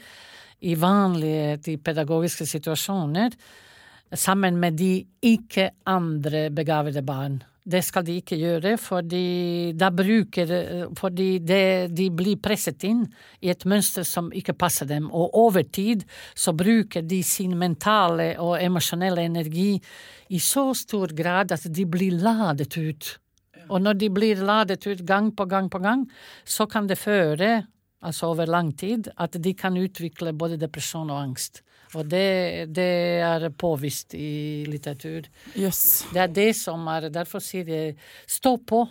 i 0.65 0.73
vanlige 0.79 1.57
de 1.67 1.77
pedagogiske 1.77 2.47
situasjoner 2.49 3.35
sammen 4.15 4.57
med 4.57 4.77
de 4.79 5.03
ikke 5.21 5.69
andre 5.85 6.47
begavede 6.55 7.03
barn. 7.05 7.41
Det 7.67 7.81
skal 7.83 8.05
de 8.07 8.13
ikke 8.21 8.37
gjøre, 8.39 8.77
fordi 8.79 9.73
bruker 9.75 10.51
Fordi 10.95 11.39
det, 11.39 11.91
de 11.91 12.09
blir 12.15 12.39
presset 12.39 12.83
inn 12.87 13.03
i 13.43 13.51
et 13.51 13.65
mønster 13.65 14.07
som 14.07 14.31
ikke 14.31 14.55
passer 14.55 14.87
dem. 14.87 15.09
Og 15.11 15.35
over 15.35 15.63
tid 15.63 16.05
så 16.35 16.53
bruker 16.55 17.01
de 17.01 17.21
sin 17.23 17.57
mentale 17.59 18.37
og 18.39 18.61
emosjonelle 18.61 19.25
energi 19.27 19.81
i 20.29 20.39
så 20.39 20.73
stor 20.73 21.11
grad 21.15 21.51
at 21.51 21.67
de 21.67 21.85
blir 21.85 22.15
ladet 22.15 22.77
ut. 22.77 23.19
Og 23.67 23.81
når 23.83 23.99
de 23.99 24.09
blir 24.09 24.43
ladet 24.47 24.87
ut 24.87 25.03
gang 25.03 25.31
på 25.35 25.45
gang 25.45 25.69
på 25.69 25.79
gang, 25.83 26.07
så 26.45 26.65
kan 26.71 26.87
det 26.87 26.97
føre, 26.97 27.65
altså 28.01 28.31
over 28.31 28.47
lang 28.47 28.71
tid, 28.77 29.11
at 29.17 29.35
de 29.43 29.53
kan 29.53 29.75
utvikle 29.77 30.33
både 30.33 30.59
depresjon 30.61 31.09
og 31.11 31.19
angst. 31.19 31.63
Og 31.95 32.07
det, 32.11 32.67
det 32.75 32.91
er 33.23 33.47
påvist 33.55 34.15
i 34.17 34.65
litteratur. 34.67 35.27
Yes. 35.55 36.05
Det 36.11 36.23
er 36.25 36.31
det 36.35 36.49
som 36.59 36.87
er 36.91 37.09
Derfor 37.13 37.43
sier 37.43 37.67
jeg 37.71 37.95
stå 38.27 38.57
på. 38.67 38.83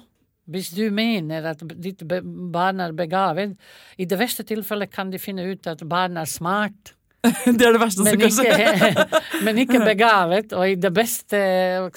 Hvis 0.47 0.71
du 0.77 0.85
mener 0.95 1.51
at 1.51 1.63
ditt 1.83 2.05
barn 2.07 2.79
er 2.79 2.93
begavet 2.95 3.57
I 3.99 4.07
det 4.07 4.19
verste 4.21 4.45
tilfellet 4.47 4.93
kan 4.93 5.11
de 5.11 5.19
finne 5.19 5.43
ut 5.43 5.67
at 5.67 5.83
barn 5.89 6.17
er 6.21 6.29
smart. 6.31 6.95
Det 7.59 7.67
er 7.67 7.75
det 7.75 7.81
verste 7.83 8.05
som 8.05 8.07
Men 8.07 8.21
kan 8.21 8.31
skje. 8.31 9.07
men 9.47 9.59
ikke 9.65 9.81
begavet, 9.91 10.53
og 10.55 10.71
i 10.71 10.77
det 10.79 10.93
beste 10.95 11.41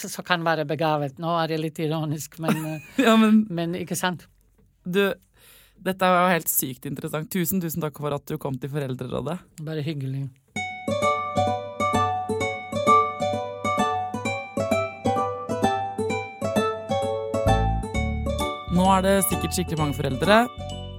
så 0.01 0.25
kan 0.25 0.41
være 0.45 0.65
begavet. 0.65 1.19
Nå 1.21 1.35
er 1.43 1.53
det 1.53 1.59
litt 1.61 1.81
ironisk, 1.85 2.39
men, 2.41 2.57
eh, 2.65 2.87
Ja, 3.05 3.13
men 3.19 3.43
men 3.53 3.77
ikke 3.77 3.97
sant? 3.99 4.25
du, 4.89 5.03
dette 5.79 6.07
var 6.09 6.25
jo 6.25 6.33
helt 6.33 6.49
sykt 6.49 6.87
interessant. 6.89 7.29
Tusen, 7.31 7.61
tusen 7.61 7.83
takk 7.83 7.99
for 8.01 8.15
at 8.15 8.25
du 8.27 8.39
kom 8.41 8.57
til 8.59 8.71
Foreldrerådet. 8.73 9.37
Bare 9.63 9.83
hyggelig. 9.85 10.25
Nå 18.79 18.85
er 18.95 19.01
det 19.03 19.15
sikkert 19.27 19.55
skikkelig 19.55 19.79
mange 19.79 19.97
foreldre, 19.97 20.35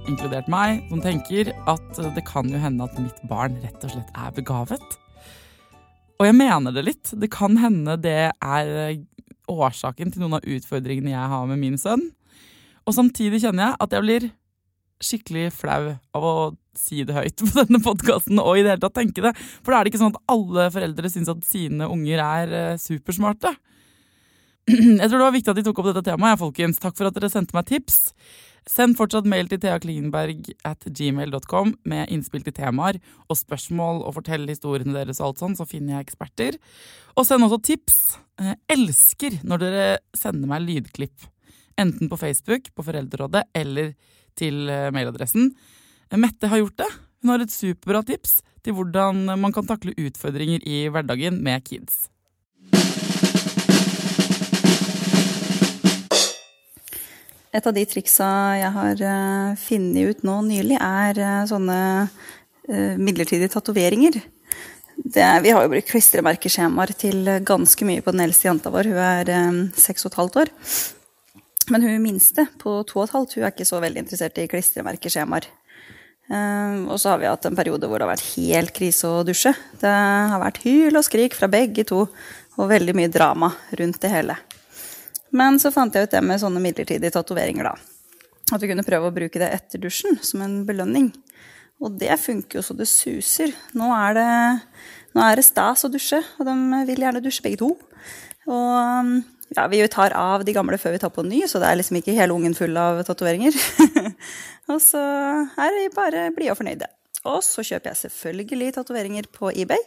inkludert 0.09 0.49
meg, 0.51 0.83
som 0.91 0.99
tenker 1.03 1.49
at 1.69 2.01
det 2.15 2.23
kan 2.27 2.49
jo 2.51 2.59
hende 2.61 2.85
at 2.85 2.99
mitt 3.01 3.21
barn 3.29 3.55
rett 3.63 3.85
og 3.87 3.93
slett 3.93 4.11
er 4.13 4.35
begavet. 4.35 4.97
Og 6.21 6.27
jeg 6.27 6.37
mener 6.37 6.75
det 6.75 6.83
litt. 6.85 7.11
Det 7.17 7.31
kan 7.33 7.57
hende 7.57 7.95
det 7.97 8.29
er 8.29 8.99
årsaken 9.49 10.13
til 10.13 10.21
noen 10.21 10.37
av 10.37 10.45
utfordringene 10.45 11.15
jeg 11.15 11.31
har 11.33 11.47
med 11.49 11.61
min 11.61 11.79
sønn. 11.81 12.03
Og 12.85 12.93
samtidig 12.93 13.41
kjenner 13.41 13.71
jeg 13.71 13.79
at 13.85 13.95
jeg 13.95 14.05
blir 14.05 14.27
skikkelig 15.05 15.49
flau 15.55 15.95
av 16.17 16.27
å 16.27 16.35
si 16.77 17.03
det 17.07 17.15
høyt 17.15 17.41
på 17.41 17.49
denne 17.57 17.81
podkasten 17.83 18.39
og 18.41 18.55
i 18.55 18.63
det 18.63 18.75
hele 18.75 18.83
tatt 18.85 18.97
tenke 18.99 19.23
det. 19.25 19.33
For 19.61 19.73
da 19.73 19.79
er 19.79 19.87
det 19.87 19.93
ikke 19.93 20.03
sånn 20.03 20.15
at 20.15 20.23
alle 20.31 20.69
foreldre 20.73 21.11
syns 21.11 21.31
at 21.31 21.43
sine 21.47 21.89
unger 21.91 22.23
er 22.23 22.55
eh, 22.59 22.79
supersmarte. 22.81 23.53
Jeg 24.71 25.07
tror 25.07 25.17
det 25.17 25.25
var 25.25 25.35
viktig 25.35 25.51
at 25.51 25.59
de 25.59 25.65
tok 25.67 25.81
opp 25.81 25.91
dette 25.91 26.05
temaet. 26.11 26.39
folkens. 26.39 26.79
Takk 26.79 26.95
for 26.97 27.09
at 27.09 27.17
dere 27.17 27.31
sendte 27.33 27.57
meg 27.57 27.67
tips. 27.69 28.13
Send 28.69 28.93
fortsatt 28.93 29.25
mail 29.25 29.47
til 29.49 29.57
Thea 29.61 29.79
at 30.69 30.85
gmail.com 30.85 31.73
med 31.89 32.11
innspill 32.13 32.43
til 32.45 32.53
temaer 32.53 32.99
og 33.25 33.39
spørsmål, 33.39 34.03
og 34.05 34.19
fortell 34.19 34.45
historiene 34.45 34.93
deres 34.93 35.19
og 35.19 35.31
alt 35.31 35.41
sånn, 35.41 35.57
så 35.57 35.65
finner 35.65 35.97
jeg 35.97 36.05
eksperter. 36.05 36.59
Og 37.17 37.25
send 37.25 37.47
også 37.47 37.57
tips. 37.71 37.99
Jeg 38.37 38.59
elsker 38.69 39.39
når 39.41 39.63
dere 39.65 39.87
sender 40.17 40.51
meg 40.51 40.67
lydklipp. 40.67 41.25
Enten 41.81 42.11
på 42.11 42.19
Facebook, 42.21 42.69
på 42.75 42.85
Foreldrerådet, 42.85 43.47
eller 43.57 43.95
til 44.39 44.69
eh, 44.71 44.89
mailadressen. 44.93 45.51
Mette 46.19 46.49
har 46.51 46.59
gjort 46.61 46.81
det. 46.81 46.89
Hun 47.21 47.33
har 47.33 47.43
et 47.43 47.53
superbra 47.53 48.01
tips 48.05 48.41
til 48.65 48.75
hvordan 48.77 49.23
man 49.39 49.53
kan 49.55 49.67
takle 49.67 49.95
utfordringer 49.97 50.63
i 50.67 50.83
hverdagen 50.91 51.39
med 51.43 51.63
kids. 51.65 52.09
Et 57.51 57.65
av 57.67 57.73
de 57.75 57.83
triksa 57.83 58.27
jeg 58.61 58.71
har 58.75 59.01
uh, 59.03 59.55
funnet 59.59 60.13
ut 60.13 60.21
nå 60.27 60.37
nylig, 60.47 60.77
er 60.79 61.17
uh, 61.19 61.47
sånne 61.49 61.79
midlertidige 62.71 63.49
tatoveringer. 63.51 64.15
Vi 65.01 65.51
har 65.51 65.65
jo 65.65 65.71
brukt 65.73 65.89
klistremerkeskjemaer 65.89 66.93
til 66.95 67.27
ganske 67.43 67.87
mye 67.89 68.03
på 68.05 68.13
den 68.13 68.21
eldste 68.23 68.47
jenta 68.47 68.71
vår. 68.71 68.87
Hun 68.93 69.01
er 69.01 69.31
seks 69.75 70.05
og 70.05 70.13
et 70.13 70.19
halvt 70.21 70.37
år. 70.43 70.51
Men 71.71 71.85
hun 71.85 72.03
minste, 72.03 72.45
på 72.59 72.81
to 72.87 72.99
og 72.99 73.07
et 73.07 73.13
halvt, 73.15 73.37
hun 73.37 73.45
er 73.47 73.53
ikke 73.53 73.67
så 73.67 73.79
veldig 73.79 74.03
interessert 74.03 74.39
i 74.41 74.47
klistremerkeskjemaer. 74.51 75.47
og 76.91 76.97
så 76.99 77.09
har 77.11 77.19
vi 77.19 77.27
hatt 77.27 77.45
en 77.47 77.55
periode 77.55 77.87
hvor 77.87 77.99
det 77.99 78.07
har 78.07 78.11
vært 78.13 78.33
helt 78.35 78.73
krise 78.75 79.07
å 79.07 79.23
dusje. 79.27 79.53
Det 79.79 79.91
har 79.91 80.39
vært 80.41 80.61
hyl 80.65 80.99
og 80.99 81.07
skrik 81.07 81.35
fra 81.35 81.47
begge 81.51 81.85
to, 81.87 82.05
og 82.59 82.69
veldig 82.71 82.95
mye 82.95 83.11
drama 83.11 83.53
rundt 83.79 84.01
det 84.03 84.11
hele. 84.11 84.35
Men 85.31 85.59
så 85.63 85.71
fant 85.71 85.95
jeg 85.95 86.07
ut 86.07 86.11
det 86.11 86.21
med 86.27 86.41
sånne 86.43 86.59
midlertidige 86.59 87.15
tatoveringer, 87.15 87.71
da. 87.71 87.75
At 88.51 88.59
vi 88.59 88.67
kunne 88.67 88.83
prøve 88.83 89.07
å 89.07 89.15
bruke 89.15 89.39
det 89.39 89.47
etter 89.55 89.79
dusjen 89.79 90.19
som 90.19 90.43
en 90.43 90.65
belønning. 90.67 91.07
Og 91.79 91.95
det 91.97 92.19
funker 92.19 92.59
jo 92.59 92.65
så 92.65 92.75
det 92.75 92.89
suser. 92.91 93.55
Nå 93.79 93.87
er 93.95 94.17
det, 94.19 94.31
nå 95.15 95.23
er 95.23 95.39
det 95.39 95.47
stas 95.47 95.87
å 95.87 95.91
dusje, 95.91 96.19
og 96.35 96.49
de 96.49 96.57
vil 96.91 97.07
gjerne 97.07 97.23
dusje 97.23 97.45
begge 97.47 97.63
to. 97.63 97.71
Og 98.51 99.15
ja, 99.55 99.67
vi 99.67 99.81
tar 99.91 100.13
av 100.15 100.45
de 100.47 100.53
gamle 100.55 100.77
før 100.79 100.95
vi 100.95 101.01
tar 101.03 101.11
på 101.11 101.25
ny, 101.27 101.43
så 101.49 101.59
det 101.59 101.67
er 101.67 101.79
liksom 101.79 101.99
ikke 101.99 102.15
hele 102.15 102.35
ungen 102.35 102.55
full 102.55 102.77
av 102.79 103.01
tatoveringer. 103.07 103.55
og 104.71 104.79
så 104.83 105.01
er 105.59 105.75
vi 105.75 105.89
bare 105.95 106.29
blide 106.35 106.53
og 106.53 106.59
fornøyde. 106.61 106.87
Og 107.27 107.41
så 107.45 107.63
kjøper 107.65 107.91
jeg 107.91 108.01
selvfølgelig 108.05 108.71
tatoveringer 108.77 109.27
på 109.35 109.51
eBay. 109.51 109.81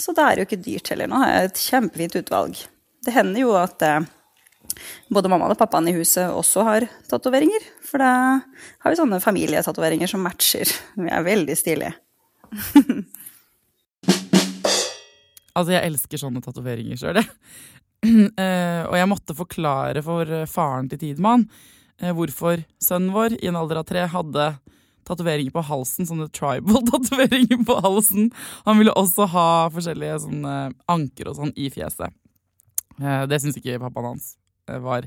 Så 0.00 0.14
da 0.16 0.26
er 0.26 0.36
det 0.36 0.42
jo 0.42 0.48
ikke 0.48 0.64
dyrt 0.64 0.90
heller. 0.92 1.10
Nå 1.10 1.20
har 1.22 1.30
jeg 1.30 1.50
et 1.50 1.62
kjempefint 1.70 2.18
utvalg. 2.20 2.58
Det 3.04 3.14
hender 3.14 3.40
jo 3.44 3.54
at 3.58 3.82
eh, 3.86 4.04
både 5.12 5.30
mammaen 5.32 5.54
og 5.54 5.60
pappaen 5.60 5.88
i 5.90 5.96
huset 5.96 6.26
også 6.34 6.64
har 6.66 6.86
tatoveringer. 7.10 7.62
For 7.86 8.02
da 8.02 8.12
har 8.82 8.92
vi 8.92 9.00
sånne 9.00 9.22
familietatoveringer 9.22 10.10
som 10.10 10.24
matcher. 10.26 10.68
Vi 10.98 11.08
er 11.08 11.26
veldig 11.26 11.56
stilige. 11.58 11.94
altså, 15.54 15.70
jeg 15.76 15.84
elsker 15.86 16.18
sånne 16.26 16.42
tatoveringer 16.44 16.98
sjøl, 17.00 17.22
jeg. 17.22 17.28
Uh, 18.00 18.82
og 18.90 18.96
jeg 18.96 19.10
måtte 19.10 19.36
forklare 19.36 20.02
for 20.04 20.28
faren 20.48 20.88
til 20.88 21.00
Tidemann 21.02 21.44
uh, 22.00 22.12
hvorfor 22.16 22.62
sønnen 22.80 23.12
vår 23.12 23.36
i 23.40 23.50
en 23.50 23.58
alder 23.60 23.82
av 23.82 23.88
tre 23.88 24.06
hadde 24.08 24.46
tatoveringer 25.08 25.52
på 25.52 25.64
halsen, 25.66 26.06
sånne 26.08 26.28
tribal-tatoveringer 26.36 27.64
på 27.68 27.76
halsen. 27.84 28.30
Han 28.68 28.80
ville 28.80 28.94
også 28.96 29.26
ha 29.32 29.48
forskjellige 29.74 30.20
sånne 30.26 30.56
anker 30.92 31.32
og 31.32 31.38
sånn 31.40 31.54
i 31.58 31.70
fjeset. 31.72 32.14
Det 33.00 33.38
syns 33.40 33.56
ikke 33.56 33.78
pappaen 33.80 34.10
hans 34.10 34.34
var 34.84 35.06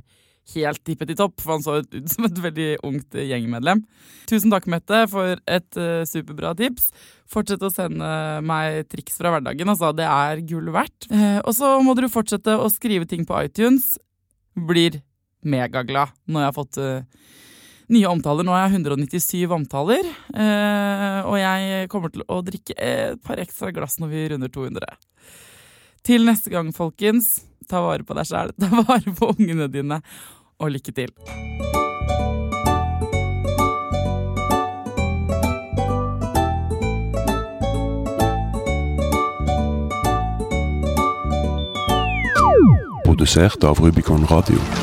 helt 0.51 0.81
tippet 0.85 1.13
i 1.13 1.17
topp, 1.17 1.39
for 1.41 1.55
han 1.55 1.63
så 1.63 1.79
ut 1.81 1.95
som 2.13 2.27
et 2.27 2.41
veldig 2.45 2.69
ungt 2.85 3.17
gjengmedlem. 3.17 3.83
Tusen 4.29 4.53
takk, 4.53 4.67
Mette, 4.71 5.03
for 5.11 5.39
et 5.39 5.79
uh, 5.79 6.03
superbra 6.09 6.53
tips. 6.59 6.89
Fortsett 7.31 7.63
å 7.63 7.71
sende 7.73 8.09
meg 8.45 8.83
triks 8.91 9.17
fra 9.19 9.33
hverdagen, 9.33 9.71
altså. 9.71 9.93
Det 9.95 10.07
er 10.07 10.43
gull 10.49 10.71
verdt. 10.75 11.07
Uh, 11.11 11.39
og 11.41 11.53
så 11.57 11.75
må 11.85 11.95
dere 11.97 12.11
fortsette 12.11 12.57
å 12.59 12.69
skrive 12.73 13.07
ting 13.09 13.27
på 13.29 13.39
iTunes. 13.45 13.95
Blir 14.53 15.01
megaglad 15.43 16.13
når 16.29 16.43
jeg 16.43 16.51
har 16.51 16.57
fått 16.57 16.81
uh, 16.83 17.39
nye 17.93 18.11
omtaler. 18.11 18.47
Nå 18.47 18.53
har 18.55 18.67
jeg 18.67 18.83
197 18.83 19.53
omtaler, 19.53 20.07
og 21.27 21.35
jeg 21.37 21.89
kommer 21.91 22.13
til 22.13 22.23
å 22.31 22.37
drikke 22.45 22.73
et 22.79 23.19
par 23.27 23.41
ekstra 23.43 23.73
glass 23.75 23.99
når 24.01 24.09
vi 24.09 24.21
runder 24.31 24.49
200. 24.55 24.95
Til 26.03 26.25
neste 26.27 26.51
gang, 26.51 26.73
folkens. 26.75 27.45
Ta 27.71 27.79
vare 27.79 28.03
på 28.03 28.15
deg 28.17 28.27
sjæl, 28.27 28.51
ta 28.59 28.67
vare 28.83 29.13
på 29.15 29.31
ungene 29.31 29.69
dine, 29.71 30.01
og 30.59 30.73
lykke 30.75 30.91
til. 30.91 31.13
Produsert 43.07 43.63
av 43.63 43.79
Rubicon 43.79 44.27
Radio. 44.27 44.82